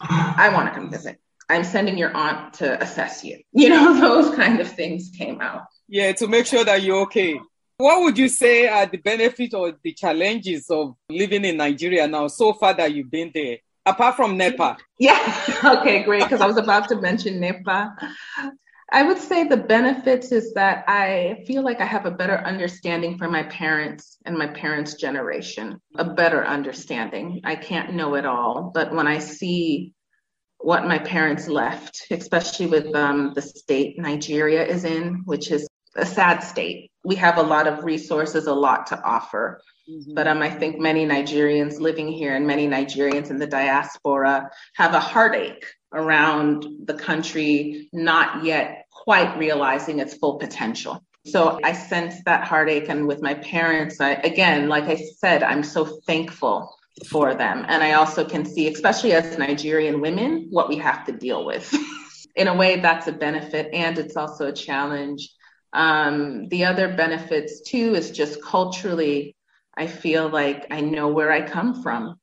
I 0.00 0.50
want 0.52 0.68
to 0.68 0.74
come 0.74 0.90
visit. 0.90 1.20
I'm 1.48 1.64
sending 1.64 1.96
your 1.96 2.14
aunt 2.16 2.54
to 2.54 2.82
assess 2.82 3.24
you. 3.24 3.38
You 3.52 3.68
know, 3.68 3.98
those 3.98 4.34
kind 4.34 4.60
of 4.60 4.68
things 4.68 5.10
came 5.16 5.40
out. 5.40 5.62
Yeah, 5.88 6.12
to 6.12 6.26
make 6.26 6.46
sure 6.46 6.64
that 6.64 6.82
you're 6.82 7.02
okay. 7.02 7.40
What 7.76 8.02
would 8.02 8.18
you 8.18 8.28
say 8.28 8.68
are 8.68 8.86
the 8.86 8.98
benefits 8.98 9.54
or 9.54 9.74
the 9.82 9.92
challenges 9.92 10.70
of 10.70 10.94
living 11.08 11.44
in 11.44 11.56
Nigeria 11.56 12.06
now 12.06 12.28
so 12.28 12.52
far 12.52 12.74
that 12.74 12.94
you've 12.94 13.10
been 13.10 13.30
there? 13.34 13.58
Apart 13.86 14.16
from 14.16 14.36
NEPA. 14.36 14.78
Yeah. 14.98 15.20
Okay, 15.78 16.02
great. 16.02 16.22
Because 16.22 16.40
I 16.40 16.46
was 16.46 16.56
about 16.56 16.88
to 16.88 17.00
mention 17.00 17.40
NEPA. 17.40 17.96
I 18.94 19.02
would 19.02 19.18
say 19.18 19.42
the 19.42 19.56
benefits 19.56 20.30
is 20.30 20.54
that 20.54 20.84
I 20.86 21.42
feel 21.48 21.64
like 21.64 21.80
I 21.80 21.84
have 21.84 22.06
a 22.06 22.12
better 22.12 22.38
understanding 22.38 23.18
for 23.18 23.28
my 23.28 23.42
parents 23.42 24.18
and 24.24 24.38
my 24.38 24.46
parents' 24.46 24.94
generation, 24.94 25.80
a 25.96 26.04
better 26.04 26.46
understanding. 26.46 27.40
I 27.42 27.56
can't 27.56 27.94
know 27.94 28.14
it 28.14 28.24
all, 28.24 28.70
but 28.72 28.94
when 28.94 29.08
I 29.08 29.18
see 29.18 29.94
what 30.58 30.86
my 30.86 30.98
parents 30.98 31.48
left, 31.48 32.06
especially 32.12 32.66
with 32.66 32.94
um, 32.94 33.32
the 33.34 33.42
state 33.42 33.98
Nigeria 33.98 34.64
is 34.64 34.84
in, 34.84 35.22
which 35.24 35.50
is 35.50 35.66
a 35.96 36.06
sad 36.06 36.44
state. 36.44 36.92
We 37.04 37.16
have 37.16 37.38
a 37.38 37.42
lot 37.42 37.66
of 37.66 37.82
resources, 37.82 38.46
a 38.46 38.54
lot 38.54 38.86
to 38.86 39.02
offer. 39.02 39.60
Mm-hmm. 39.90 40.14
But 40.14 40.28
um, 40.28 40.40
I 40.40 40.50
think 40.50 40.78
many 40.78 41.04
Nigerians 41.04 41.80
living 41.80 42.08
here 42.08 42.36
and 42.36 42.46
many 42.46 42.68
Nigerians 42.68 43.30
in 43.30 43.38
the 43.38 43.46
diaspora 43.46 44.50
have 44.76 44.94
a 44.94 45.00
heartache 45.00 45.66
around 45.92 46.64
the 46.84 46.94
country 46.94 47.88
not 47.92 48.44
yet 48.44 48.83
quite 49.04 49.36
realizing 49.38 49.98
its 50.00 50.14
full 50.14 50.38
potential. 50.38 51.04
So 51.26 51.60
I 51.62 51.72
sense 51.72 52.22
that 52.24 52.44
heartache. 52.44 52.88
And 52.88 53.06
with 53.06 53.22
my 53.22 53.34
parents, 53.34 54.00
I, 54.00 54.12
again, 54.12 54.68
like 54.68 54.84
I 54.84 54.96
said, 54.96 55.42
I'm 55.42 55.62
so 55.62 55.84
thankful 56.06 56.74
for 57.08 57.34
them. 57.34 57.66
And 57.68 57.82
I 57.82 57.92
also 57.92 58.24
can 58.24 58.46
see, 58.46 58.68
especially 58.68 59.12
as 59.12 59.36
Nigerian 59.38 60.00
women, 60.00 60.48
what 60.50 60.68
we 60.68 60.76
have 60.78 61.04
to 61.06 61.12
deal 61.12 61.44
with. 61.44 61.74
In 62.36 62.48
a 62.48 62.54
way, 62.54 62.80
that's 62.80 63.06
a 63.06 63.12
benefit, 63.12 63.72
and 63.72 63.96
it's 63.96 64.16
also 64.16 64.48
a 64.48 64.52
challenge. 64.52 65.30
Um, 65.72 66.48
the 66.48 66.64
other 66.64 66.88
benefits, 66.88 67.60
too, 67.60 67.94
is 67.94 68.10
just 68.10 68.42
culturally, 68.42 69.36
I 69.76 69.86
feel 69.86 70.28
like 70.28 70.66
I 70.70 70.80
know 70.80 71.08
where 71.08 71.30
I 71.30 71.42
come 71.42 71.80
from. 71.80 72.18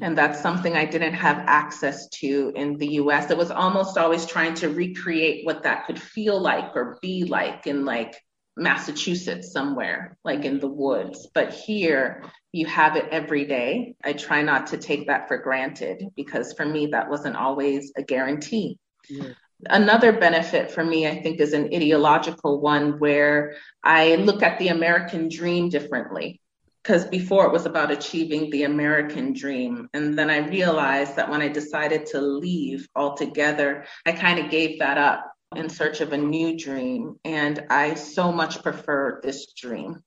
And 0.00 0.18
that's 0.18 0.40
something 0.40 0.74
I 0.74 0.84
didn't 0.84 1.14
have 1.14 1.38
access 1.46 2.08
to 2.20 2.52
in 2.56 2.76
the 2.78 2.94
US. 2.94 3.30
It 3.30 3.38
was 3.38 3.50
almost 3.50 3.96
always 3.96 4.26
trying 4.26 4.54
to 4.54 4.70
recreate 4.70 5.46
what 5.46 5.62
that 5.62 5.86
could 5.86 6.00
feel 6.00 6.40
like 6.40 6.74
or 6.74 6.98
be 7.00 7.24
like 7.24 7.66
in 7.66 7.84
like 7.84 8.16
Massachusetts 8.56 9.52
somewhere, 9.52 10.16
like 10.24 10.44
in 10.44 10.58
the 10.58 10.68
woods. 10.68 11.28
But 11.32 11.52
here 11.52 12.24
you 12.50 12.66
have 12.66 12.96
it 12.96 13.06
every 13.10 13.44
day. 13.44 13.94
I 14.02 14.14
try 14.14 14.42
not 14.42 14.68
to 14.68 14.78
take 14.78 15.06
that 15.06 15.28
for 15.28 15.38
granted 15.38 16.08
because 16.16 16.54
for 16.54 16.66
me, 16.66 16.86
that 16.86 17.08
wasn't 17.08 17.36
always 17.36 17.92
a 17.96 18.02
guarantee. 18.02 18.78
Yeah. 19.08 19.30
Another 19.66 20.12
benefit 20.12 20.70
for 20.70 20.84
me, 20.84 21.06
I 21.06 21.20
think, 21.22 21.40
is 21.40 21.52
an 21.52 21.66
ideological 21.74 22.60
one 22.60 22.98
where 22.98 23.56
I 23.82 24.16
look 24.16 24.42
at 24.42 24.58
the 24.58 24.68
American 24.68 25.28
dream 25.28 25.68
differently 25.68 26.40
because 26.82 27.04
before 27.06 27.46
it 27.46 27.52
was 27.52 27.66
about 27.66 27.90
achieving 27.90 28.50
the 28.50 28.64
American 28.64 29.32
dream. 29.32 29.88
And 29.94 30.18
then 30.18 30.30
I 30.30 30.38
realized 30.48 31.16
that 31.16 31.28
when 31.28 31.42
I 31.42 31.48
decided 31.48 32.06
to 32.06 32.20
leave 32.20 32.88
altogether, 32.94 33.84
I 34.06 34.12
kind 34.12 34.38
of 34.38 34.50
gave 34.50 34.78
that 34.78 34.98
up 34.98 35.32
in 35.56 35.68
search 35.68 36.00
of 36.00 36.12
a 36.12 36.16
new 36.16 36.56
dream. 36.56 37.16
And 37.24 37.64
I 37.70 37.94
so 37.94 38.32
much 38.32 38.62
prefer 38.62 39.20
this 39.22 39.52
dream. 39.52 40.02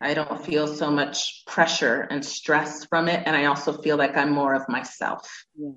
I 0.00 0.14
don't 0.14 0.44
feel 0.44 0.66
so 0.66 0.90
much 0.90 1.44
pressure 1.46 2.02
and 2.10 2.24
stress 2.24 2.84
from 2.84 3.08
it. 3.08 3.22
And 3.26 3.34
I 3.34 3.46
also 3.46 3.72
feel 3.80 3.96
like 3.96 4.16
I'm 4.16 4.32
more 4.32 4.54
of 4.54 4.68
myself. 4.68 5.28
Yeah. 5.58 5.70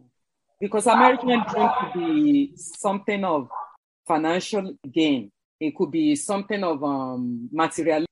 Because 0.60 0.88
American 0.88 1.30
dream 1.50 1.70
could 1.80 1.94
be 1.94 2.52
something 2.56 3.24
of 3.24 3.50
financial 4.06 4.74
gain. 4.92 5.32
It 5.60 5.76
could 5.76 5.92
be 5.92 6.16
something 6.16 6.64
of 6.64 6.84
um, 6.84 7.50
material 7.52 8.06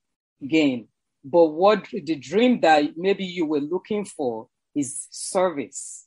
gain 0.45 0.87
but 1.29 1.45
what 1.47 1.87
the 1.91 2.15
dream 2.15 2.61
that 2.61 2.97
maybe 2.97 3.25
you 3.25 3.45
were 3.45 3.59
looking 3.59 4.05
for 4.05 4.47
is 4.75 5.07
service 5.11 6.05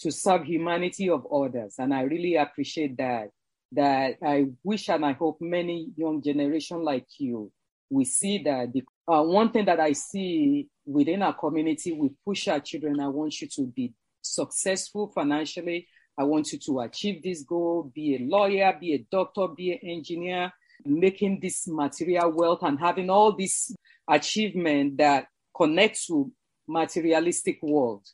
to 0.00 0.10
serve 0.10 0.44
humanity 0.44 1.10
of 1.10 1.26
others. 1.32 1.74
And 1.78 1.92
I 1.92 2.02
really 2.02 2.36
appreciate 2.36 2.96
that. 2.98 3.30
That 3.72 4.16
I 4.24 4.46
wish 4.64 4.88
and 4.88 5.04
I 5.04 5.12
hope 5.12 5.38
many 5.40 5.90
young 5.96 6.22
generation 6.22 6.82
like 6.82 7.06
you 7.18 7.52
we 7.90 8.04
see 8.04 8.42
that. 8.42 8.72
The, 8.72 8.82
uh, 9.06 9.22
one 9.22 9.50
thing 9.50 9.64
that 9.66 9.80
I 9.80 9.92
see 9.92 10.68
within 10.84 11.22
our 11.22 11.34
community, 11.34 11.92
we 11.92 12.10
push 12.24 12.48
our 12.48 12.60
children. 12.60 13.00
I 13.00 13.08
want 13.08 13.40
you 13.40 13.48
to 13.48 13.66
be 13.66 13.94
successful 14.20 15.10
financially. 15.14 15.88
I 16.16 16.24
want 16.24 16.52
you 16.52 16.58
to 16.58 16.80
achieve 16.80 17.22
this 17.22 17.42
goal, 17.42 17.90
be 17.94 18.16
a 18.16 18.18
lawyer, 18.18 18.76
be 18.78 18.94
a 18.94 19.06
doctor, 19.10 19.46
be 19.48 19.72
an 19.72 19.78
engineer, 19.82 20.52
making 20.84 21.38
this 21.40 21.66
material 21.68 22.30
wealth 22.32 22.62
and 22.62 22.78
having 22.78 23.08
all 23.08 23.32
these 23.34 23.74
achievement 24.08 24.96
that 24.98 25.28
connects 25.56 26.06
to 26.06 26.30
materialistic 26.66 27.58
world, 27.62 28.06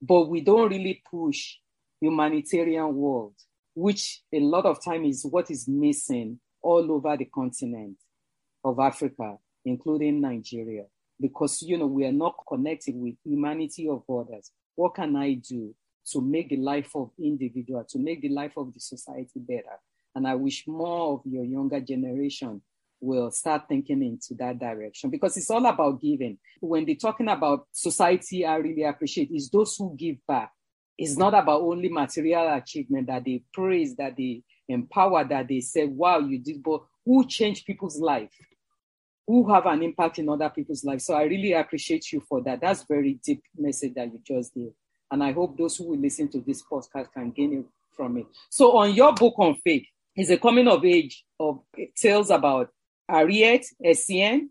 but 0.00 0.28
we 0.28 0.40
don't 0.40 0.70
really 0.70 1.02
push 1.10 1.56
humanitarian 2.00 2.94
world, 2.94 3.34
which 3.74 4.22
a 4.32 4.40
lot 4.40 4.66
of 4.66 4.82
time 4.84 5.04
is 5.04 5.24
what 5.24 5.50
is 5.50 5.68
missing 5.68 6.38
all 6.62 6.90
over 6.92 7.16
the 7.16 7.24
continent 7.26 7.96
of 8.64 8.78
Africa, 8.78 9.36
including 9.64 10.20
Nigeria, 10.20 10.84
because 11.20 11.62
you 11.62 11.78
know 11.78 11.86
we 11.86 12.04
are 12.04 12.12
not 12.12 12.34
connected 12.48 12.94
with 12.96 13.14
humanity 13.24 13.88
of 13.88 14.02
others. 14.08 14.50
What 14.74 14.94
can 14.94 15.16
I 15.16 15.34
do 15.34 15.74
to 16.10 16.20
make 16.20 16.48
the 16.48 16.56
life 16.56 16.90
of 16.94 17.10
individual, 17.18 17.84
to 17.88 17.98
make 17.98 18.22
the 18.22 18.28
life 18.28 18.56
of 18.56 18.72
the 18.72 18.80
society 18.80 19.40
better? 19.40 19.78
And 20.14 20.26
I 20.26 20.34
wish 20.34 20.66
more 20.66 21.14
of 21.14 21.20
your 21.24 21.44
younger 21.44 21.80
generation 21.80 22.62
will 23.02 23.30
start 23.30 23.68
thinking 23.68 24.02
into 24.02 24.34
that 24.34 24.58
direction 24.58 25.10
because 25.10 25.36
it's 25.36 25.50
all 25.50 25.66
about 25.66 26.00
giving. 26.00 26.38
When 26.60 26.86
they're 26.86 26.94
talking 26.94 27.28
about 27.28 27.66
society, 27.72 28.46
I 28.46 28.56
really 28.56 28.84
appreciate 28.84 29.30
is 29.30 29.50
those 29.50 29.76
who 29.76 29.94
give 29.96 30.16
back. 30.26 30.52
It's 30.96 31.16
not 31.16 31.34
about 31.34 31.62
only 31.62 31.88
material 31.88 32.54
achievement 32.54 33.08
that 33.08 33.24
they 33.24 33.42
praise, 33.52 33.96
that 33.96 34.16
they 34.16 34.42
empower, 34.68 35.24
that 35.24 35.48
they 35.48 35.60
say, 35.60 35.86
wow, 35.86 36.20
you 36.20 36.38
did, 36.38 36.62
but 36.62 36.82
who 37.04 37.26
change 37.26 37.64
people's 37.64 37.98
life? 37.98 38.30
Who 39.26 39.52
have 39.52 39.66
an 39.66 39.82
impact 39.82 40.18
in 40.18 40.28
other 40.28 40.50
people's 40.50 40.84
lives. 40.84 41.06
So 41.06 41.14
I 41.14 41.24
really 41.24 41.52
appreciate 41.52 42.12
you 42.12 42.20
for 42.20 42.40
that. 42.42 42.60
That's 42.60 42.84
very 42.84 43.18
deep 43.24 43.42
message 43.56 43.94
that 43.94 44.12
you 44.12 44.20
just 44.24 44.54
gave. 44.54 44.72
And 45.10 45.22
I 45.22 45.32
hope 45.32 45.58
those 45.58 45.76
who 45.76 45.88
will 45.88 45.98
listen 45.98 46.28
to 46.28 46.40
this 46.40 46.62
podcast 46.62 47.12
can 47.12 47.30
gain 47.30 47.64
from 47.96 48.16
it. 48.18 48.26
So, 48.48 48.78
on 48.78 48.94
your 48.94 49.12
book 49.12 49.34
on 49.38 49.56
faith, 49.56 49.84
is 50.16 50.30
a 50.30 50.38
coming 50.38 50.68
of 50.68 50.84
age 50.84 51.24
of 51.40 51.60
tales 51.96 52.30
about 52.30 52.70
Harriet 53.08 53.66
Essien. 53.84 54.48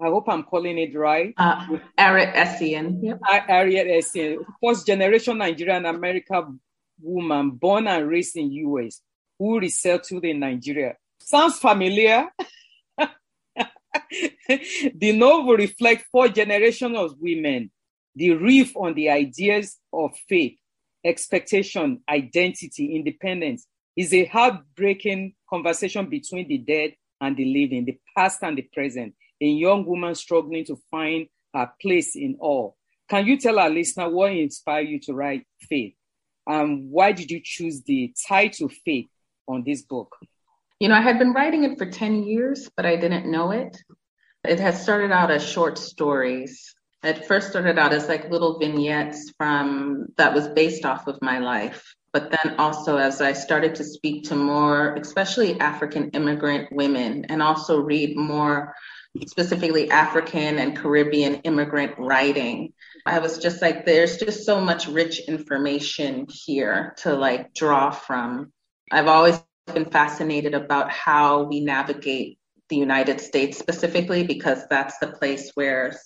I 0.00 0.08
hope 0.08 0.28
I'm 0.28 0.42
calling 0.42 0.76
it 0.78 0.94
right. 0.96 1.32
Uh, 1.36 1.78
Harriet 1.96 2.34
Essien. 2.34 2.98
Yep. 3.02 3.20
Harriet 3.46 3.86
Essien, 3.86 4.38
first 4.62 4.86
generation 4.86 5.38
Nigerian 5.38 5.86
American 5.86 6.60
woman 7.00 7.50
born 7.50 7.86
and 7.86 8.08
raised 8.08 8.36
in 8.36 8.50
US 8.52 9.00
who 9.38 9.58
resettled 9.58 10.24
in 10.24 10.40
Nigeria. 10.40 10.96
Sounds 11.20 11.58
familiar. 11.58 12.26
the 14.94 15.12
novel 15.12 15.56
reflects 15.56 16.04
four 16.10 16.28
generations 16.28 16.96
of 16.96 17.14
women, 17.18 17.70
the 18.14 18.30
riff 18.32 18.76
on 18.76 18.94
the 18.94 19.10
ideas 19.10 19.78
of 19.92 20.12
faith, 20.28 20.56
expectation, 21.04 22.00
identity, 22.08 22.94
independence, 22.94 23.66
is 23.96 24.12
a 24.12 24.24
heartbreaking 24.26 25.34
conversation 25.48 26.08
between 26.08 26.48
the 26.48 26.58
dead 26.58 26.94
and 27.20 27.36
the 27.36 27.44
living, 27.44 27.84
the 27.84 27.98
past 28.16 28.42
and 28.42 28.58
the 28.58 28.62
present, 28.62 29.14
a 29.40 29.46
young 29.46 29.84
woman 29.84 30.14
struggling 30.14 30.64
to 30.66 30.76
find 30.90 31.26
her 31.52 31.70
place 31.80 32.16
in 32.16 32.36
all. 32.40 32.76
Can 33.08 33.26
you 33.26 33.38
tell 33.38 33.58
our 33.58 33.70
listener 33.70 34.08
what 34.08 34.32
inspired 34.32 34.88
you 34.88 34.98
to 35.00 35.14
write 35.14 35.46
Faith? 35.68 35.94
And 36.46 36.90
why 36.90 37.12
did 37.12 37.30
you 37.30 37.40
choose 37.42 37.82
the 37.82 38.14
title 38.26 38.68
Faith 38.84 39.08
on 39.46 39.64
this 39.64 39.82
book? 39.82 40.16
You 40.80 40.88
know, 40.88 40.94
I 40.94 41.00
had 41.00 41.18
been 41.18 41.32
writing 41.32 41.64
it 41.64 41.78
for 41.78 41.86
10 41.86 42.24
years, 42.24 42.70
but 42.76 42.86
I 42.86 42.96
didn't 42.96 43.30
know 43.30 43.50
it. 43.52 43.76
It 44.44 44.60
had 44.60 44.74
started 44.74 45.12
out 45.12 45.30
as 45.30 45.46
short 45.46 45.78
stories. 45.78 46.74
It 47.02 47.26
first 47.26 47.50
started 47.50 47.78
out 47.78 47.92
as 47.92 48.08
like 48.08 48.30
little 48.30 48.58
vignettes 48.58 49.32
from 49.36 50.06
that 50.16 50.34
was 50.34 50.48
based 50.48 50.84
off 50.84 51.06
of 51.06 51.18
my 51.22 51.38
life. 51.38 51.94
But 52.14 52.30
then 52.30 52.54
also, 52.60 52.96
as 52.96 53.20
I 53.20 53.32
started 53.32 53.74
to 53.74 53.84
speak 53.84 54.22
to 54.28 54.36
more, 54.36 54.94
especially 54.94 55.58
African 55.58 56.10
immigrant 56.10 56.68
women, 56.70 57.26
and 57.28 57.42
also 57.42 57.80
read 57.80 58.16
more 58.16 58.72
specifically 59.26 59.90
African 59.90 60.60
and 60.60 60.76
Caribbean 60.76 61.40
immigrant 61.42 61.98
writing, 61.98 62.72
I 63.04 63.18
was 63.18 63.38
just 63.38 63.60
like, 63.60 63.84
there's 63.84 64.16
just 64.16 64.46
so 64.46 64.60
much 64.60 64.86
rich 64.86 65.26
information 65.26 66.28
here 66.28 66.94
to 66.98 67.16
like 67.16 67.52
draw 67.52 67.90
from. 67.90 68.52
I've 68.92 69.08
always 69.08 69.42
been 69.74 69.86
fascinated 69.86 70.54
about 70.54 70.92
how 70.92 71.42
we 71.42 71.60
navigate 71.60 72.38
the 72.68 72.76
United 72.76 73.20
States 73.20 73.58
specifically 73.58 74.24
because 74.24 74.68
that's 74.68 74.98
the 74.98 75.08
place 75.08 75.50
where 75.54 75.98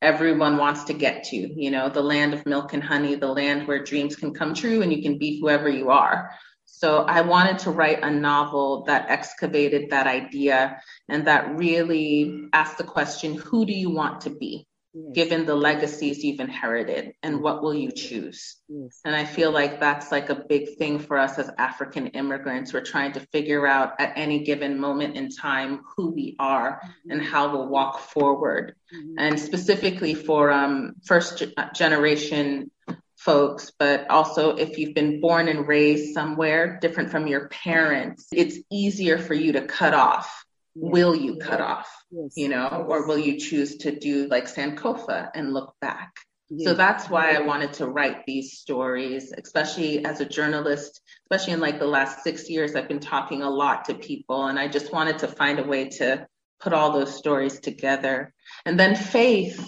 everyone 0.00 0.58
wants 0.58 0.84
to 0.84 0.92
get 0.92 1.24
to, 1.24 1.36
you 1.36 1.70
know, 1.70 1.88
the 1.88 2.02
land 2.02 2.34
of 2.34 2.46
milk 2.46 2.72
and 2.72 2.82
honey, 2.82 3.16
the 3.16 3.26
land 3.26 3.66
where 3.66 3.82
dreams 3.82 4.14
can 4.14 4.32
come 4.32 4.54
true 4.54 4.82
and 4.82 4.92
you 4.92 5.02
can 5.02 5.18
be 5.18 5.40
whoever 5.40 5.68
you 5.68 5.90
are. 5.90 6.30
So 6.66 6.98
I 6.98 7.22
wanted 7.22 7.58
to 7.60 7.72
write 7.72 8.04
a 8.04 8.10
novel 8.10 8.84
that 8.84 9.10
excavated 9.10 9.90
that 9.90 10.06
idea 10.06 10.80
and 11.08 11.26
that 11.26 11.56
really 11.56 12.48
asked 12.52 12.78
the 12.78 12.84
question 12.84 13.34
who 13.34 13.66
do 13.66 13.72
you 13.72 13.90
want 13.90 14.20
to 14.20 14.30
be? 14.30 14.67
Yes. 14.98 15.14
given 15.14 15.46
the 15.46 15.54
legacies 15.54 16.22
you've 16.24 16.40
inherited 16.40 17.12
and 17.22 17.40
what 17.40 17.62
will 17.62 17.74
you 17.74 17.90
choose 17.90 18.56
yes. 18.68 19.00
and 19.04 19.14
i 19.14 19.24
feel 19.24 19.50
like 19.50 19.80
that's 19.80 20.10
like 20.10 20.30
a 20.30 20.44
big 20.48 20.76
thing 20.76 20.98
for 20.98 21.16
us 21.18 21.38
as 21.38 21.50
african 21.58 22.08
immigrants 22.08 22.72
we're 22.72 22.84
trying 22.84 23.12
to 23.12 23.20
figure 23.32 23.66
out 23.66 23.92
at 23.98 24.12
any 24.16 24.44
given 24.44 24.78
moment 24.78 25.16
in 25.16 25.28
time 25.28 25.80
who 25.96 26.10
we 26.10 26.36
are 26.38 26.80
mm-hmm. 26.82 27.10
and 27.12 27.22
how 27.22 27.50
we'll 27.50 27.68
walk 27.68 28.00
forward 28.00 28.74
mm-hmm. 28.94 29.14
and 29.18 29.38
specifically 29.38 30.14
for 30.14 30.50
um, 30.50 30.94
first 31.04 31.42
generation 31.74 32.70
folks, 33.16 33.72
but 33.80 34.08
also 34.08 34.56
if 34.56 34.78
you've 34.78 34.94
been 34.94 35.20
born 35.20 35.48
and 35.48 35.66
raised 35.66 36.14
somewhere 36.14 36.78
different 36.80 37.10
from 37.10 37.26
your 37.26 37.48
parents, 37.48 38.28
it's 38.32 38.58
easier 38.70 39.18
for 39.18 39.34
you 39.34 39.52
to 39.52 39.62
cut 39.62 39.92
off 39.92 40.44
will 40.80 41.14
you 41.14 41.36
cut 41.36 41.60
off 41.60 41.88
yes. 42.10 42.32
you 42.36 42.48
know 42.48 42.86
or 42.88 43.06
will 43.06 43.18
you 43.18 43.38
choose 43.38 43.76
to 43.78 43.96
do 43.98 44.26
like 44.28 44.46
sankofa 44.46 45.30
and 45.34 45.52
look 45.52 45.74
back? 45.80 46.12
Yes. 46.50 46.66
so 46.66 46.74
that's 46.74 47.10
why 47.10 47.32
i 47.32 47.40
wanted 47.40 47.74
to 47.74 47.86
write 47.86 48.24
these 48.26 48.54
stories 48.54 49.34
especially 49.36 50.04
as 50.06 50.20
a 50.20 50.24
journalist 50.24 51.00
especially 51.24 51.52
in 51.52 51.60
like 51.60 51.78
the 51.78 51.86
last 51.86 52.24
six 52.24 52.48
years 52.48 52.74
i've 52.74 52.88
been 52.88 53.00
talking 53.00 53.42
a 53.42 53.50
lot 53.50 53.84
to 53.84 53.94
people 53.94 54.46
and 54.46 54.58
i 54.58 54.66
just 54.66 54.90
wanted 54.90 55.18
to 55.18 55.28
find 55.28 55.58
a 55.58 55.64
way 55.66 55.90
to 55.90 56.26
put 56.60 56.72
all 56.72 56.92
those 56.92 57.16
stories 57.16 57.60
together. 57.60 58.32
And 58.64 58.78
then 58.78 58.96
faith 58.96 59.64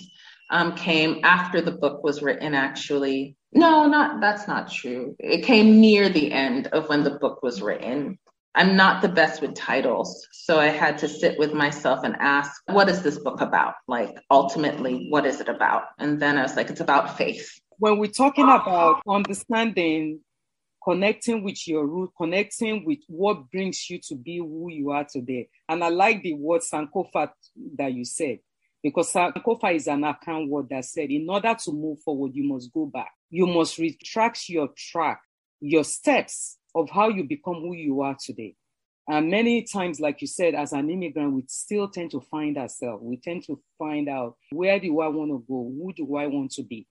um, 0.50 0.74
came 0.74 1.20
after 1.24 1.60
the 1.60 1.72
book 1.72 2.02
was 2.02 2.22
written 2.22 2.54
actually. 2.54 3.36
No 3.52 3.86
not 3.86 4.20
that's 4.20 4.46
not 4.46 4.70
true. 4.70 5.16
It 5.18 5.44
came 5.44 5.80
near 5.80 6.08
the 6.08 6.32
end 6.32 6.68
of 6.68 6.88
when 6.88 7.04
the 7.04 7.18
book 7.18 7.42
was 7.42 7.62
written 7.62 8.18
I'm 8.54 8.76
not 8.76 9.00
the 9.00 9.08
best 9.08 9.42
with 9.42 9.54
titles. 9.54 10.26
So 10.32 10.58
I 10.58 10.66
had 10.66 10.98
to 10.98 11.08
sit 11.08 11.38
with 11.38 11.52
myself 11.52 12.00
and 12.02 12.16
ask, 12.18 12.62
what 12.66 12.88
is 12.88 13.02
this 13.02 13.18
book 13.18 13.40
about? 13.40 13.74
Like, 13.86 14.18
ultimately, 14.30 15.06
what 15.08 15.24
is 15.24 15.40
it 15.40 15.48
about? 15.48 15.84
And 15.98 16.20
then 16.20 16.36
I 16.36 16.42
was 16.42 16.56
like, 16.56 16.68
it's 16.68 16.80
about 16.80 17.16
faith. 17.16 17.60
When 17.78 17.98
we're 17.98 18.10
talking 18.10 18.44
about 18.44 19.02
understanding, 19.08 20.20
connecting 20.82 21.44
with 21.44 21.66
your 21.68 21.86
root, 21.86 22.10
connecting 22.16 22.84
with 22.84 22.98
what 23.06 23.50
brings 23.50 23.88
you 23.88 24.00
to 24.08 24.16
be 24.16 24.38
who 24.38 24.68
you 24.70 24.90
are 24.90 25.06
today. 25.10 25.48
And 25.68 25.84
I 25.84 25.88
like 25.88 26.22
the 26.22 26.34
word 26.34 26.62
Sankofa 26.62 27.30
that 27.78 27.92
you 27.92 28.04
said, 28.04 28.40
because 28.82 29.12
Sankofa 29.12 29.74
is 29.74 29.86
an 29.86 30.02
Akan 30.02 30.48
word 30.48 30.68
that 30.70 30.86
said, 30.86 31.10
in 31.10 31.28
order 31.30 31.54
to 31.54 31.72
move 31.72 32.00
forward, 32.00 32.32
you 32.34 32.44
must 32.44 32.72
go 32.72 32.86
back. 32.86 33.12
You 33.30 33.46
must 33.46 33.78
retract 33.78 34.48
your 34.48 34.70
track, 34.76 35.20
your 35.60 35.84
steps 35.84 36.56
of 36.74 36.90
how 36.90 37.08
you 37.08 37.24
become 37.24 37.56
who 37.56 37.74
you 37.74 38.00
are 38.02 38.16
today. 38.18 38.54
And 39.08 39.30
many 39.30 39.64
times, 39.64 39.98
like 39.98 40.20
you 40.20 40.28
said, 40.28 40.54
as 40.54 40.72
an 40.72 40.88
immigrant, 40.88 41.32
we 41.32 41.44
still 41.48 41.88
tend 41.88 42.12
to 42.12 42.20
find 42.20 42.56
ourselves. 42.56 43.02
We 43.02 43.16
tend 43.16 43.44
to 43.46 43.60
find 43.78 44.08
out 44.08 44.36
where 44.52 44.78
do 44.78 45.00
I 45.00 45.08
want 45.08 45.30
to 45.30 45.44
go? 45.48 45.72
Who 45.76 45.92
do 45.92 46.16
I 46.16 46.26
want 46.26 46.52
to 46.52 46.62
be? 46.62 46.86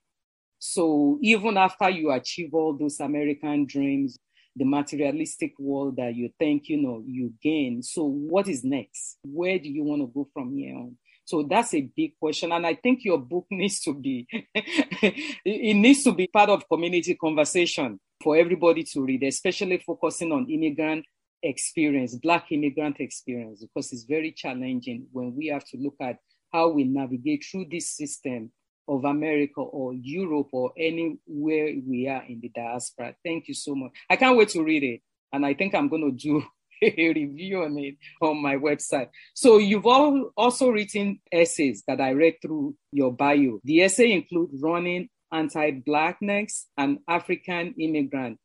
So 0.58 1.18
even 1.22 1.56
after 1.56 1.90
you 1.90 2.12
achieve 2.12 2.54
all 2.54 2.78
those 2.78 3.00
American 3.00 3.66
dreams, 3.66 4.18
the 4.56 4.66
materialistic 4.66 5.54
world 5.58 5.96
that 5.96 6.16
you 6.16 6.30
think 6.38 6.68
you 6.68 6.82
know 6.82 7.02
you 7.06 7.34
gain. 7.42 7.82
So 7.82 8.04
what 8.04 8.50
is 8.50 8.66
next? 8.66 9.18
Where 9.24 9.58
do 9.58 9.70
you 9.70 9.84
want 9.84 10.02
to 10.02 10.08
go 10.08 10.28
from 10.34 10.54
here 10.54 10.76
on? 10.76 10.98
So 11.24 11.44
that's 11.50 11.74
a 11.74 11.82
big 11.96 12.20
question. 12.20 12.52
And 12.52 12.68
I 12.68 12.76
think 12.76 13.06
your 13.06 13.20
book 13.20 13.46
needs 13.52 13.80
to 13.82 13.94
be, 13.94 14.28
it 14.54 15.76
needs 15.76 16.04
to 16.04 16.12
be 16.12 16.28
part 16.28 16.50
of 16.50 16.68
community 16.68 17.16
conversation 17.16 18.00
for 18.22 18.36
everybody 18.36 18.84
to 18.84 19.02
read, 19.02 19.24
especially 19.24 19.78
focusing 19.86 20.32
on 20.32 20.50
immigrant 20.50 21.06
experience, 21.42 22.16
Black 22.16 22.52
immigrant 22.52 23.00
experience, 23.00 23.62
because 23.62 23.92
it's 23.94 24.04
very 24.04 24.32
challenging 24.32 25.08
when 25.12 25.36
we 25.36 25.48
have 25.48 25.66
to 25.66 25.78
look 25.78 25.96
at 26.02 26.18
how 26.52 26.70
we 26.70 26.84
navigate 26.84 27.46
through 27.50 27.66
this 27.72 27.96
system 27.96 28.52
of 28.88 29.06
America 29.06 29.62
or 29.62 29.94
Europe 29.94 30.48
or 30.52 30.72
anywhere 30.78 31.74
we 31.88 32.08
are 32.08 32.24
in 32.28 32.40
the 32.42 32.50
diaspora. 32.50 33.16
Thank 33.24 33.48
you 33.48 33.54
so 33.54 33.76
much. 33.76 33.92
I 34.10 34.16
can't 34.16 34.38
wait 34.38 34.50
to 34.50 34.64
read 34.64 34.84
it. 34.84 35.02
And 35.32 35.46
I 35.46 35.54
think 35.54 35.76
I'm 35.76 35.90
going 35.90 36.02
to 36.02 36.12
do 36.12 36.44
a 36.84 37.14
review 37.14 37.64
on 37.64 37.78
it 37.78 37.96
on 38.22 38.42
my 38.42 38.56
website. 38.56 39.10
So 39.36 39.60
you've 39.60 39.86
all 39.86 40.32
also 40.36 40.70
written 40.70 41.20
essays 41.32 41.84
that 41.88 42.02
I 42.02 42.12
read 42.12 42.36
through 42.42 42.76
your 42.92 43.14
bio. 43.14 43.60
The 43.64 43.84
essay 43.84 44.12
include 44.12 44.50
running 44.60 45.10
anti-blackness 45.32 46.68
and 46.78 47.00
African 47.08 47.76
immigrant 47.80 48.40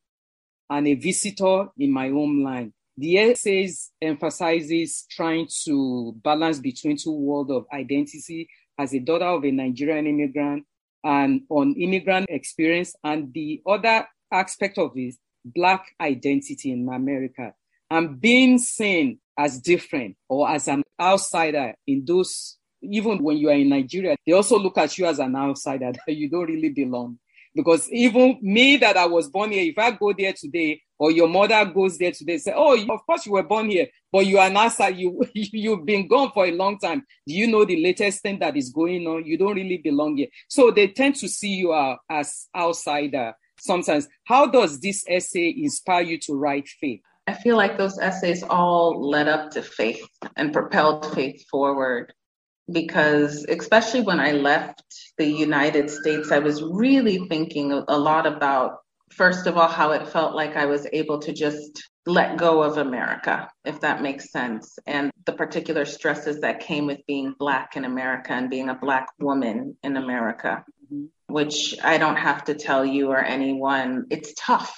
and 0.71 0.89
a 0.89 0.95
visitor 0.95 1.69
in 1.79 1.93
my 1.93 2.09
homeland. 2.09 2.73
The 2.97 3.19
essays 3.19 3.91
emphasizes 4.01 5.07
trying 5.11 5.49
to 5.65 6.15
balance 6.23 6.61
between 6.61 6.97
two 6.97 7.13
worlds 7.13 7.51
of 7.51 7.67
identity 7.73 8.49
as 8.79 8.95
a 8.95 9.01
daughter 9.01 9.27
of 9.27 9.45
a 9.45 9.51
Nigerian 9.51 10.07
immigrant 10.07 10.65
and 11.03 11.43
on 11.51 11.75
immigrant 11.75 12.27
experience 12.31 12.95
and 13.03 13.33
the 13.35 13.61
other 13.67 14.07
aspect 14.33 14.79
of 14.79 14.93
it, 14.95 15.15
black 15.45 15.95
identity 16.01 16.73
in 16.73 16.89
America 16.89 17.53
and 17.91 18.21
being 18.21 18.59
seen 18.59 19.19
as 19.39 19.61
different 19.61 20.17
or 20.29 20.49
as 20.49 20.69
an 20.69 20.83
outsider 21.01 21.75
in 21.87 22.05
those, 22.07 22.57
even 22.91 23.23
when 23.23 23.37
you 23.37 23.49
are 23.51 23.55
in 23.55 23.69
Nigeria, 23.69 24.17
they 24.27 24.33
also 24.33 24.59
look 24.59 24.79
at 24.79 24.97
you 24.99 25.07
as 25.07 25.19
an 25.19 25.37
outsider 25.37 25.93
that 26.07 26.15
you 26.15 26.29
don't 26.29 26.47
really 26.47 26.71
belong. 26.71 27.19
Because 27.55 27.89
even 27.93 28.39
me 28.43 28.77
that 28.79 28.97
I 28.97 29.07
was 29.07 29.29
born 29.29 29.53
here, 29.53 29.63
if 29.63 29.79
I 29.79 29.93
go 29.93 30.13
there 30.13 30.33
today, 30.33 30.83
or 30.99 31.13
your 31.13 31.29
mother 31.29 31.65
goes 31.65 31.97
there 31.99 32.11
today, 32.11 32.39
say, 32.39 32.53
"Oh, 32.55 32.77
of 32.77 33.07
course 33.07 33.27
you 33.27 33.33
were 33.33 33.45
born 33.45 33.71
here, 33.71 33.87
but 34.11 34.27
you 34.27 34.39
are 34.39 34.49
an 34.49 34.57
outsider. 34.57 34.97
You 34.99 35.29
you've 35.33 35.87
been 35.87 36.09
gone 36.09 36.33
for 36.33 36.47
a 36.47 36.51
long 36.51 36.79
time. 36.79 37.05
Do 37.27 37.35
you 37.35 37.47
know 37.47 37.65
the 37.65 37.81
latest 37.81 38.23
thing 38.23 38.41
that 38.41 38.57
is 38.57 38.71
going 38.71 39.07
on? 39.07 39.25
You 39.25 39.39
don't 39.39 39.55
really 39.55 39.79
belong 39.79 40.17
here." 40.17 40.29
So 40.49 40.73
they 40.73 40.89
tend 40.89 41.15
to 41.17 41.29
see 41.29 41.55
you 41.55 41.73
uh, 41.73 41.97
as 42.11 42.49
outsider 42.57 43.35
sometimes. 43.61 44.09
How 44.25 44.47
does 44.47 44.81
this 44.81 45.05
essay 45.09 45.55
inspire 45.57 46.03
you 46.03 46.19
to 46.21 46.35
write 46.35 46.69
faith? 46.69 47.03
I 47.27 47.35
feel 47.35 47.57
like 47.57 47.79
those 47.79 47.99
essays 47.99 48.43
all 48.43 49.09
led 49.09 49.29
up 49.29 49.51
to 49.53 49.63
faith 49.63 50.07
and 50.37 50.53
propelled 50.53 51.15
faith 51.15 51.47
forward. 51.49 52.13
Because 52.71 53.45
especially 53.49 54.01
when 54.01 54.21
I 54.21 54.33
left 54.33 54.83
the 55.19 55.27
United 55.27 55.91
States, 55.91 56.33
I 56.33 56.39
was 56.39 56.63
really 56.63 57.27
thinking 57.29 57.73
a 57.73 57.99
lot 57.99 58.27
about, 58.27 58.79
first 59.11 59.47
of 59.47 59.57
all, 59.57 59.69
how 59.69 59.93
it 59.93 60.09
felt 60.09 60.35
like 60.35 60.57
I 60.57 60.67
was 60.67 60.87
able 60.93 61.19
to 61.21 61.33
just 61.33 61.83
let 62.07 62.37
go 62.37 62.63
of 62.63 62.77
America, 62.79 63.49
if 63.65 63.81
that 63.81 64.03
makes 64.03 64.31
sense, 64.31 64.79
and 64.87 65.11
the 65.25 65.33
particular 65.33 65.85
stresses 65.85 66.41
that 66.41 66.61
came 66.61 66.87
with 66.87 67.01
being 67.07 67.35
Black 67.39 67.77
in 67.77 67.85
America 67.85 68.33
and 68.33 68.51
being 68.51 68.69
a 68.69 68.75
Black 68.75 69.09
woman 69.19 69.77
in 69.83 69.97
America, 69.97 70.65
mm-hmm. 70.93 71.07
which 71.33 71.77
I 71.83 71.97
don't 71.99 72.17
have 72.17 72.45
to 72.45 72.55
tell 72.55 72.85
you 72.85 73.11
or 73.11 73.23
anyone, 73.23 74.07
it's 74.11 74.35
tough, 74.39 74.77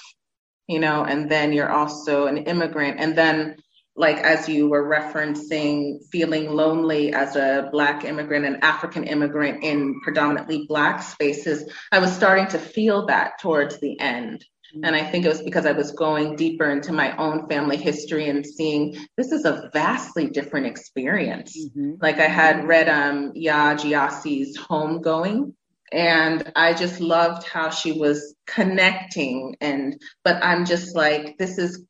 you 0.67 0.79
know, 0.79 1.03
and 1.03 1.29
then 1.29 1.51
you're 1.51 1.71
also 1.71 2.27
an 2.27 2.37
immigrant. 2.37 2.99
And 2.99 3.17
then 3.17 3.57
like 3.97 4.17
as 4.17 4.47
you 4.47 4.69
were 4.69 4.87
referencing 4.87 5.97
feeling 6.11 6.49
lonely 6.51 7.11
as 7.13 7.35
a 7.35 7.67
black 7.71 8.05
immigrant 8.05 8.45
and 8.45 8.63
african 8.63 9.03
immigrant 9.03 9.63
in 9.63 9.99
predominantly 10.01 10.65
black 10.67 11.01
spaces 11.01 11.69
i 11.91 11.99
was 11.99 12.13
starting 12.13 12.47
to 12.47 12.59
feel 12.59 13.07
that 13.07 13.39
towards 13.39 13.79
the 13.79 13.99
end. 13.99 14.45
And 14.83 14.95
i 14.95 15.03
think 15.03 15.25
it 15.25 15.29
was 15.29 15.41
because 15.41 15.65
i 15.65 15.71
was 15.71 15.91
going 15.91 16.35
deeper 16.35 16.69
into 16.69 16.93
my 16.93 17.15
own 17.17 17.47
family 17.47 17.77
history 17.77 18.29
and 18.29 18.45
seeing 18.45 18.97
this 19.17 19.31
is 19.31 19.45
a 19.45 19.69
vastly 19.73 20.29
different 20.29 20.67
experience. 20.67 21.57
Mm-hmm. 21.57 21.93
like 22.01 22.19
i 22.19 22.27
had 22.27 22.67
read 22.67 22.87
um 22.89 23.33
yaa 23.33 23.75
gyasi's 23.75 24.57
homegoing 24.57 25.53
and 25.91 26.51
i 26.55 26.73
just 26.73 26.99
loved 26.99 27.47
how 27.47 27.69
she 27.69 27.93
was 27.93 28.35
connecting 28.45 29.55
and 29.61 30.01
but 30.23 30.43
i'm 30.43 30.65
just 30.65 30.95
like 30.95 31.37
this 31.37 31.57
is 31.57 31.85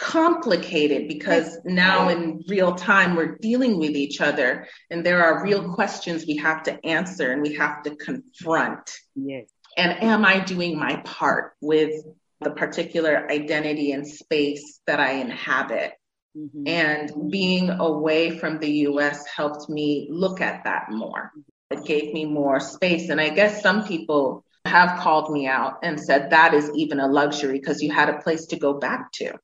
complicated 0.00 1.06
because 1.08 1.58
now 1.64 2.08
in 2.08 2.42
real 2.48 2.74
time 2.74 3.14
we're 3.14 3.36
dealing 3.36 3.78
with 3.78 3.90
each 3.90 4.20
other 4.20 4.66
and 4.90 5.04
there 5.04 5.22
are 5.22 5.44
real 5.44 5.74
questions 5.74 6.24
we 6.26 6.36
have 6.36 6.62
to 6.62 6.84
answer 6.86 7.30
and 7.30 7.42
we 7.42 7.54
have 7.54 7.82
to 7.82 7.94
confront. 7.96 8.96
Yes. 9.14 9.50
And 9.76 10.02
am 10.02 10.24
I 10.24 10.40
doing 10.40 10.78
my 10.78 10.96
part 11.04 11.52
with 11.60 11.92
the 12.40 12.50
particular 12.50 13.30
identity 13.30 13.92
and 13.92 14.06
space 14.08 14.80
that 14.86 15.00
I 15.00 15.12
inhabit? 15.12 15.92
Mm-hmm. 16.36 16.62
And 16.66 17.30
being 17.30 17.68
away 17.68 18.38
from 18.38 18.58
the 18.58 18.70
US 18.88 19.26
helped 19.26 19.68
me 19.68 20.08
look 20.10 20.40
at 20.40 20.64
that 20.64 20.90
more. 20.90 21.30
It 21.70 21.84
gave 21.84 22.14
me 22.14 22.24
more 22.24 22.58
space. 22.58 23.10
And 23.10 23.20
I 23.20 23.28
guess 23.28 23.62
some 23.62 23.86
people 23.86 24.44
have 24.64 24.98
called 24.98 25.30
me 25.30 25.46
out 25.46 25.80
and 25.82 26.00
said 26.00 26.30
that 26.30 26.54
is 26.54 26.70
even 26.74 27.00
a 27.00 27.06
luxury 27.06 27.58
because 27.58 27.82
you 27.82 27.92
had 27.92 28.08
a 28.08 28.20
place 28.22 28.46
to 28.46 28.56
go 28.56 28.74
back 28.74 29.12
to 29.12 29.34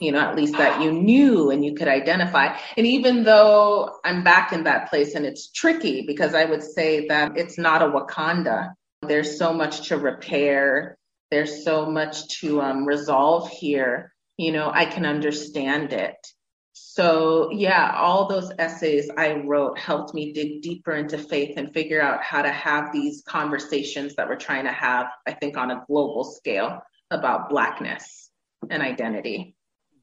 you 0.00 0.12
know, 0.12 0.20
at 0.20 0.36
least 0.36 0.54
that 0.54 0.82
you 0.82 0.92
knew 0.92 1.50
and 1.50 1.64
you 1.64 1.74
could 1.74 1.88
identify. 1.88 2.56
And 2.76 2.86
even 2.86 3.24
though 3.24 3.98
I'm 4.04 4.24
back 4.24 4.52
in 4.52 4.64
that 4.64 4.90
place 4.90 5.14
and 5.14 5.24
it's 5.24 5.50
tricky 5.50 6.02
because 6.06 6.34
I 6.34 6.44
would 6.44 6.62
say 6.62 7.08
that 7.08 7.36
it's 7.36 7.58
not 7.58 7.82
a 7.82 7.86
Wakanda, 7.86 8.74
there's 9.02 9.38
so 9.38 9.52
much 9.52 9.88
to 9.88 9.98
repair, 9.98 10.96
there's 11.30 11.64
so 11.64 11.86
much 11.86 12.28
to 12.40 12.60
um, 12.60 12.86
resolve 12.86 13.50
here, 13.50 14.12
you 14.36 14.52
know, 14.52 14.70
I 14.72 14.84
can 14.84 15.06
understand 15.06 15.92
it. 15.92 16.16
So, 16.76 17.50
yeah, 17.52 17.92
all 17.96 18.28
those 18.28 18.50
essays 18.58 19.08
I 19.16 19.34
wrote 19.34 19.78
helped 19.78 20.12
me 20.12 20.32
dig 20.32 20.62
deeper 20.62 20.92
into 20.92 21.18
faith 21.18 21.56
and 21.56 21.72
figure 21.72 22.00
out 22.00 22.22
how 22.22 22.42
to 22.42 22.50
have 22.50 22.92
these 22.92 23.22
conversations 23.26 24.16
that 24.16 24.28
we're 24.28 24.36
trying 24.36 24.64
to 24.64 24.72
have, 24.72 25.06
I 25.26 25.32
think, 25.32 25.56
on 25.56 25.70
a 25.70 25.84
global 25.86 26.24
scale 26.24 26.80
about 27.10 27.48
Blackness 27.48 28.30
and 28.70 28.82
identity. 28.82 29.53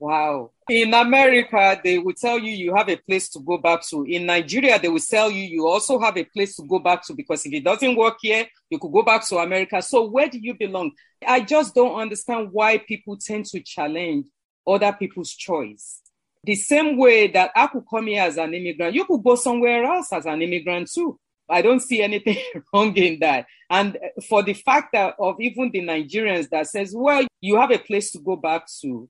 Wow. 0.02 0.49
In 0.68 0.95
America, 0.95 1.80
they 1.84 1.99
will 1.99 2.16
tell 2.16 2.39
you 2.39 2.49
you 2.49 2.74
have 2.74 2.89
a 2.89 2.95
place 2.97 3.30
to 3.30 3.39
go 3.39 3.60
back 3.60 3.86
to. 3.89 4.04
In 4.04 4.26
Nigeria, 4.26 4.80
they 4.80 4.88
will 4.89 4.99
tell 4.99 5.30
you 5.30 5.43
you 5.43 5.68
also 5.68 5.99
have 5.99 6.18
a 6.18 6.24
place 6.24 6.56
to 6.56 6.64
go 6.64 6.80
back 6.80 7.06
to 7.06 7.14
because 7.14 7.45
if 7.45 7.54
it 7.54 7.64
doesn't 7.64 7.95
work 7.95 8.16
here, 8.20 8.47
you 8.72 8.80
could 8.80 8.91
go 8.91 9.04
back 9.04 9.24
to 9.28 9.38
America. 9.38 9.80
So 9.80 10.10
where 10.10 10.28
do 10.28 10.39
you 10.41 10.56
belong? 10.56 10.93
I 11.26 11.41
just 11.41 11.76
don't 11.76 11.93
understand 11.93 12.49
why 12.52 12.80
people 12.80 13.16
tend 13.16 13.45
to 13.47 13.60
challenge 13.60 14.26
other 14.66 14.91
people's 14.91 15.36
choice. 15.36 16.02
The 16.45 16.56
same 16.56 16.97
way 16.97 17.28
that 17.28 17.52
I 17.56 17.68
could 17.68 17.84
come 17.88 18.08
here 18.08 18.24
as 18.24 18.38
an 18.38 18.56
immigrant, 18.56 18.95
you 18.95 19.06
could 19.06 19.22
go 19.24 19.36
somewhere 19.36 19.84
else 19.84 20.12
as 20.12 20.26
an 20.26 20.41
immigrant 20.41 20.89
too. 20.91 21.20
I 21.47 21.62
don't 21.62 21.80
see 21.80 22.02
anything 22.02 22.38
wrong 22.74 22.97
in 22.97 23.20
that. 23.20 23.45
And 23.70 23.99
for 24.28 24.41
the 24.41 24.54
fact 24.56 24.93
that 24.93 25.14
of 25.20 25.36
even 25.39 25.70
the 25.70 25.82
Nigerians 25.82 26.49
that 26.49 26.66
says, 26.66 26.91
well, 26.95 27.24
you 27.39 27.58
have 27.58 27.70
a 27.70 27.78
place 27.78 28.10
to 28.14 28.18
go 28.20 28.36
back 28.36 28.66
to 28.82 29.08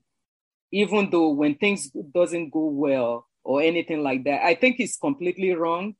even 0.72 1.10
though 1.10 1.28
when 1.30 1.54
things 1.54 1.90
doesn't 2.14 2.50
go 2.50 2.66
well 2.66 3.26
or 3.44 3.62
anything 3.62 4.02
like 4.02 4.24
that 4.24 4.44
i 4.44 4.54
think 4.54 4.76
it's 4.78 4.96
completely 4.96 5.52
wrong 5.52 5.94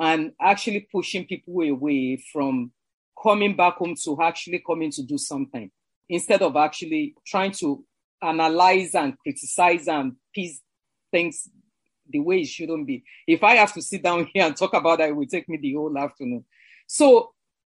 and 0.00 0.32
actually 0.40 0.86
pushing 0.92 1.26
people 1.26 1.60
away 1.62 2.22
from 2.32 2.70
coming 3.20 3.56
back 3.56 3.74
home 3.76 3.94
to 3.96 4.16
actually 4.22 4.62
coming 4.64 4.90
to 4.92 5.02
do 5.02 5.18
something 5.18 5.70
instead 6.08 6.42
of 6.42 6.56
actually 6.56 7.14
trying 7.26 7.52
to 7.52 7.84
analyze 8.22 8.94
and 8.94 9.18
criticize 9.18 9.88
and 9.88 10.14
piece 10.34 10.60
things 11.10 11.48
the 12.10 12.20
way 12.20 12.40
it 12.40 12.48
shouldn't 12.48 12.86
be. 12.86 13.04
If 13.26 13.42
I 13.42 13.56
have 13.56 13.72
to 13.74 13.82
sit 13.82 14.02
down 14.02 14.28
here 14.32 14.44
and 14.44 14.56
talk 14.56 14.74
about 14.74 14.98
that, 14.98 15.10
it 15.10 15.16
will 15.16 15.26
take 15.26 15.48
me 15.48 15.58
the 15.58 15.74
whole 15.74 15.96
afternoon. 15.96 16.44
So 16.86 17.32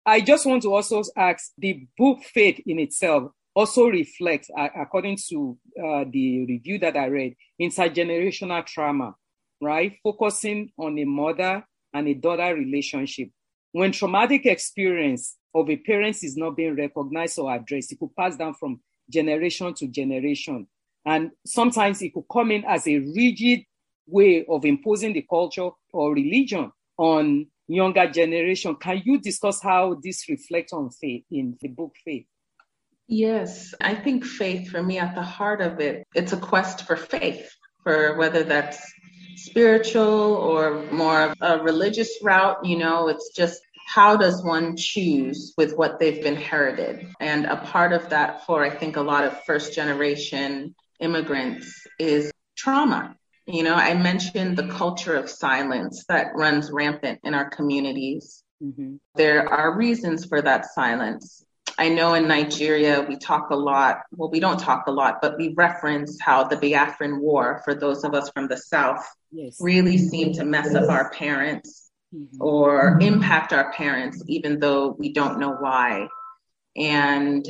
I 0.07 0.21
just 0.21 0.47
want 0.47 0.63
to 0.63 0.75
also 0.75 1.03
ask 1.17 1.53
the 1.59 1.87
book 1.99 2.23
Faith 2.23 2.61
in 2.67 2.79
itself 2.79 3.33
also 3.61 3.89
reflects, 3.89 4.51
according 4.57 5.19
to 5.29 5.59
uh, 5.79 6.05
the 6.11 6.47
review 6.47 6.79
that 6.79 6.97
I 6.97 7.07
read, 7.07 7.37
intergenerational 7.61 8.65
trauma, 8.65 9.15
right? 9.61 9.99
Focusing 10.03 10.73
on 10.79 10.99
a 10.99 11.05
mother 11.05 11.63
and 11.93 12.09
a 12.09 12.15
daughter 12.15 12.55
relationship. 12.55 13.29
When 13.73 13.93
traumatic 13.93 14.47
experience 14.47 15.37
of 15.55 15.69
a 15.69 15.77
parent 15.77 16.25
is 16.25 16.39
not 16.39 16.57
being 16.57 16.75
recognized 16.75 17.39
or 17.39 17.55
addressed, 17.55 17.93
it 17.93 17.99
could 17.99 18.17
pass 18.17 18.35
down 18.35 18.55
from 18.55 18.81
generation 19.11 19.75
to 19.75 19.89
generation. 19.89 20.67
And 21.05 21.31
sometimes 21.45 22.01
it 22.01 22.15
could 22.15 22.25
come 22.33 22.53
in 22.53 22.65
as 22.65 22.89
a 22.89 22.99
rigid 22.99 23.61
way 24.07 24.47
of 24.49 24.65
imposing 24.65 25.13
the 25.13 25.27
culture 25.29 25.69
or 25.93 26.15
religion 26.15 26.73
on 26.97 27.47
younger 27.69 28.11
generation. 28.11 28.75
Can 28.77 29.03
you 29.05 29.21
discuss 29.21 29.63
how 29.63 30.01
this 30.03 30.27
reflects 30.31 30.73
on 30.73 30.91
faith 30.91 31.25
in 31.31 31.59
the 31.61 31.69
book 31.69 31.93
Faith? 32.03 32.27
Yes, 33.11 33.75
I 33.81 33.97
think 33.97 34.25
faith 34.25 34.71
for 34.71 34.81
me 34.81 34.99
at 34.99 35.17
the 35.17 35.23
heart 35.23 35.61
of 35.61 35.81
it, 35.81 36.07
it's 36.15 36.33
a 36.33 36.37
quest 36.37 36.87
for 36.87 36.95
faith, 36.95 37.51
for 37.83 38.17
whether 38.17 38.45
that's 38.45 38.81
spiritual 39.35 40.05
or 40.05 40.85
more 40.93 41.23
of 41.23 41.37
a 41.41 41.59
religious 41.61 42.21
route, 42.23 42.65
you 42.65 42.79
know, 42.79 43.09
it's 43.09 43.31
just 43.35 43.61
how 43.89 44.17
does 44.17 44.45
one 44.45 44.77
choose 44.77 45.55
with 45.59 45.77
what 45.77 45.99
they've 45.99 46.23
been 46.23 46.37
inherited? 46.37 47.09
And 47.19 47.47
a 47.47 47.57
part 47.57 47.93
of 47.93 48.11
that 48.11 48.47
for 48.47 48.65
I 48.65 48.71
think 48.71 48.97
a 48.97 49.03
lot 49.03 49.25
of 49.25 49.43
first 49.43 49.75
generation 49.75 50.77
immigrants 51.01 51.85
is 51.99 52.31
trauma. 52.57 53.17
You 53.47 53.65
know, 53.65 53.75
I 53.75 53.95
mentioned 53.95 54.57
the 54.57 54.69
culture 54.69 55.17
of 55.17 55.29
silence 55.29 56.05
that 56.09 56.37
runs 56.37 56.71
rampant 56.71 57.19
in 57.25 57.35
our 57.35 57.51
communities. 57.51 58.45
Mm-hmm. 58.63 58.97
There 59.17 59.49
are 59.49 59.77
reasons 59.77 60.27
for 60.27 60.41
that 60.41 60.67
silence. 60.67 61.45
I 61.81 61.89
know 61.89 62.13
in 62.13 62.29
Nigeria 62.29 63.01
we 63.09 63.17
talk 63.17 63.49
a 63.49 63.57
lot, 63.57 64.03
well, 64.15 64.31
we 64.31 64.39
don't 64.39 64.61
talk 64.61 64.87
a 64.87 64.91
lot, 64.91 65.23
but 65.23 65.39
we 65.39 65.55
reference 65.57 66.21
how 66.21 66.45
the 66.45 66.59
Biafran 66.59 67.21
War, 67.21 67.63
for 67.65 67.75
those 67.75 68.05
of 68.05 68.13
us 68.13 68.29
from 68.35 68.49
the 68.49 68.59
South, 68.59 69.03
yes. 69.33 69.57
really 69.61 69.97
seemed 69.97 70.35
to 70.35 70.45
mess 70.45 70.75
up 70.75 70.91
our 70.91 71.11
parents 71.11 71.91
mm-hmm. 72.15 72.37
or 72.39 72.99
impact 73.01 73.55
our 73.55 73.73
parents, 73.73 74.23
even 74.27 74.61
though 74.61 74.95
we 74.99 75.15
don't 75.15 75.41
know 75.41 75.53
why. 75.53 76.09
And 76.77 77.47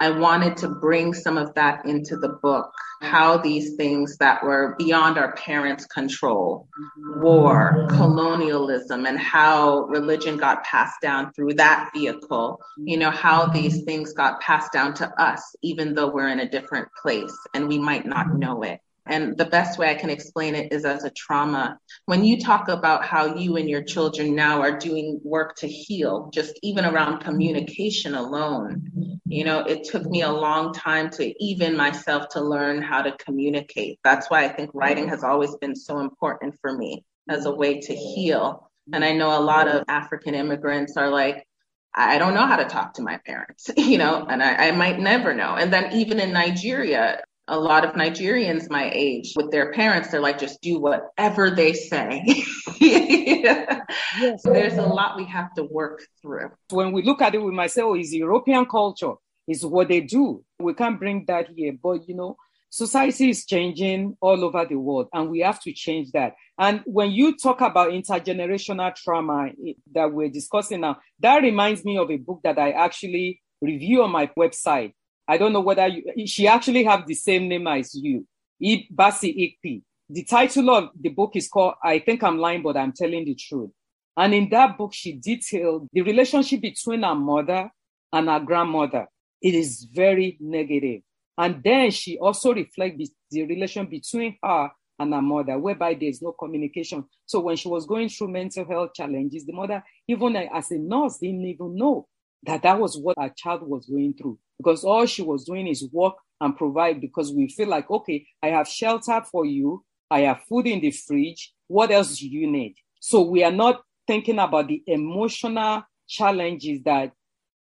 I 0.00 0.10
wanted 0.10 0.56
to 0.58 0.68
bring 0.68 1.12
some 1.12 1.36
of 1.36 1.54
that 1.54 1.84
into 1.84 2.16
the 2.16 2.28
book 2.28 2.72
how 3.00 3.36
these 3.36 3.74
things 3.76 4.16
that 4.18 4.42
were 4.42 4.74
beyond 4.78 5.18
our 5.18 5.32
parents' 5.34 5.86
control 5.86 6.68
war, 7.16 7.86
colonialism, 7.90 9.06
and 9.06 9.18
how 9.18 9.82
religion 9.84 10.36
got 10.36 10.64
passed 10.64 11.00
down 11.00 11.32
through 11.32 11.54
that 11.54 11.90
vehicle. 11.94 12.60
You 12.76 12.98
know, 12.98 13.10
how 13.10 13.46
these 13.46 13.82
things 13.84 14.12
got 14.12 14.40
passed 14.40 14.72
down 14.72 14.94
to 14.94 15.08
us, 15.20 15.56
even 15.62 15.94
though 15.94 16.10
we're 16.10 16.28
in 16.28 16.40
a 16.40 16.48
different 16.48 16.88
place 17.00 17.36
and 17.54 17.68
we 17.68 17.78
might 17.78 18.06
not 18.06 18.34
know 18.34 18.62
it. 18.62 18.80
And 19.08 19.36
the 19.36 19.46
best 19.46 19.78
way 19.78 19.90
I 19.90 19.94
can 19.94 20.10
explain 20.10 20.54
it 20.54 20.72
is 20.72 20.84
as 20.84 21.04
a 21.04 21.10
trauma. 21.10 21.78
When 22.06 22.24
you 22.24 22.40
talk 22.40 22.68
about 22.68 23.04
how 23.04 23.36
you 23.36 23.56
and 23.56 23.68
your 23.68 23.82
children 23.82 24.34
now 24.34 24.60
are 24.60 24.78
doing 24.78 25.20
work 25.24 25.56
to 25.56 25.68
heal, 25.68 26.30
just 26.32 26.58
even 26.62 26.84
around 26.84 27.20
communication 27.20 28.14
alone, 28.14 29.20
you 29.26 29.44
know, 29.44 29.60
it 29.60 29.84
took 29.84 30.04
me 30.04 30.22
a 30.22 30.32
long 30.32 30.72
time 30.72 31.10
to 31.10 31.44
even 31.44 31.76
myself 31.76 32.28
to 32.30 32.40
learn 32.40 32.82
how 32.82 33.02
to 33.02 33.12
communicate. 33.12 33.98
That's 34.04 34.28
why 34.30 34.44
I 34.44 34.48
think 34.48 34.70
writing 34.74 35.08
has 35.08 35.24
always 35.24 35.56
been 35.56 35.74
so 35.74 36.00
important 36.00 36.56
for 36.60 36.76
me 36.76 37.04
as 37.28 37.46
a 37.46 37.52
way 37.52 37.80
to 37.80 37.94
heal. 37.94 38.70
And 38.92 39.04
I 39.04 39.12
know 39.12 39.38
a 39.38 39.40
lot 39.40 39.68
of 39.68 39.84
African 39.88 40.34
immigrants 40.34 40.96
are 40.96 41.10
like, 41.10 41.46
I 41.94 42.18
don't 42.18 42.34
know 42.34 42.46
how 42.46 42.56
to 42.56 42.64
talk 42.64 42.94
to 42.94 43.02
my 43.02 43.18
parents, 43.26 43.70
you 43.76 43.98
know, 43.98 44.26
and 44.28 44.42
I, 44.42 44.68
I 44.68 44.70
might 44.72 44.98
never 44.98 45.34
know. 45.34 45.54
And 45.54 45.72
then 45.72 45.92
even 45.92 46.20
in 46.20 46.32
Nigeria, 46.32 47.22
a 47.48 47.58
lot 47.58 47.84
of 47.84 47.94
Nigerians 47.94 48.70
my 48.70 48.90
age 48.92 49.32
with 49.34 49.50
their 49.50 49.72
parents, 49.72 50.10
they're 50.10 50.20
like, 50.20 50.38
just 50.38 50.60
do 50.60 50.78
whatever 50.78 51.50
they 51.50 51.72
say. 51.72 52.22
yes. 52.80 54.42
There's 54.44 54.74
a 54.74 54.82
lot 54.82 55.16
we 55.16 55.24
have 55.24 55.54
to 55.54 55.64
work 55.64 56.02
through. 56.20 56.50
When 56.70 56.92
we 56.92 57.02
look 57.02 57.22
at 57.22 57.34
it, 57.34 57.42
we 57.42 57.52
might 57.52 57.70
say, 57.70 57.82
oh, 57.82 57.94
it's 57.94 58.12
European 58.12 58.66
culture, 58.66 59.14
it's 59.46 59.64
what 59.64 59.88
they 59.88 60.00
do. 60.00 60.44
We 60.58 60.74
can't 60.74 60.98
bring 60.98 61.24
that 61.26 61.48
here. 61.54 61.74
But, 61.82 62.08
you 62.08 62.14
know, 62.14 62.36
society 62.70 63.30
is 63.30 63.46
changing 63.46 64.16
all 64.20 64.44
over 64.44 64.66
the 64.66 64.76
world 64.76 65.08
and 65.12 65.30
we 65.30 65.40
have 65.40 65.60
to 65.62 65.72
change 65.72 66.10
that. 66.12 66.34
And 66.58 66.82
when 66.84 67.10
you 67.12 67.36
talk 67.36 67.60
about 67.60 67.90
intergenerational 67.90 68.94
trauma 68.94 69.48
eh, 69.66 69.72
that 69.94 70.12
we're 70.12 70.28
discussing 70.28 70.82
now, 70.82 70.98
that 71.20 71.42
reminds 71.42 71.84
me 71.84 71.96
of 71.96 72.10
a 72.10 72.16
book 72.16 72.40
that 72.44 72.58
I 72.58 72.72
actually 72.72 73.40
review 73.60 74.02
on 74.02 74.10
my 74.10 74.30
website. 74.38 74.92
I 75.28 75.36
don't 75.36 75.52
know 75.52 75.60
whether 75.60 75.86
you, 75.86 76.26
she 76.26 76.48
actually 76.48 76.84
have 76.84 77.06
the 77.06 77.14
same 77.14 77.48
name 77.48 77.66
as 77.66 77.94
you, 77.94 78.26
Bassey 78.62 79.58
Ikpi. 79.62 79.82
The 80.08 80.24
title 80.24 80.70
of 80.70 80.88
the 80.98 81.10
book 81.10 81.32
is 81.36 81.48
called 81.48 81.74
I 81.84 81.98
Think 81.98 82.22
I'm 82.22 82.38
Lying, 82.38 82.62
but 82.62 82.78
I'm 82.78 82.92
Telling 82.92 83.26
the 83.26 83.34
Truth. 83.34 83.70
And 84.16 84.32
in 84.32 84.48
that 84.48 84.78
book, 84.78 84.94
she 84.94 85.12
detailed 85.12 85.86
the 85.92 86.00
relationship 86.00 86.62
between 86.62 87.02
her 87.02 87.14
mother 87.14 87.70
and 88.10 88.28
her 88.28 88.40
grandmother. 88.40 89.06
It 89.42 89.54
is 89.54 89.86
very 89.94 90.38
negative. 90.40 91.02
And 91.36 91.62
then 91.62 91.90
she 91.90 92.18
also 92.18 92.54
reflects 92.54 93.10
the 93.30 93.44
relation 93.44 93.86
between 93.86 94.38
her 94.42 94.70
and 94.98 95.12
her 95.12 95.22
mother, 95.22 95.58
whereby 95.58 95.94
there's 95.94 96.22
no 96.22 96.32
communication. 96.32 97.04
So 97.26 97.40
when 97.40 97.56
she 97.56 97.68
was 97.68 97.84
going 97.84 98.08
through 98.08 98.28
mental 98.28 98.64
health 98.64 98.94
challenges, 98.94 99.44
the 99.44 99.52
mother, 99.52 99.84
even 100.08 100.34
as 100.36 100.70
a 100.70 100.78
nurse, 100.78 101.18
didn't 101.18 101.44
even 101.44 101.76
know 101.76 102.08
that 102.44 102.62
that 102.62 102.80
was 102.80 102.96
what 102.96 103.16
her 103.20 103.32
child 103.36 103.68
was 103.68 103.84
going 103.86 104.14
through 104.14 104.38
because 104.58 104.84
all 104.84 105.06
she 105.06 105.22
was 105.22 105.44
doing 105.44 105.66
is 105.66 105.88
work 105.92 106.14
and 106.40 106.56
provide 106.56 107.00
because 107.00 107.32
we 107.32 107.48
feel 107.48 107.68
like, 107.68 107.90
okay, 107.90 108.26
I 108.42 108.48
have 108.48 108.68
shelter 108.68 109.22
for 109.30 109.44
you. 109.44 109.84
I 110.10 110.20
have 110.20 110.42
food 110.48 110.66
in 110.66 110.80
the 110.80 110.90
fridge. 110.90 111.52
What 111.66 111.90
else 111.90 112.18
do 112.18 112.28
you 112.28 112.50
need? 112.50 112.74
So 113.00 113.22
we 113.22 113.44
are 113.44 113.52
not 113.52 113.82
thinking 114.06 114.38
about 114.38 114.68
the 114.68 114.82
emotional 114.86 115.84
challenges 116.08 116.82
that 116.84 117.12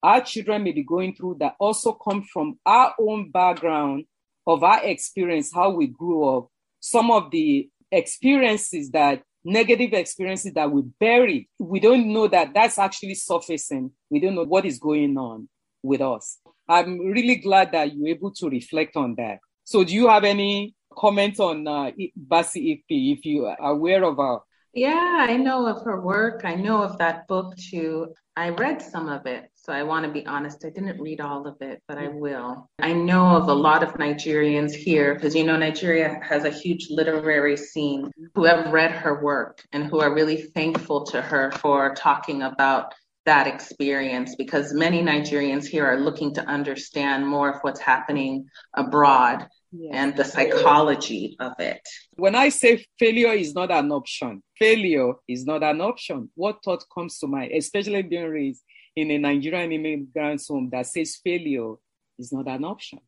our 0.02 0.22
children 0.22 0.64
may 0.64 0.72
be 0.72 0.84
going 0.84 1.16
through 1.16 1.38
that 1.40 1.56
also 1.60 1.92
come 1.92 2.24
from 2.32 2.60
our 2.66 2.94
own 3.00 3.32
background 3.32 4.06
of 4.46 4.64
our 4.64 4.84
experience, 4.84 5.52
how 5.54 5.72
we 5.72 5.88
grew 5.88 6.24
up, 6.26 6.48
some 6.80 7.12
of 7.12 7.32
the 7.32 7.70
experiences 7.92 8.90
that 8.92 9.24
negative 9.44 9.94
experiences 9.94 10.54
that 10.54 10.72
we 10.72 10.84
bury. 11.00 11.50
We 11.60 11.80
don't 11.80 12.14
know 12.14 12.28
that 12.28 12.54
that's 12.54 12.78
actually 12.78 13.16
surfacing. 13.16 13.92
We 14.10 14.20
don't 14.20 14.36
know 14.36 14.44
what 14.44 14.66
is 14.66 14.80
going 14.80 15.18
on 15.18 15.50
with 15.84 16.02
us. 16.02 16.40
I'm 16.70 17.00
really 17.00 17.38
glad 17.38 17.72
that 17.72 17.96
you're 17.96 18.10
able 18.10 18.32
to 18.32 18.50
reflect 18.50 18.96
on 18.96 19.16
that. 19.16 19.40
So, 19.64 19.84
do 19.84 19.94
you 19.94 20.08
have 20.08 20.24
any 20.24 20.76
comment 20.98 21.40
on 21.40 21.68
uh, 21.68 21.92
Bassey 22.28 22.84
if 22.90 23.26
you 23.26 23.46
are 23.46 23.58
aware 23.60 24.04
of 24.04 24.18
her? 24.18 24.40
Yeah, 24.74 25.26
I 25.28 25.38
know 25.38 25.66
of 25.66 25.84
her 25.86 26.02
work. 26.02 26.42
I 26.44 26.54
know 26.54 26.84
of 26.84 26.98
that 27.00 27.28
book 27.28 27.56
too. 27.58 28.14
I 28.36 28.50
read 28.50 28.80
some 28.80 29.10
of 29.10 29.26
it. 29.26 29.50
So 29.56 29.74
I 29.74 29.82
want 29.82 30.06
to 30.06 30.12
be 30.12 30.24
honest, 30.28 30.64
I 30.64 30.70
didn't 30.70 31.02
read 31.02 31.20
all 31.20 31.48
of 31.48 31.60
it, 31.62 31.82
but 31.88 31.98
I 31.98 32.10
will. 32.10 32.70
I 32.78 32.94
know 32.94 33.36
of 33.36 33.50
a 33.50 33.54
lot 33.54 33.82
of 33.82 33.94
Nigerians 33.96 34.76
here 34.76 35.16
because 35.16 35.36
you 35.36 35.44
know 35.44 35.58
Nigeria 35.58 36.20
has 36.22 36.46
a 36.46 36.52
huge 36.52 36.92
literary 36.92 37.58
scene 37.58 38.12
who 38.36 38.44
have 38.44 38.72
read 38.72 38.92
her 38.92 39.24
work 39.24 39.66
and 39.74 39.86
who 39.88 40.00
are 40.00 40.14
really 40.14 40.44
thankful 40.54 41.04
to 41.08 41.24
her 41.24 41.52
for 41.54 41.96
talking 41.96 42.44
about 42.44 42.94
that 43.28 43.46
experience 43.46 44.36
because 44.36 44.74
many 44.74 45.04
Nigerians 45.04 45.66
here 45.66 45.86
are 45.86 46.00
looking 46.00 46.34
to 46.36 46.42
understand 46.46 47.28
more 47.28 47.50
of 47.52 47.62
what's 47.62 47.82
happening 47.82 48.48
abroad 48.74 49.46
yes. 49.74 49.92
and 49.94 50.16
the 50.16 50.24
psychology 50.24 51.36
of 51.42 51.52
it. 51.60 51.82
When 52.16 52.36
I 52.36 52.48
say 52.48 52.86
failure 52.98 53.34
is 53.34 53.54
not 53.54 53.70
an 53.70 53.92
option, 53.92 54.42
failure 54.58 55.12
is 55.28 55.46
not 55.46 55.62
an 55.62 55.82
option. 55.82 56.30
What 56.36 56.64
thought 56.64 56.86
comes 56.94 57.20
to 57.20 57.28
mind, 57.28 57.52
especially 57.52 58.02
being 58.02 58.30
raised 58.30 58.64
in 58.96 59.12
a 59.12 59.18
Nigerian 59.18 59.74
immigrant 59.74 60.42
home 60.48 60.70
that 60.72 60.88
says 60.88 61.20
failure 61.22 61.74
is 62.18 62.32
not 62.32 62.48
an 62.48 62.64
option? 62.64 63.00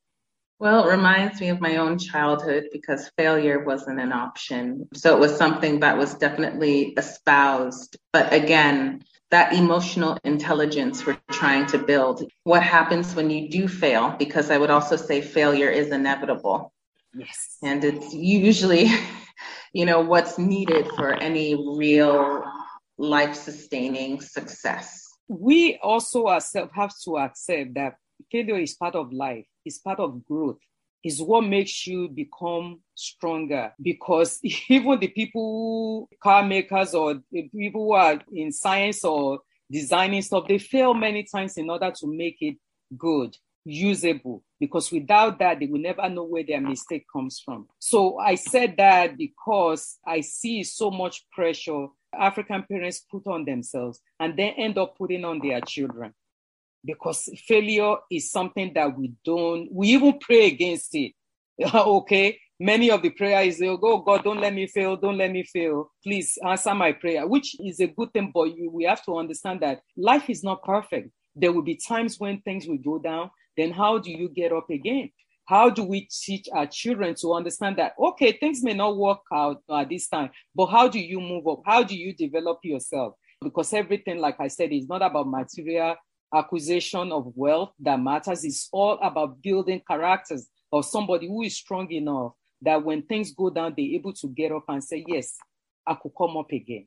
Well, 0.60 0.86
it 0.86 0.92
reminds 0.92 1.40
me 1.40 1.50
of 1.50 1.62
my 1.62 1.78
own 1.78 1.98
childhood 1.98 2.66
because 2.74 3.10
failure 3.18 3.64
wasn't 3.64 4.02
an 4.02 4.12
option. 4.12 4.90
So 4.94 5.16
it 5.16 5.20
was 5.20 5.38
something 5.38 5.80
that 5.80 5.98
was 5.98 6.16
definitely 6.16 6.94
espoused. 6.98 7.98
But 8.12 8.34
again, 8.34 9.02
that 9.32 9.54
emotional 9.54 10.18
intelligence 10.26 11.06
we're 11.06 11.18
trying 11.32 11.66
to 11.68 11.78
build. 11.78 12.30
What 12.44 12.62
happens 12.62 13.16
when 13.16 13.30
you 13.30 13.50
do 13.50 13.70
fail? 13.70 14.16
Because 14.20 14.52
I 14.52 14.58
would 14.58 14.70
also 14.70 14.98
say 14.98 15.22
failure 15.22 15.70
is 15.70 15.92
inevitable. 15.92 16.74
Yes. 17.14 17.58
And 17.64 17.84
it's 17.86 18.14
usually, 18.14 18.92
you 19.74 19.86
know, 19.86 20.02
what's 20.02 20.38
needed 20.38 20.90
for 20.98 21.14
any 21.14 21.56
real 21.56 22.44
life 22.98 23.34
sustaining 23.36 24.20
success 24.20 25.10
we 25.30 25.78
also 25.82 26.26
ourselves 26.26 26.72
have 26.74 26.92
to 27.06 27.18
accept 27.20 27.76
that 27.76 27.96
failure 28.32 28.58
is 28.58 28.74
part 28.74 28.96
of 28.96 29.14
life, 29.14 29.46
it's 29.70 29.78
part 29.78 30.00
of 30.00 30.26
growth, 30.26 30.58
is 31.04 31.22
what 31.22 31.42
makes 31.42 31.86
you 31.88 32.10
become 32.10 32.82
stronger. 32.96 33.72
Because 33.82 34.40
even 34.70 35.00
the 35.00 35.08
people, 35.08 36.10
car 36.22 36.44
makers, 36.44 36.94
or 36.94 37.22
the 37.32 37.50
people 37.56 37.86
who 37.86 37.94
are 37.94 38.20
in 38.34 38.52
science 38.52 39.04
or 39.04 39.40
designing 39.72 40.24
stuff, 40.24 40.48
they 40.48 40.58
fail 40.58 40.94
many 40.94 41.24
times 41.24 41.58
in 41.58 41.70
order 41.70 41.92
to 41.92 42.08
make 42.08 42.38
it 42.42 42.58
good, 42.98 43.38
usable. 43.64 44.44
Because 44.60 44.92
without 44.92 45.38
that, 45.40 45.60
they 45.60 45.68
will 45.68 45.80
never 45.80 46.10
know 46.10 46.24
where 46.24 46.44
their 46.44 46.60
mistake 46.60 47.06
comes 47.14 47.40
from. 47.40 47.68
So 47.78 48.18
I 48.18 48.36
said 48.36 48.76
that 48.78 49.16
because 49.18 50.00
I 50.06 50.22
see 50.22 50.64
so 50.64 50.90
much 50.90 51.24
pressure 51.32 51.88
African 52.18 52.64
parents 52.64 53.06
put 53.10 53.28
on 53.28 53.46
themselves 53.46 54.02
and 54.20 54.38
then 54.38 54.54
end 54.58 54.78
up 54.78 54.98
putting 54.98 55.24
on 55.26 55.40
their 55.40 55.62
children. 55.62 56.14
Because 56.84 57.30
failure 57.46 57.96
is 58.10 58.32
something 58.32 58.72
that 58.74 58.98
we 58.98 59.14
don't, 59.24 59.70
we 59.72 59.90
even 59.90 60.18
pray 60.20 60.48
against 60.48 60.96
it. 60.96 61.14
okay. 61.74 62.40
Many 62.62 62.92
of 62.92 63.02
the 63.02 63.10
prayer 63.12 63.42
is, 63.42 63.62
oh 63.62 63.78
God, 63.78 64.24
don't 64.24 64.42
let 64.42 64.54
me 64.54 64.68
fail, 64.68 64.98
don't 64.98 65.18
let 65.18 65.32
me 65.32 65.44
fail. 65.44 65.92
Please 66.04 66.38
answer 66.46 66.76
my 66.76 66.92
prayer, 66.92 67.26
which 67.26 67.56
is 67.60 67.80
a 67.80 67.88
good 67.88 68.12
thing, 68.12 68.32
but 68.34 68.50
we 68.72 68.84
have 68.84 69.04
to 69.06 69.18
understand 69.18 69.62
that 69.62 69.82
life 69.96 70.30
is 70.30 70.44
not 70.44 70.64
perfect. 70.64 71.10
There 71.36 71.54
will 71.54 71.62
be 71.62 71.76
times 71.76 72.20
when 72.20 72.42
things 72.42 72.68
will 72.68 72.78
go 72.78 73.00
down. 73.00 73.32
Then 73.56 73.72
how 73.72 73.98
do 73.98 74.12
you 74.12 74.28
get 74.30 74.52
up 74.52 74.70
again? 74.70 75.12
how 75.50 75.68
do 75.68 75.84
we 75.84 76.08
teach 76.12 76.48
our 76.54 76.68
children 76.68 77.16
to 77.16 77.34
understand 77.34 77.76
that 77.78 77.94
okay 78.00 78.32
things 78.34 78.64
may 78.64 78.74
not 78.74 78.96
work 78.96 79.22
out 79.34 79.62
at 79.72 79.90
this 79.90 80.08
time 80.08 80.30
but 80.54 80.68
how 80.68 80.88
do 80.88 81.00
you 81.00 81.20
move 81.20 81.48
up 81.48 81.62
how 81.66 81.82
do 81.82 81.96
you 81.96 82.14
develop 82.14 82.60
yourself 82.64 83.16
because 83.42 83.74
everything 83.74 84.20
like 84.20 84.40
i 84.40 84.48
said 84.48 84.72
is 84.72 84.88
not 84.88 85.02
about 85.02 85.28
material 85.28 85.96
acquisition 86.34 87.12
of 87.12 87.32
wealth 87.36 87.72
that 87.80 88.00
matters. 88.00 88.44
It's 88.44 88.70
all 88.72 89.00
about 89.02 89.42
building 89.42 89.82
characters 89.88 90.48
of 90.72 90.86
somebody 90.86 91.28
who 91.28 91.44
is 91.44 91.58
strong 91.58 91.92
enough 91.92 92.34
that 92.62 92.84
when 92.84 93.02
things 93.04 93.34
go 93.34 93.50
down 93.50 93.74
they're 93.76 93.86
able 93.86 94.14
to 94.14 94.28
get 94.28 94.52
up 94.52 94.66
and 94.68 94.84
say 94.84 95.04
yes 95.08 95.38
i 95.88 95.96
could 95.96 96.12
come 96.16 96.38
up 96.38 96.52
again. 96.52 96.86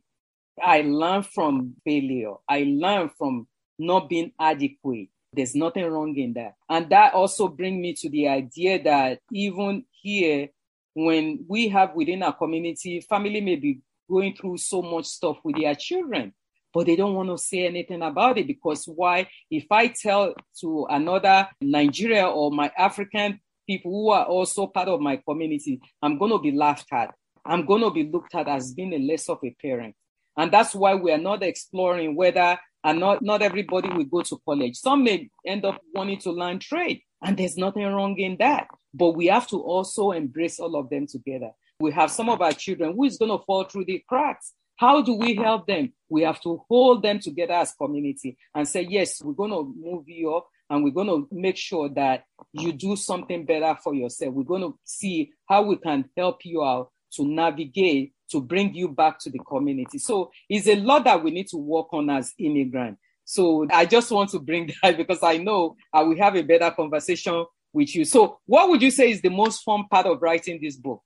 I 0.63 0.83
learned 0.83 1.27
from 1.27 1.75
failure. 1.85 2.35
I 2.49 2.65
learned 2.69 3.11
from 3.19 3.49
not 3.79 4.09
being 4.09 4.33
adequate. 4.39 5.09
There's 5.33 5.55
nothing 5.55 5.87
wrong 5.87 6.17
in 6.17 6.35
that. 6.35 6.55
And 6.69 6.91
that 6.91 7.15
also 7.15 7.49
brings 7.49 7.81
me 7.81 7.95
to 7.95 8.11
the 8.11 8.29
idea 8.29 8.83
that 8.83 9.21
even 9.33 9.85
here, 9.91 10.49
when 10.95 11.45
we 11.49 11.69
have 11.69 11.95
within 11.95 12.23
our 12.23 12.35
community, 12.35 13.01
family 13.01 13.41
may 13.41 13.57
be 13.57 13.81
going 14.11 14.37
through 14.37 14.59
so 14.59 14.83
much 14.83 15.07
stuff 15.07 15.39
with 15.43 15.57
their 15.57 15.75
children, 15.75 16.35
but 16.73 16.87
they 16.87 16.97
don't 16.97 17.15
want 17.15 17.29
to 17.29 17.39
say 17.39 17.67
anything 17.67 18.03
about 18.03 18.39
it 18.39 18.47
because 18.47 18.85
why? 18.87 19.29
If 19.51 19.67
I 19.71 19.89
tell 19.89 20.35
to 20.61 20.87
another 20.91 21.49
Nigeria 21.61 22.27
or 22.27 22.51
my 22.51 22.71
African 22.77 23.41
people 23.67 23.91
who 23.93 24.11
are 24.11 24.25
also 24.25 24.67
part 24.67 24.89
of 24.89 25.01
my 25.01 25.17
community, 25.17 25.81
I'm 26.01 26.19
going 26.19 26.33
to 26.33 26.39
be 26.39 26.53
laughed 26.53 26.93
at. 26.93 27.15
I'm 27.45 27.67
going 27.67 27.83
to 27.83 27.91
be 27.91 28.05
looked 28.05 28.35
at 28.35 28.49
as 28.49 28.73
being 28.73 28.93
a 28.95 28.99
less 28.99 29.29
of 29.29 29.39
a 29.45 29.51
parent. 29.61 29.95
And 30.37 30.51
that's 30.51 30.75
why 30.75 30.95
we 30.95 31.13
are 31.13 31.19
not 31.19 31.43
exploring 31.43 32.17
whether 32.17 32.59
and 32.85 33.01
not, 33.01 33.23
not 33.23 33.43
everybody 33.43 33.89
will 33.89 34.05
go 34.05 34.23
to 34.23 34.41
college. 34.45 34.77
Some 34.77 35.05
may 35.05 35.29
end 35.47 35.65
up 35.65 35.81
wanting 35.95 36.19
to 36.21 36.33
learn 36.33 36.59
trade, 36.59 37.03
and 37.23 37.37
there's 37.37 37.57
nothing 37.57 37.85
wrong 37.85 38.19
in 38.19 38.37
that. 38.39 38.67
But 38.95 39.11
we 39.11 39.27
have 39.27 39.47
to 39.49 39.57
also 39.61 40.11
embrace 40.11 40.59
all 40.59 40.77
of 40.77 40.91
them 40.91 41.07
together. 41.07 41.51
We 41.79 41.93
have 41.93 42.11
some 42.11 42.29
of 42.29 42.41
our 42.41 42.53
children 42.53 42.95
who 42.95 43.05
is 43.05 43.19
going 43.19 43.31
to 43.31 43.45
fall 43.45 43.65
through 43.65 43.85
the 43.87 44.03
cracks. 44.09 44.53
How 44.83 45.01
do 45.01 45.15
we 45.15 45.37
help 45.37 45.69
them? 45.69 45.93
We 46.09 46.23
have 46.23 46.41
to 46.41 46.61
hold 46.69 47.05
them 47.05 47.21
together 47.21 47.53
as 47.53 47.73
community 47.73 48.37
and 48.53 48.67
say, 48.67 48.85
yes, 48.91 49.23
we're 49.23 49.33
going 49.33 49.53
to 49.53 49.73
move 49.81 50.09
you 50.09 50.35
up 50.35 50.49
and 50.69 50.83
we're 50.83 50.91
going 50.91 51.07
to 51.07 51.29
make 51.31 51.57
sure 51.57 51.89
that 51.91 52.25
you 52.53 52.73
do 52.73 52.97
something 52.97 53.47
better 53.47 53.79
for 53.81 53.95
yourself. 53.95 54.35
We're 54.35 54.43
going 54.43 54.63
to 54.63 54.77
see 54.83 55.31
how 55.49 55.63
we 55.63 55.77
can 55.77 56.07
help 56.17 56.45
you 56.45 56.65
out 56.65 56.91
to 57.13 57.25
navigate 57.25 58.13
to 58.33 58.41
bring 58.41 58.75
you 58.75 58.89
back 58.89 59.21
to 59.21 59.31
the 59.31 59.39
community. 59.39 59.99
So 59.99 60.33
it's 60.49 60.67
a 60.67 60.75
lot 60.75 61.05
that 61.05 61.23
we 61.23 61.31
need 61.31 61.47
to 61.51 61.59
work 61.59 61.95
on 61.95 62.11
as 62.11 62.35
immigrants. 62.41 63.01
So 63.25 63.69
I 63.71 63.87
just 63.87 64.11
want 64.11 64.31
to 64.31 64.41
bring 64.41 64.73
that 64.83 64.97
because 64.97 65.23
I 65.23 65.37
know 65.37 65.77
I 65.93 66.03
will 66.03 66.17
have 66.17 66.35
a 66.35 66.43
better 66.43 66.73
conversation 66.73 67.47
with 67.73 67.95
you. 67.95 68.05
So, 68.05 68.41
what 68.47 68.69
would 68.69 68.83
you 68.83 68.91
say 68.91 69.13
is 69.13 69.23
the 69.23 69.31
most 69.31 69.63
fun 69.63 69.85
part 69.89 70.07
of 70.07 70.21
writing 70.21 70.59
this 70.61 70.77
book? 70.77 71.03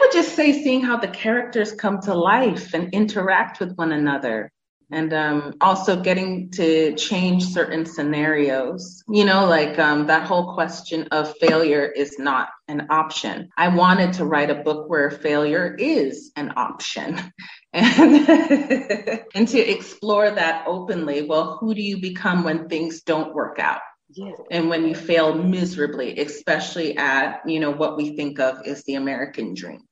Would 0.00 0.12
just 0.12 0.34
say 0.34 0.52
seeing 0.52 0.82
how 0.82 0.96
the 0.96 1.08
characters 1.08 1.72
come 1.72 2.00
to 2.02 2.14
life 2.14 2.74
and 2.74 2.92
interact 2.94 3.60
with 3.60 3.74
one 3.76 3.92
another. 3.92 4.50
And 4.92 5.12
um, 5.12 5.54
also 5.60 6.00
getting 6.02 6.50
to 6.52 6.96
change 6.96 7.44
certain 7.44 7.86
scenarios, 7.86 9.04
you 9.08 9.24
know, 9.24 9.46
like 9.46 9.78
um, 9.78 10.08
that 10.08 10.26
whole 10.26 10.52
question 10.54 11.06
of 11.12 11.32
failure 11.36 11.86
is 11.86 12.18
not 12.18 12.48
an 12.66 12.88
option. 12.90 13.50
I 13.56 13.68
wanted 13.68 14.14
to 14.14 14.24
write 14.24 14.50
a 14.50 14.56
book 14.56 14.88
where 14.88 15.10
failure 15.10 15.76
is 15.78 16.32
an 16.34 16.54
option 16.56 17.20
and, 17.72 18.28
and 19.34 19.46
to 19.46 19.58
explore 19.60 20.28
that 20.28 20.64
openly. 20.66 21.22
Well, 21.22 21.58
who 21.60 21.72
do 21.72 21.82
you 21.82 22.00
become 22.00 22.42
when 22.42 22.68
things 22.68 23.02
don't 23.02 23.32
work 23.32 23.60
out? 23.60 23.82
Yes. 24.12 24.36
And 24.50 24.68
when 24.68 24.86
you 24.86 24.94
fail 24.94 25.34
miserably, 25.34 26.18
especially 26.18 26.96
at, 26.96 27.42
you 27.46 27.60
know, 27.60 27.70
what 27.70 27.96
we 27.96 28.16
think 28.16 28.40
of 28.40 28.66
as 28.66 28.82
the 28.84 28.94
American 28.94 29.54
dream, 29.54 29.82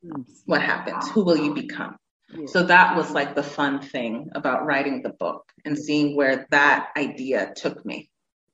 what 0.45 0.63
happens? 0.63 1.09
Who 1.11 1.25
will 1.25 1.37
you 1.37 1.55
become? 1.55 1.97
Yes. 2.35 2.53
So 2.53 2.65
that 2.65 2.97
was 2.97 3.11
like 3.11 3.35
the 3.35 3.43
fun 3.43 3.81
thing 3.81 4.31
about 4.35 4.67
writing 4.67 5.03
the 5.03 5.11
book 5.11 5.51
and 5.65 5.79
seeing 5.79 6.17
where 6.17 6.47
that 6.51 6.89
idea 6.97 7.53
took 7.57 7.85
me. 7.87 8.11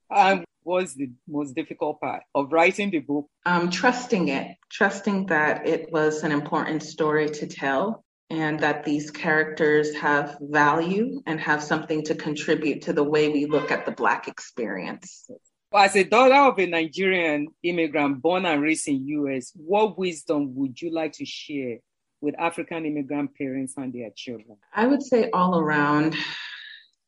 Um, 0.09 0.45
was 0.63 0.93
the 0.93 1.11
most 1.27 1.55
difficult 1.55 1.99
part 1.99 2.23
of 2.33 2.51
writing 2.51 2.91
the 2.91 2.99
book? 2.99 3.27
Um, 3.45 3.69
trusting 3.69 4.29
it, 4.29 4.57
trusting 4.69 5.27
that 5.27 5.67
it 5.67 5.91
was 5.91 6.23
an 6.23 6.31
important 6.31 6.83
story 6.83 7.29
to 7.29 7.47
tell 7.47 8.03
and 8.29 8.59
that 8.61 8.83
these 8.83 9.11
characters 9.11 9.93
have 9.95 10.37
value 10.41 11.21
and 11.27 11.39
have 11.39 11.61
something 11.61 12.03
to 12.03 12.15
contribute 12.15 12.83
to 12.83 12.93
the 12.93 13.03
way 13.03 13.29
we 13.29 13.45
look 13.45 13.69
at 13.71 13.85
the 13.85 13.91
Black 13.91 14.27
experience. 14.27 15.29
As 15.77 15.95
a 15.95 16.03
daughter 16.03 16.35
of 16.35 16.57
a 16.57 16.65
Nigerian 16.65 17.47
immigrant 17.61 18.21
born 18.21 18.45
and 18.45 18.61
raised 18.61 18.87
in 18.87 19.07
US, 19.07 19.51
what 19.55 19.97
wisdom 19.97 20.55
would 20.55 20.81
you 20.81 20.91
like 20.93 21.13
to 21.13 21.25
share 21.25 21.79
with 22.21 22.33
African 22.39 22.85
immigrant 22.85 23.35
parents 23.37 23.73
and 23.77 23.93
their 23.93 24.09
children? 24.15 24.57
I 24.73 24.87
would 24.87 25.03
say 25.03 25.29
all 25.31 25.59
around, 25.59 26.15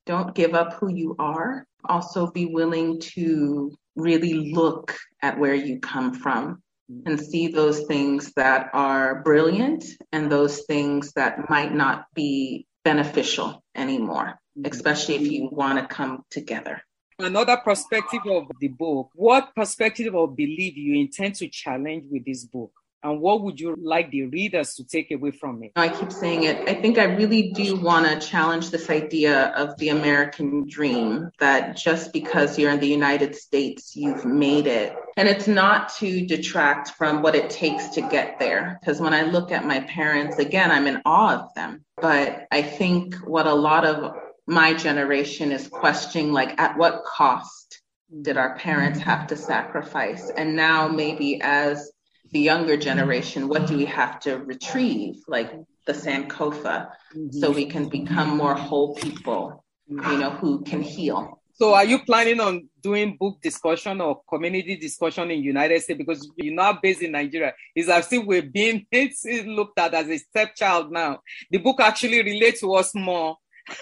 don't 0.05 0.35
give 0.35 0.53
up 0.53 0.73
who 0.73 0.89
you 0.89 1.15
are. 1.17 1.65
Also 1.85 2.31
be 2.31 2.45
willing 2.45 2.99
to 2.99 3.77
really 3.95 4.51
look 4.51 4.95
at 5.21 5.39
where 5.39 5.55
you 5.55 5.79
come 5.79 6.13
from 6.13 6.61
mm-hmm. 6.91 7.07
and 7.07 7.19
see 7.19 7.47
those 7.47 7.83
things 7.87 8.33
that 8.35 8.69
are 8.73 9.23
brilliant 9.23 9.85
and 10.11 10.31
those 10.31 10.61
things 10.67 11.13
that 11.13 11.49
might 11.49 11.73
not 11.73 12.05
be 12.13 12.67
beneficial 12.83 13.63
anymore, 13.75 14.39
mm-hmm. 14.57 14.71
especially 14.71 15.15
if 15.15 15.21
you 15.21 15.49
want 15.51 15.79
to 15.79 15.93
come 15.93 16.23
together. 16.29 16.81
Another 17.19 17.57
perspective 17.57 18.21
of 18.27 18.47
the 18.59 18.67
book. 18.67 19.09
What 19.15 19.55
perspective 19.55 20.13
or 20.13 20.27
belief 20.27 20.77
you 20.77 20.99
intend 20.99 21.33
to 21.35 21.47
challenge 21.47 22.05
with 22.11 22.25
this 22.25 22.45
book? 22.45 22.71
And 23.01 23.21
what 23.21 23.41
would 23.41 23.59
you 23.59 23.75
like 23.81 24.11
the 24.11 24.25
readers 24.25 24.75
to 24.75 24.83
take 24.83 25.09
away 25.11 25.31
from 25.31 25.63
it? 25.63 25.71
I 25.75 25.89
keep 25.89 26.11
saying 26.11 26.43
it. 26.43 26.69
I 26.69 26.75
think 26.75 26.99
I 26.99 27.05
really 27.05 27.51
do 27.53 27.75
want 27.75 28.07
to 28.07 28.27
challenge 28.27 28.69
this 28.69 28.89
idea 28.89 29.47
of 29.55 29.77
the 29.77 29.89
American 29.89 30.67
dream 30.69 31.31
that 31.39 31.75
just 31.75 32.13
because 32.13 32.59
you're 32.59 32.71
in 32.71 32.79
the 32.79 32.87
United 32.87 33.35
States, 33.35 33.95
you've 33.95 34.25
made 34.25 34.67
it. 34.67 34.95
And 35.15 35.27
it's 35.27 35.47
not 35.47 35.89
to 35.95 36.25
detract 36.25 36.91
from 36.91 37.23
what 37.23 37.35
it 37.35 37.49
takes 37.49 37.87
to 37.89 38.01
get 38.01 38.37
there. 38.37 38.77
Because 38.79 38.99
when 38.99 39.13
I 39.13 39.23
look 39.23 39.51
at 39.51 39.65
my 39.65 39.79
parents, 39.81 40.37
again, 40.37 40.69
I'm 40.69 40.85
in 40.85 41.01
awe 41.03 41.45
of 41.45 41.53
them. 41.55 41.83
But 41.99 42.45
I 42.51 42.61
think 42.61 43.15
what 43.25 43.47
a 43.47 43.53
lot 43.53 43.85
of 43.85 44.15
my 44.47 44.73
generation 44.73 45.51
is 45.51 45.67
questioning 45.67 46.31
like 46.31 46.59
at 46.59 46.77
what 46.77 47.03
cost 47.03 47.81
did 48.21 48.37
our 48.37 48.55
parents 48.55 48.99
have 48.99 49.27
to 49.27 49.35
sacrifice? 49.35 50.29
And 50.29 50.55
now 50.55 50.87
maybe 50.87 51.41
as 51.41 51.91
the 52.31 52.39
younger 52.39 52.77
generation 52.77 53.47
what 53.47 53.67
do 53.67 53.77
we 53.77 53.85
have 53.85 54.19
to 54.21 54.37
retrieve? 54.37 55.15
Like 55.27 55.51
the 55.85 55.93
sankofa 55.93 56.89
mm-hmm. 57.15 57.29
so 57.31 57.51
we 57.51 57.65
can 57.65 57.89
become 57.89 58.35
more 58.35 58.55
whole 58.55 58.95
people 58.95 59.63
you 59.89 60.17
know 60.17 60.31
who 60.31 60.61
can 60.63 60.81
heal. 60.81 61.41
So 61.53 61.73
are 61.73 61.85
you 61.85 62.03
planning 62.03 62.39
on 62.39 62.69
doing 62.83 63.17
book 63.19 63.41
discussion 63.41 63.99
or 63.99 64.21
community 64.29 64.77
discussion 64.77 65.31
in 65.31 65.41
united 65.41 65.81
states? 65.81 65.97
Because 65.97 66.29
you're 66.35 66.53
not 66.53 66.81
based 66.81 67.01
in 67.01 67.13
nigeria. 67.13 67.53
It's 67.75 67.89
as 67.89 68.11
if 68.11 68.25
we're 68.25 68.43
being 68.43 68.85
it's 68.91 69.25
looked 69.45 69.79
at 69.79 69.93
as 69.93 70.07
a 70.07 70.17
stepchild 70.17 70.91
now. 70.91 71.19
The 71.49 71.57
book 71.59 71.79
actually 71.79 72.21
relates 72.21 72.59
to 72.59 72.73
us 72.73 72.93
more 72.93 73.37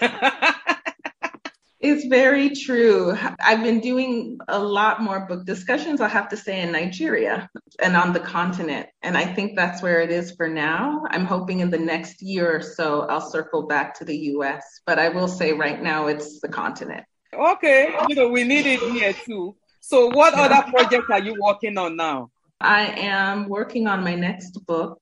it's 1.80 2.06
very 2.06 2.50
true. 2.50 3.16
I've 3.40 3.62
been 3.62 3.80
doing 3.80 4.38
a 4.48 4.58
lot 4.58 5.02
more 5.02 5.26
book 5.26 5.46
discussions, 5.46 6.00
I 6.00 6.08
have 6.08 6.28
to 6.30 6.36
say, 6.36 6.60
in 6.62 6.72
Nigeria 6.72 7.48
and 7.80 7.96
on 7.96 8.12
the 8.12 8.20
continent. 8.20 8.88
And 9.02 9.16
I 9.16 9.24
think 9.24 9.56
that's 9.56 9.82
where 9.82 10.00
it 10.00 10.10
is 10.10 10.32
for 10.32 10.48
now. 10.48 11.04
I'm 11.10 11.24
hoping 11.24 11.60
in 11.60 11.70
the 11.70 11.78
next 11.78 12.22
year 12.22 12.56
or 12.56 12.62
so, 12.62 13.02
I'll 13.02 13.20
circle 13.20 13.66
back 13.66 13.94
to 13.98 14.04
the 14.04 14.16
US. 14.34 14.80
But 14.86 14.98
I 14.98 15.08
will 15.10 15.28
say 15.28 15.52
right 15.52 15.82
now, 15.82 16.08
it's 16.08 16.40
the 16.40 16.48
continent. 16.48 17.04
Okay. 17.32 17.94
You 18.08 18.14
know, 18.14 18.28
we 18.28 18.44
need 18.44 18.66
it 18.66 18.80
here 18.80 19.12
too. 19.12 19.56
So, 19.80 20.08
what 20.08 20.34
yeah. 20.34 20.42
other 20.42 20.70
projects 20.70 21.06
are 21.10 21.22
you 21.22 21.36
working 21.40 21.78
on 21.78 21.96
now? 21.96 22.30
I 22.60 22.86
am 22.86 23.48
working 23.48 23.86
on 23.86 24.02
my 24.02 24.14
next 24.14 24.66
book. 24.66 24.98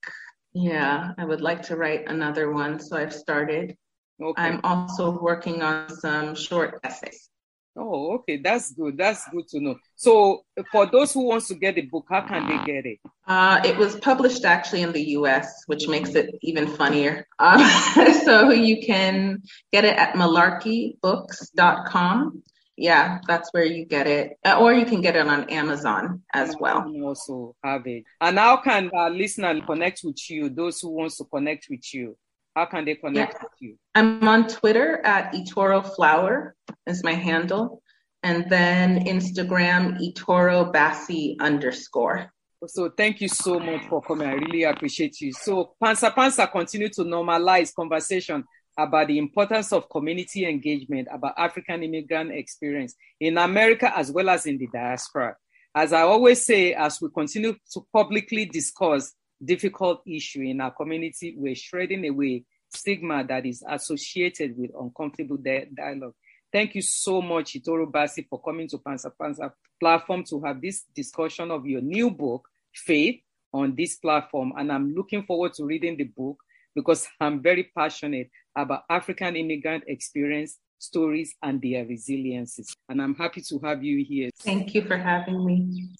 Yeah, 0.52 1.12
I 1.16 1.24
would 1.24 1.40
like 1.40 1.62
to 1.62 1.76
write 1.76 2.08
another 2.08 2.52
one. 2.52 2.78
So, 2.80 2.96
I've 2.96 3.14
started. 3.14 3.76
Okay. 4.22 4.42
I'm 4.42 4.60
also 4.62 5.18
working 5.20 5.62
on 5.62 5.90
some 5.90 6.34
short 6.34 6.80
essays. 6.84 7.30
Oh, 7.76 8.14
okay, 8.14 8.36
that's 8.36 8.72
good. 8.72 8.96
That's 8.96 9.28
good 9.30 9.48
to 9.48 9.60
know. 9.60 9.74
So, 9.96 10.44
for 10.70 10.86
those 10.86 11.12
who 11.12 11.26
wants 11.26 11.48
to 11.48 11.56
get 11.56 11.74
the 11.74 11.82
book, 11.82 12.06
how 12.08 12.20
can 12.20 12.46
they 12.46 12.58
get 12.64 12.86
it? 12.86 13.00
Uh, 13.26 13.60
it 13.64 13.76
was 13.76 13.96
published 13.96 14.44
actually 14.44 14.82
in 14.82 14.92
the 14.92 15.02
U.S., 15.18 15.64
which 15.66 15.88
makes 15.88 16.14
it 16.14 16.36
even 16.42 16.68
funnier. 16.68 17.26
Um, 17.40 17.60
so 18.24 18.50
you 18.50 18.86
can 18.86 19.42
get 19.72 19.84
it 19.84 19.96
at 19.96 20.14
malarkeybooks.com. 20.14 22.44
Yeah, 22.76 23.18
that's 23.26 23.52
where 23.52 23.64
you 23.64 23.84
get 23.84 24.06
it, 24.06 24.38
uh, 24.44 24.60
or 24.60 24.72
you 24.72 24.84
can 24.84 25.00
get 25.00 25.16
it 25.16 25.26
on 25.26 25.50
Amazon 25.50 26.22
as 26.32 26.54
well. 26.58 26.88
also 27.04 27.56
have 27.62 27.86
it. 27.86 28.04
And 28.20 28.38
how 28.38 28.58
can 28.58 28.90
our 28.94 29.10
listener 29.10 29.60
connect 29.60 30.02
with 30.04 30.30
you? 30.30 30.48
Those 30.48 30.80
who 30.80 30.90
wants 30.90 31.16
to 31.18 31.24
connect 31.24 31.66
with 31.70 31.92
you. 31.92 32.16
How 32.54 32.66
can 32.66 32.84
they 32.84 32.94
connect 32.94 33.34
yeah. 33.34 33.42
with 33.42 33.52
you? 33.60 33.76
I'm 33.94 34.26
on 34.26 34.46
Twitter 34.48 35.04
at 35.04 35.32
Itoro 35.32 35.84
Flower 35.94 36.54
is 36.86 37.02
my 37.02 37.12
handle. 37.12 37.82
And 38.22 38.48
then 38.48 39.04
Instagram, 39.04 39.98
Itoro 40.00 40.72
Bassey 40.72 41.36
underscore. 41.40 42.32
So 42.66 42.90
thank 42.96 43.20
you 43.20 43.28
so 43.28 43.58
much 43.58 43.84
for 43.86 44.00
coming. 44.00 44.26
I 44.26 44.32
really 44.32 44.62
appreciate 44.62 45.20
you. 45.20 45.32
So 45.32 45.74
Pansa 45.82 46.14
Pansa 46.14 46.50
continue 46.50 46.88
to 46.90 47.02
normalize 47.02 47.74
conversation 47.74 48.44
about 48.78 49.08
the 49.08 49.18
importance 49.18 49.72
of 49.72 49.88
community 49.90 50.46
engagement 50.46 51.08
about 51.12 51.34
African 51.36 51.82
immigrant 51.82 52.32
experience 52.32 52.94
in 53.20 53.36
America 53.36 53.92
as 53.96 54.10
well 54.10 54.30
as 54.30 54.46
in 54.46 54.58
the 54.58 54.68
diaspora. 54.72 55.36
As 55.74 55.92
I 55.92 56.02
always 56.02 56.44
say, 56.44 56.72
as 56.72 57.00
we 57.00 57.08
continue 57.10 57.54
to 57.72 57.86
publicly 57.92 58.46
discuss 58.46 59.12
difficult 59.44 60.02
issue 60.06 60.42
in 60.42 60.60
our 60.60 60.70
community, 60.70 61.34
we're 61.36 61.54
shredding 61.54 62.06
away 62.08 62.44
stigma 62.68 63.24
that 63.24 63.46
is 63.46 63.62
associated 63.68 64.56
with 64.56 64.70
uncomfortable 64.78 65.36
di- 65.36 65.68
dialogue. 65.74 66.14
Thank 66.52 66.74
you 66.74 66.82
so 66.82 67.20
much, 67.20 67.54
Itoro 67.54 67.90
Bassey, 67.90 68.26
for 68.28 68.40
coming 68.40 68.68
to 68.68 68.78
Pansa 68.78 69.10
Pansa 69.20 69.52
platform 69.80 70.24
to 70.30 70.40
have 70.42 70.60
this 70.60 70.84
discussion 70.94 71.50
of 71.50 71.66
your 71.66 71.80
new 71.80 72.10
book, 72.10 72.48
Faith, 72.72 73.20
on 73.52 73.74
this 73.74 73.96
platform. 73.96 74.52
And 74.56 74.70
I'm 74.70 74.94
looking 74.94 75.24
forward 75.24 75.54
to 75.54 75.64
reading 75.64 75.96
the 75.96 76.04
book 76.04 76.38
because 76.74 77.06
I'm 77.20 77.42
very 77.42 77.70
passionate 77.76 78.30
about 78.56 78.84
African 78.88 79.36
immigrant 79.36 79.84
experience, 79.86 80.58
stories, 80.78 81.34
and 81.42 81.60
their 81.60 81.84
resiliences. 81.86 82.74
And 82.88 83.00
I'm 83.00 83.14
happy 83.14 83.40
to 83.48 83.58
have 83.64 83.82
you 83.82 84.04
here. 84.04 84.30
Thank 84.40 84.74
you 84.74 84.82
for 84.82 84.96
having 84.96 85.44
me. 85.44 85.94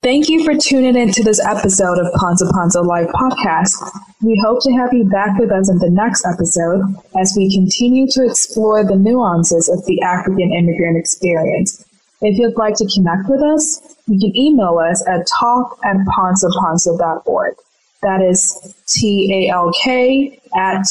Thank 0.00 0.28
you 0.28 0.44
for 0.44 0.54
tuning 0.54 0.94
in 0.94 1.10
to 1.10 1.24
this 1.24 1.44
episode 1.44 1.98
of 1.98 2.06
Pansa 2.14 2.48
Pansa 2.52 2.86
Live 2.86 3.08
podcast. 3.08 3.74
We 4.22 4.40
hope 4.44 4.62
to 4.62 4.70
have 4.74 4.92
you 4.92 5.02
back 5.10 5.36
with 5.40 5.50
us 5.50 5.68
in 5.68 5.78
the 5.78 5.90
next 5.90 6.24
episode 6.24 6.84
as 7.18 7.34
we 7.36 7.52
continue 7.52 8.06
to 8.10 8.24
explore 8.24 8.84
the 8.84 8.94
nuances 8.94 9.68
of 9.68 9.84
the 9.86 10.00
African 10.02 10.52
immigrant 10.52 10.96
experience. 10.96 11.84
If 12.22 12.38
you'd 12.38 12.56
like 12.56 12.76
to 12.76 12.86
connect 12.94 13.28
with 13.28 13.42
us, 13.42 13.96
you 14.06 14.20
can 14.20 14.36
email 14.36 14.78
us 14.78 15.04
at 15.08 15.26
talk 15.40 15.76
at 15.84 15.96
pansapansa.org. 15.96 17.54
That 18.02 18.22
is 18.22 18.76
T 18.86 19.48
A 19.48 19.52
L 19.52 19.72
K 19.82 20.38
at 20.56 20.86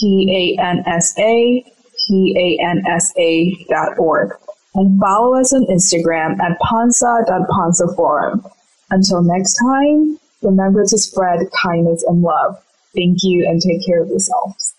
P 0.00 0.56
A 0.58 0.60
N 0.60 0.82
S 0.84 1.16
A 1.16 1.64
P 2.08 2.34
A 2.36 2.64
N 2.68 2.82
S 2.88 3.12
A 3.16 3.56
dot 3.68 3.96
org 4.00 4.32
and 4.78 4.98
follow 5.00 5.34
us 5.34 5.52
on 5.52 5.66
Instagram 5.66 6.38
at 6.38 6.56
pansa.pansaforum. 6.60 8.48
Until 8.90 9.22
next 9.22 9.54
time, 9.54 10.18
remember 10.40 10.86
to 10.86 10.96
spread 10.96 11.40
kindness 11.60 12.04
and 12.04 12.22
love. 12.22 12.62
Thank 12.94 13.18
you 13.22 13.44
and 13.46 13.60
take 13.60 13.84
care 13.84 14.00
of 14.00 14.08
yourselves. 14.08 14.74